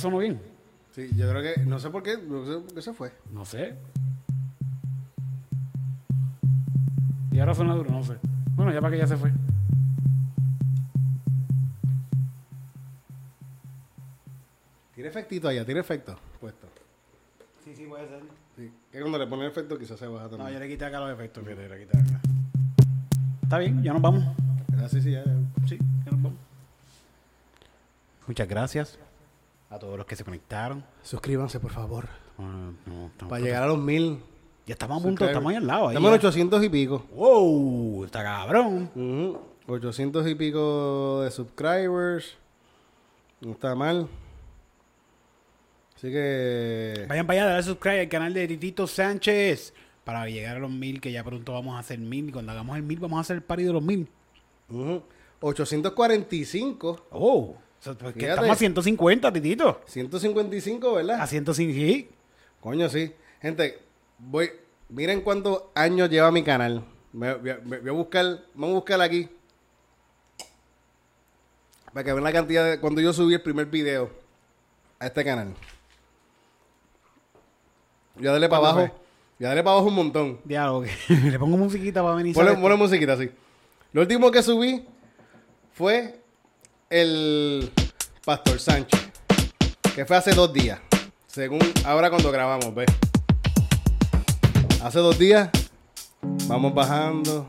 Sonó 0.00 0.18
bien. 0.18 0.40
Sí, 0.92 1.08
yo 1.16 1.28
creo 1.30 1.42
que. 1.42 1.60
No 1.64 1.78
sé 1.78 1.90
por 1.90 2.02
qué. 2.02 2.16
No 2.18 2.44
sé 2.44 2.52
por 2.60 2.74
qué 2.74 2.82
se 2.82 2.92
fue. 2.92 3.12
No 3.32 3.44
sé. 3.44 3.76
Y 7.30 7.38
ahora 7.38 7.54
suena 7.54 7.74
duro, 7.74 7.90
no 7.90 8.02
sé. 8.02 8.16
Bueno, 8.56 8.72
ya 8.72 8.80
para 8.80 8.92
que 8.92 8.98
ya 8.98 9.06
se 9.06 9.16
fue. 9.16 9.32
Tiene 14.94 15.08
efectito 15.08 15.48
allá, 15.48 15.64
tiene 15.64 15.80
efecto 15.80 16.16
puesto. 16.40 16.66
Sí, 17.64 17.74
sí, 17.74 17.86
puede 17.86 18.08
ser. 18.08 18.20
Sí. 18.56 18.70
Que 18.90 19.00
cuando 19.00 19.18
le 19.18 19.26
ponen 19.26 19.46
efecto 19.46 19.78
quizás 19.78 19.98
se 19.98 20.06
baja 20.06 20.24
No, 20.24 20.30
también. 20.30 20.54
yo 20.54 20.58
le 20.60 20.68
quité 20.68 20.84
acá 20.84 21.00
los 21.00 21.12
efectos, 21.12 21.44
fíjate, 21.44 21.68
le 21.68 21.86
quité 21.86 21.98
acá. 21.98 22.20
Está 23.42 23.58
bien, 23.58 23.82
ya 23.82 23.92
nos 23.92 24.02
vamos. 24.02 24.24
Ah, 24.78 24.88
sí, 24.88 25.00
sí, 25.00 25.12
ya, 25.12 25.24
ya. 25.24 25.34
Sí, 25.66 25.78
ya 26.04 26.10
nos 26.12 26.22
vamos. 26.22 26.38
Muchas 28.26 28.48
gracias 28.48 28.98
a 29.70 29.78
todos 29.78 29.96
los 29.96 30.06
que 30.06 30.16
se 30.16 30.24
conectaron. 30.24 30.84
Suscríbanse, 31.02 31.60
por 31.60 31.70
favor. 31.70 32.08
Ah, 32.38 32.70
no, 32.86 33.28
Para 33.28 33.42
llegar 33.42 33.62
a 33.62 33.66
los 33.66 33.78
mil. 33.78 34.18
Ya 34.66 34.74
estamos 34.74 35.00
a 35.00 35.02
punto, 35.02 35.24
estamos 35.24 35.50
ahí 35.50 35.56
al 35.56 35.66
lado. 35.66 35.88
Ahí 35.88 35.96
Estamos 35.96 36.10
en 36.14 36.20
ya. 36.20 36.28
800 36.28 36.64
y 36.64 36.68
pico. 36.68 37.06
¡Wow! 37.14 38.04
Está 38.04 38.22
cabrón. 38.22 38.90
Ujú. 38.94 39.40
800 39.72 40.26
y 40.28 40.34
pico 40.34 41.22
de 41.22 41.30
subscribers. 41.30 42.36
No 43.40 43.52
está 43.52 43.74
mal. 43.74 44.08
Así 45.96 46.10
que. 46.10 47.06
Vayan 47.08 47.26
para 47.26 47.40
allá, 47.42 47.50
dale 47.50 47.62
subscribe 47.62 48.00
al 48.00 48.08
canal 48.08 48.34
de 48.34 48.48
Titito 48.48 48.86
Sánchez 48.86 49.74
para 50.04 50.26
llegar 50.28 50.56
a 50.56 50.60
los 50.60 50.70
mil, 50.70 51.00
que 51.00 51.12
ya 51.12 51.22
pronto 51.24 51.52
vamos 51.52 51.76
a 51.76 51.80
hacer 51.80 51.98
mil. 51.98 52.28
Y 52.28 52.32
cuando 52.32 52.52
hagamos 52.52 52.76
el 52.76 52.82
mil, 52.82 52.98
vamos 53.00 53.18
a 53.18 53.20
hacer 53.20 53.36
el 53.36 53.42
party 53.42 53.64
de 53.64 53.72
los 53.72 53.82
mil. 53.82 54.08
ujú, 54.68 55.02
845. 55.40 57.06
¡Oh! 57.10 57.56
Sea, 57.80 57.94
pues 57.94 58.14
que 58.14 58.28
estamos 58.28 58.50
a 58.50 58.54
150, 58.54 59.32
Titito. 59.32 59.80
155, 59.86 60.94
¿verdad? 60.94 61.20
A 61.20 61.26
150, 61.26 61.74
sí. 61.74 62.08
Coño, 62.60 62.88
sí. 62.88 63.12
Gente, 63.40 63.78
voy. 64.18 64.50
Miren 64.90 65.22
cuántos 65.22 65.62
años 65.74 66.10
lleva 66.10 66.30
mi 66.30 66.42
canal. 66.42 66.84
Me- 67.12 67.34
Voy 67.34 67.50
a, 67.50 67.58
me- 67.64 67.78
voy 67.78 67.88
a 67.88 67.92
buscar. 67.92 68.24
Vamos 68.54 68.70
a 68.70 68.74
buscar 68.74 69.00
aquí. 69.00 69.28
Para 71.92 72.04
que 72.04 72.12
vean 72.12 72.24
la 72.24 72.32
cantidad 72.32 72.64
de. 72.70 72.80
Cuando 72.80 73.00
yo 73.00 73.12
subí 73.12 73.34
el 73.34 73.42
primer 73.42 73.66
video 73.66 74.10
a 74.98 75.06
este 75.06 75.24
canal. 75.24 75.54
Ya 78.16 78.32
dale 78.32 78.48
para 78.48 78.60
¿Cuándo 78.60 78.80
abajo. 78.82 78.94
Ya 79.38 79.48
dale 79.48 79.62
para 79.62 79.72
abajo 79.72 79.88
un 79.88 79.94
montón. 79.94 80.38
Que 80.46 81.14
le 81.30 81.38
pongo 81.38 81.56
musiquita 81.56 82.02
para 82.02 82.14
venir. 82.16 82.34
Ponle, 82.34 82.54
ponle 82.56 82.76
musiquita 82.76 83.14
así. 83.14 83.30
Lo 83.92 84.02
último 84.02 84.30
que 84.30 84.42
subí 84.42 84.84
fue 85.72 86.19
el 86.90 87.70
Pastor 88.24 88.58
Sánchez. 88.58 89.00
Que 89.94 90.04
fue 90.04 90.16
hace 90.16 90.34
dos 90.34 90.52
días. 90.52 90.80
Según 91.28 91.60
ahora 91.84 92.10
cuando 92.10 92.30
grabamos, 92.32 92.74
¿ves? 92.74 92.88
Hace 94.82 94.98
dos 94.98 95.18
días. 95.18 95.48
Vamos 96.48 96.74
bajando. 96.74 97.48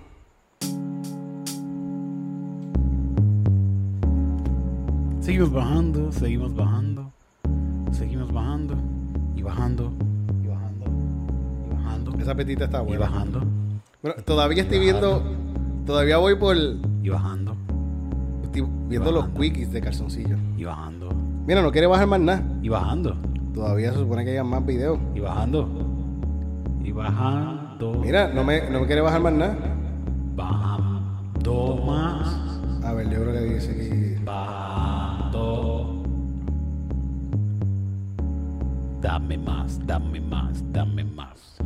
Seguimos 5.20 5.52
bajando, 5.52 6.12
seguimos 6.12 6.56
bajando, 6.56 7.12
seguimos 7.92 8.34
bajando 8.34 8.76
y 9.36 9.42
bajando 9.44 9.94
y 10.44 10.48
bajando 10.48 10.86
y 11.66 11.74
bajando 11.74 12.18
Esa 12.20 12.36
petita 12.36 12.66
está 12.66 12.82
y 12.82 12.86
buena. 12.86 13.06
bajando 13.06 13.44
Bueno, 14.02 14.22
todavía 14.24 14.64
estoy 14.64 14.80
viendo. 14.80 15.24
Todavía 15.86 16.18
voy 16.18 16.36
por. 16.36 16.58
y 16.58 17.10
bajando 17.10 17.56
Estoy 18.54 18.68
viendo 18.90 19.12
los 19.12 19.30
quickies 19.30 19.72
de 19.72 19.80
calzoncillo. 19.82 20.36
y 20.58 20.64
bajando 20.66 21.10
Mira, 21.48 21.62
no 21.62 21.72
quiere 21.72 21.88
bajar 21.88 22.08
más 22.08 22.20
nada. 22.20 22.44
y 22.62 22.70
bajando 22.70 23.16
Todavía 23.54 23.92
se 23.94 24.00
supone 24.00 24.24
que 24.26 24.32
haya 24.32 24.44
más 24.44 24.66
videos. 24.66 25.00
y 25.16 25.20
bajando 25.20 25.68
y 26.84 26.92
bajando. 26.92 27.94
Mira, 28.04 28.28
no 28.34 28.44
me, 28.44 28.70
no 28.70 28.80
me 28.82 28.86
quiere 28.88 29.02
bajar 29.02 29.22
más 29.22 29.34
nada. 29.34 29.56
Bajando 30.36 31.84
más, 31.86 32.60
A 32.84 32.94
ver, 32.94 33.10
yo 33.10 33.22
creo 33.22 33.34
que 33.34 33.54
dice 33.54 33.72
aquí. 33.72 34.24
bajando. 34.26 36.04
Dame 39.02 39.38
más, 39.38 39.80
dame 39.86 40.20
más, 40.22 40.64
dame 40.72 41.04
más. 41.04 41.58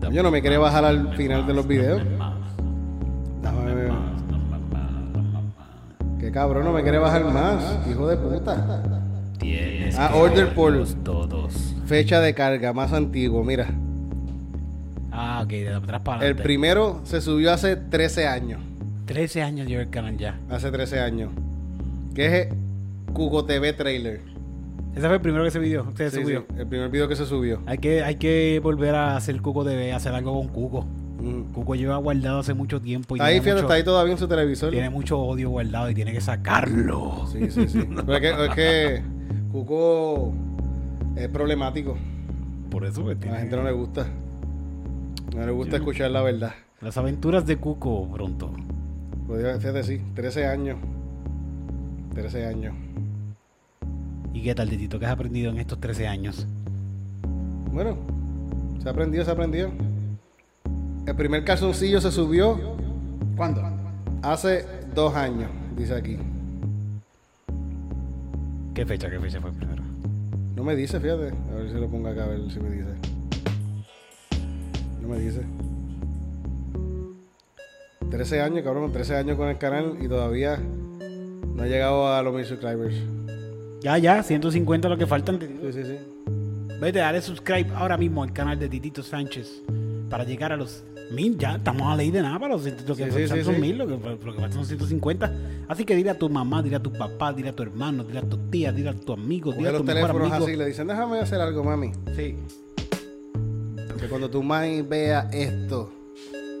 Dame 0.00 0.14
Yo 0.14 0.22
no 0.22 0.30
me 0.30 0.40
quiere 0.40 0.58
bajar 0.58 0.84
al 0.84 1.14
final 1.16 1.46
de 1.46 1.54
los 1.54 1.66
videos. 1.66 2.02
más, 2.18 2.34
cabrón, 6.32 6.64
no 6.64 6.72
me 6.72 6.82
quiere 6.82 6.98
bajar 6.98 7.24
más. 7.24 7.78
Hijo 7.90 8.06
de 8.08 8.16
puta. 8.16 8.82
Tienes 9.38 9.96
Ah, 9.98 10.10
que 10.12 10.18
order 10.18 10.54
por- 10.54 10.72
verlos 10.72 10.96
todos. 11.04 11.74
Fecha 11.86 12.20
de 12.20 12.34
carga 12.34 12.72
más 12.72 12.92
antiguo. 12.92 13.44
Mira, 13.44 13.68
Ah, 15.10 15.40
ok, 15.42 15.48
de 15.50 15.74
atrás 15.74 16.00
para 16.02 16.26
el 16.26 16.36
primero 16.36 17.00
se 17.04 17.20
subió 17.20 17.52
hace 17.52 17.76
13 17.76 18.26
años. 18.28 18.60
13 19.06 19.42
años 19.42 19.66
lleva 19.66 19.82
el 19.82 19.90
canal 19.90 20.16
ya. 20.16 20.38
Hace 20.50 20.70
13 20.70 21.00
años. 21.00 21.30
Que 22.14 22.26
es 22.42 22.48
Cuco 23.12 23.44
TV 23.44 23.72
Trailer. 23.72 24.20
Ese 24.94 25.06
fue 25.06 25.14
el 25.16 25.20
primero 25.20 25.44
que 25.44 25.50
se 25.50 25.58
video, 25.58 25.90
se 25.96 26.10
Sí, 26.10 26.22
subió. 26.22 26.44
sí, 26.48 26.54
el 26.58 26.66
primer 26.66 26.88
video 26.90 27.08
que 27.08 27.16
se 27.16 27.24
subió. 27.26 27.60
Hay 27.66 27.78
que, 27.78 28.02
hay 28.02 28.16
que 28.16 28.60
volver 28.62 28.94
a 28.94 29.16
hacer 29.16 29.40
Cuco 29.40 29.64
TV, 29.64 29.92
hacer 29.92 30.12
algo 30.14 30.34
con 30.34 30.48
Cuco. 30.48 30.86
Mm. 31.20 31.52
Cuco 31.52 31.74
lleva 31.74 31.96
guardado 31.96 32.38
hace 32.40 32.54
mucho 32.54 32.80
tiempo 32.80 33.16
y 33.16 33.20
ahí, 33.20 33.40
fíjate, 33.40 33.62
está 33.62 33.74
ahí 33.74 33.82
todavía 33.82 34.12
en 34.12 34.18
su 34.18 34.28
televisor. 34.28 34.70
tiene 34.70 34.88
mucho 34.88 35.18
odio 35.18 35.50
guardado 35.50 35.90
y 35.90 35.94
tiene 35.94 36.12
que 36.12 36.20
sacarlo. 36.20 37.26
Sí, 37.32 37.50
sí, 37.50 37.68
sí. 37.68 37.88
Pero 38.06 38.14
es 38.14 38.20
que, 38.20 38.44
es 38.44 38.54
que 38.54 39.02
Cuco 39.50 40.32
es 41.16 41.28
problemático. 41.28 41.96
Por 42.70 42.84
eso 42.84 43.02
pues, 43.02 43.16
A 43.22 43.26
la 43.26 43.38
gente 43.38 43.56
no 43.56 43.64
le 43.64 43.72
gusta. 43.72 44.06
No 45.34 45.44
le 45.44 45.52
gusta 45.52 45.72
Yo 45.72 45.76
escuchar 45.78 46.10
la 46.10 46.22
verdad. 46.22 46.54
las 46.80 46.96
aventuras 46.96 47.46
de 47.46 47.56
Cuco 47.56 48.08
pronto. 48.12 48.52
Pues, 49.26 49.58
fíjate, 49.58 49.82
sí, 49.82 50.00
13 50.14 50.46
años. 50.46 50.78
13 52.14 52.46
años. 52.46 52.74
¿Y 54.32 54.42
qué 54.42 54.54
tal, 54.54 54.68
Titito? 54.70 54.98
¿Qué 54.98 55.06
has 55.06 55.12
aprendido 55.12 55.50
en 55.50 55.58
estos 55.58 55.80
13 55.80 56.06
años? 56.06 56.46
Bueno, 57.72 57.96
se 58.82 58.88
aprendió, 58.88 59.24
se 59.24 59.30
aprendió. 59.30 59.72
El 61.08 61.16
primer 61.16 61.42
calzoncillo 61.42 62.02
se 62.02 62.12
subió 62.12 62.76
¿Cuándo? 63.34 63.62
hace 64.20 64.66
dos 64.94 65.14
años, 65.14 65.48
dice 65.74 65.94
aquí. 65.94 66.18
¿Qué 68.74 68.84
fecha? 68.84 69.08
¿Qué 69.08 69.18
fecha 69.18 69.40
fue 69.40 69.50
primero? 69.52 69.82
No 70.54 70.64
me 70.64 70.76
dice, 70.76 71.00
fíjate. 71.00 71.32
A 71.50 71.54
ver 71.54 71.70
si 71.70 71.80
lo 71.80 71.88
pongo 71.88 72.08
acá, 72.08 72.24
a 72.24 72.26
ver 72.26 72.40
si 72.50 72.60
me 72.60 72.68
dice. 72.68 72.90
No 75.00 75.08
me 75.08 75.18
dice. 75.18 75.40
13 78.10 78.42
años, 78.42 78.62
cabrón, 78.62 78.92
13 78.92 79.16
años 79.16 79.38
con 79.38 79.48
el 79.48 79.56
canal 79.56 79.96
y 80.02 80.08
todavía 80.08 80.58
no 80.58 81.62
ha 81.62 81.66
llegado 81.66 82.06
a 82.12 82.22
los 82.22 82.34
mil 82.34 82.44
subscribers. 82.44 82.96
Ya, 83.80 83.96
ya, 83.96 84.22
150 84.22 84.90
lo 84.90 84.98
que 84.98 85.06
faltan. 85.06 85.38
Titito. 85.38 85.72
Sí, 85.72 85.84
sí, 85.84 85.88
sí. 85.88 85.98
Vete, 86.78 86.98
dale 86.98 87.22
subscribe 87.22 87.70
ahora 87.74 87.96
mismo 87.96 88.22
al 88.22 88.34
canal 88.34 88.58
de 88.58 88.68
Titito 88.68 89.02
Sánchez 89.02 89.62
para 90.10 90.24
llegar 90.24 90.52
a 90.52 90.56
los 90.58 90.84
mil. 91.10 91.36
Ya 91.38 91.56
estamos 91.56 91.82
a 91.92 91.96
ley 91.96 92.10
de 92.10 92.22
nada 92.22 92.38
para 92.38 92.54
los 92.54 92.64
lo 92.64 92.96
que 92.96 93.04
Sí, 93.04 93.10
faltan 93.10 93.38
sí, 93.38 93.44
son 93.44 93.54
sí. 93.56 93.60
mil, 93.60 93.78
lo 93.78 93.86
que, 93.86 93.96
lo 94.24 94.34
que 94.36 94.52
son 94.52 94.64
150. 94.64 95.32
Así 95.68 95.84
que 95.84 95.94
dile 95.96 96.10
a 96.10 96.18
tu 96.18 96.28
mamá, 96.28 96.62
dile 96.62 96.76
a 96.76 96.82
tu 96.82 96.92
papá, 96.92 97.32
dile 97.32 97.50
a 97.50 97.56
tu 97.56 97.62
hermano, 97.62 98.04
dile 98.04 98.18
a 98.20 98.22
tu 98.22 98.36
tía, 98.50 98.72
dile 98.72 98.90
a 98.90 98.94
tu 98.94 99.12
amigo, 99.12 99.52
dile 99.52 99.68
a 99.68 99.72
los 99.72 99.80
tu 99.80 99.84
mejor 99.86 100.00
teléfonos 100.02 100.30
amigo. 100.32 100.46
así 100.46 100.56
le 100.56 100.66
dicen, 100.66 100.86
déjame 100.86 101.18
hacer 101.20 101.40
algo, 101.40 101.62
mami. 101.64 101.92
Sí, 102.16 102.36
Que 104.00 104.06
cuando 104.08 104.30
tu 104.30 104.42
mami 104.42 104.82
vea 104.82 105.28
esto, 105.32 105.90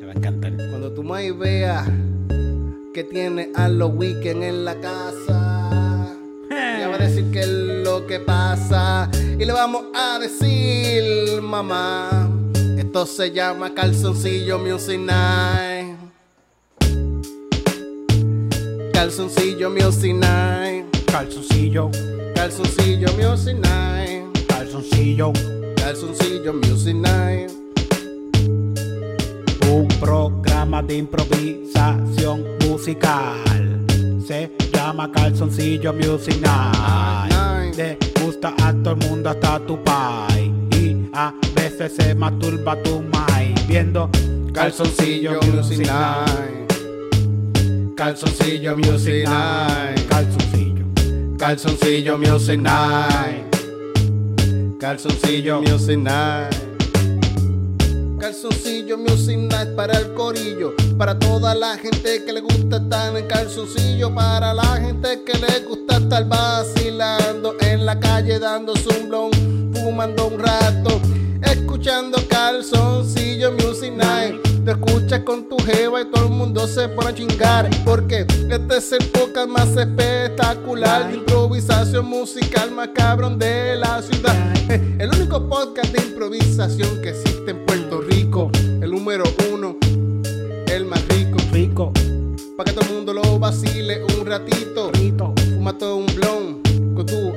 le 0.00 0.06
va 0.06 0.12
a 0.12 0.14
encantar. 0.16 0.52
cuando 0.56 0.92
tu 0.92 1.02
mami 1.02 1.30
vea 1.30 1.84
que 2.94 3.04
tiene 3.04 3.50
a 3.54 3.68
los 3.68 3.92
weekend 3.94 4.42
en 4.42 4.64
la 4.64 4.74
casa, 4.80 6.16
ella 6.50 6.88
va 6.88 6.96
a 6.96 6.98
decir 6.98 7.30
qué 7.32 7.40
es 7.40 7.48
lo 7.48 8.06
que 8.06 8.18
pasa. 8.18 9.08
Y 9.38 9.44
le 9.44 9.52
vamos 9.52 9.84
a 9.94 10.18
decir, 10.18 11.40
mamá, 11.42 12.27
esto 12.88 13.04
se 13.04 13.30
llama 13.32 13.74
calzoncillo 13.74 14.58
Music 14.58 14.98
Night. 14.98 15.94
Calzoncillo 18.94 19.68
Music 19.68 20.14
Night. 20.14 20.86
Calzoncillo, 21.04 21.90
Calzoncillo 22.34 23.08
Music 23.12 23.56
Night. 23.58 24.46
calzoncillo, 24.48 25.32
Calzoncillo 25.76 26.54
Music 26.54 26.94
Night. 26.94 27.52
un 29.70 29.86
programa 30.00 30.82
de 30.82 30.96
improvisación 30.96 32.42
musical. 32.66 33.84
Se 34.26 34.50
llama 34.72 35.12
Calzoncillo 35.12 35.92
Music 35.92 36.40
Night. 36.40 37.76
Le 37.76 37.98
gusta 38.24 38.54
a 38.62 38.72
todo 38.72 38.92
el 38.92 39.08
mundo 39.08 39.28
hasta 39.28 39.60
tu 39.66 39.82
pai. 39.84 40.57
A 41.20 41.34
veces 41.56 41.96
se 41.96 42.14
masturba 42.14 42.80
tu 42.84 43.02
mai. 43.12 43.52
Viendo 43.66 44.08
Calzoncillo 44.54 45.40
Music 45.52 45.78
Night. 45.78 46.72
Calzoncillo 47.96 48.76
Music 48.76 49.26
Night. 49.26 50.08
Calzoncillo. 50.08 50.84
Calzoncillo 51.36 52.18
Music 52.18 52.60
Night. 52.60 53.56
Calzoncillo 54.78 55.60
Music 55.60 55.98
Night. 55.98 56.54
Calzoncillo 58.20 58.96
Music 58.98 59.38
Night 59.38 59.74
para 59.74 59.98
el 59.98 60.14
corillo, 60.14 60.74
para 60.96 61.18
toda 61.18 61.52
la 61.54 61.76
gente 61.78 62.24
que 62.24 62.32
le 62.32 62.42
gusta 62.42 62.76
estar 62.76 63.16
en 63.16 63.26
calzoncillo, 63.26 64.14
para 64.14 64.54
la 64.54 64.76
gente 64.76 65.24
que 65.24 65.32
le 65.36 65.66
gusta 65.66 65.96
estar 65.96 66.28
vacilando 66.28 67.56
en 67.60 67.86
la 67.86 67.98
calle 67.98 68.38
dando 68.38 68.74
un 68.74 69.08
blon, 69.08 69.30
fumando 69.88 70.26
un 70.26 70.38
rato, 70.38 71.00
escuchando 71.42 72.18
calzoncillo 72.28 73.52
Music 73.52 73.90
Night. 73.96 74.36
Te 74.62 74.72
escuchas 74.72 75.20
con 75.20 75.48
tu 75.48 75.56
jeva 75.64 76.02
y 76.02 76.04
todo 76.10 76.24
el 76.26 76.30
mundo 76.30 76.66
se 76.66 76.88
pone 76.90 77.08
a 77.08 77.14
chingar, 77.14 77.70
porque 77.86 78.26
este 78.50 78.76
es 78.76 78.92
el 78.92 79.06
podcast 79.06 79.48
más 79.48 79.74
espectacular 79.74 81.08
de 81.08 81.16
improvisación 81.16 82.04
musical 82.04 82.70
más 82.72 82.90
cabrón 82.94 83.38
de 83.38 83.76
la 83.76 84.02
ciudad. 84.02 84.36
El 84.98 85.08
único 85.08 85.48
podcast 85.48 85.90
de 85.90 86.02
improvisación 86.02 87.00
que 87.00 87.08
existe 87.10 87.50
en 87.50 87.64
Puerto 87.64 88.02
Rico, 88.02 88.50
el 88.54 88.90
número 88.90 89.24
uno, 89.50 89.78
el 90.66 90.84
más 90.84 91.02
rico, 91.08 91.38
Rico, 91.50 91.92
para 92.58 92.70
que 92.70 92.78
todo 92.78 92.90
el 92.90 92.94
mundo 92.94 93.14
lo 93.14 93.38
vacile 93.38 94.02
un 94.04 94.26
ratito. 94.26 94.90
Rito. 94.92 95.32
Fuma 95.54 95.78
todo 95.78 95.96
un 95.96 96.06
blon 96.14 96.60
con 96.94 97.06
tu. 97.06 97.27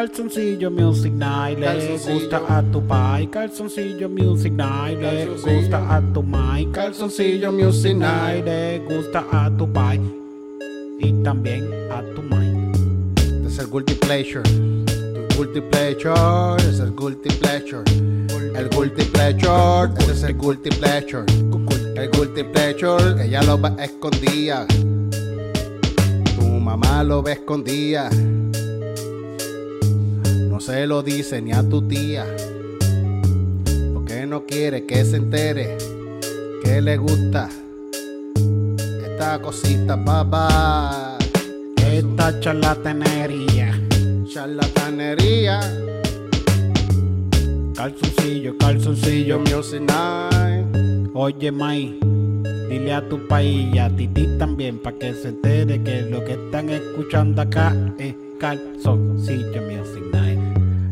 Calzoncillo 0.00 0.70
Music 0.70 1.12
Night, 1.12 1.58
le 1.58 1.98
gusta 1.98 2.40
a 2.48 2.62
tu 2.62 2.80
pai. 2.80 3.26
Calzoncillo 3.26 4.08
Music 4.08 4.50
Night, 4.50 4.98
le 4.98 5.26
gusta 5.26 5.94
a 5.94 6.00
tu 6.00 6.22
mai. 6.22 6.66
Calzoncillo 6.72 7.52
Music 7.52 7.94
Night. 7.94 8.46
le 8.46 8.80
gusta 8.88 9.26
a 9.30 9.50
tu 9.50 9.70
pai. 9.70 10.00
Y 11.00 11.12
también 11.22 11.68
a 11.90 12.00
tu 12.14 12.22
mai. 12.22 12.48
Este 13.14 13.48
es 13.48 13.58
el 13.58 13.66
Guilty 13.66 13.92
Pleasure. 13.96 14.42
Tu 14.42 15.36
Guilty 15.36 15.60
Pleasure. 15.60 16.56
Es 16.66 16.80
el 16.80 16.96
Guilty 16.96 17.28
Pleasure. 17.34 17.84
El 18.56 18.70
Guilty 18.70 19.04
Pleasure. 19.04 19.92
Este 19.98 20.12
es 20.12 20.22
el 20.22 20.38
Guilty 20.38 20.70
Pleasure. 20.70 21.26
El 21.96 22.10
Guilty 22.10 22.44
Pleasure. 22.44 23.22
Ella 23.22 23.42
lo 23.42 23.60
va 23.60 23.76
escondida. 23.78 24.66
Tu 26.38 26.46
mamá 26.46 27.04
lo 27.04 27.22
ve 27.22 27.32
escondida. 27.32 28.08
Se 30.70 30.86
lo 30.86 31.02
dice 31.02 31.42
ni 31.42 31.50
a 31.50 31.68
tu 31.68 31.82
tía. 31.82 32.24
Porque 33.92 34.24
no 34.24 34.46
quiere 34.46 34.86
que 34.86 35.04
se 35.04 35.16
entere 35.16 35.76
que 36.62 36.80
le 36.80 36.96
gusta 36.96 37.48
esta 39.04 39.42
cosita, 39.42 40.02
papá. 40.04 41.18
Esta 41.92 42.38
charlatanería. 42.38 43.82
Charlatanería, 44.32 45.58
Calzoncillo, 47.74 48.56
calzoncillo. 48.56 49.40
Music 49.40 49.80
Night. 49.80 51.10
Oye, 51.14 51.50
Mai, 51.50 51.98
dile 52.68 52.92
a 52.92 53.08
tu 53.08 53.26
país 53.26 53.74
y 53.74 53.78
a 53.80 53.90
Titi 53.90 54.38
también 54.38 54.78
para 54.78 54.96
que 54.96 55.14
se 55.14 55.30
entere 55.30 55.82
que 55.82 56.02
lo 56.02 56.24
que 56.24 56.34
están 56.34 56.70
escuchando 56.70 57.42
acá 57.42 57.74
es 57.98 58.14
Calzoncillo 58.38 59.62
Music. 59.62 60.09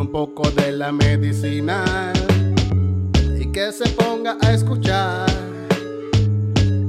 un 0.00 0.08
poco 0.08 0.50
de 0.52 0.72
la 0.72 0.92
medicina 0.92 2.12
y 3.38 3.52
que 3.52 3.70
se 3.70 3.86
ponga 3.90 4.38
a 4.40 4.52
escuchar 4.54 5.26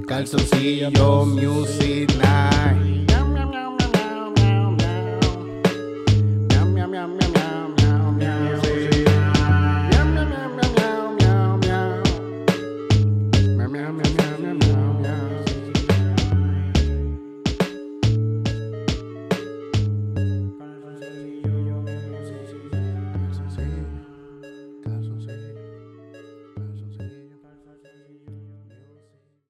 Calzoncillo 0.08 1.26
Music 1.26 2.10
Night. 2.22 3.01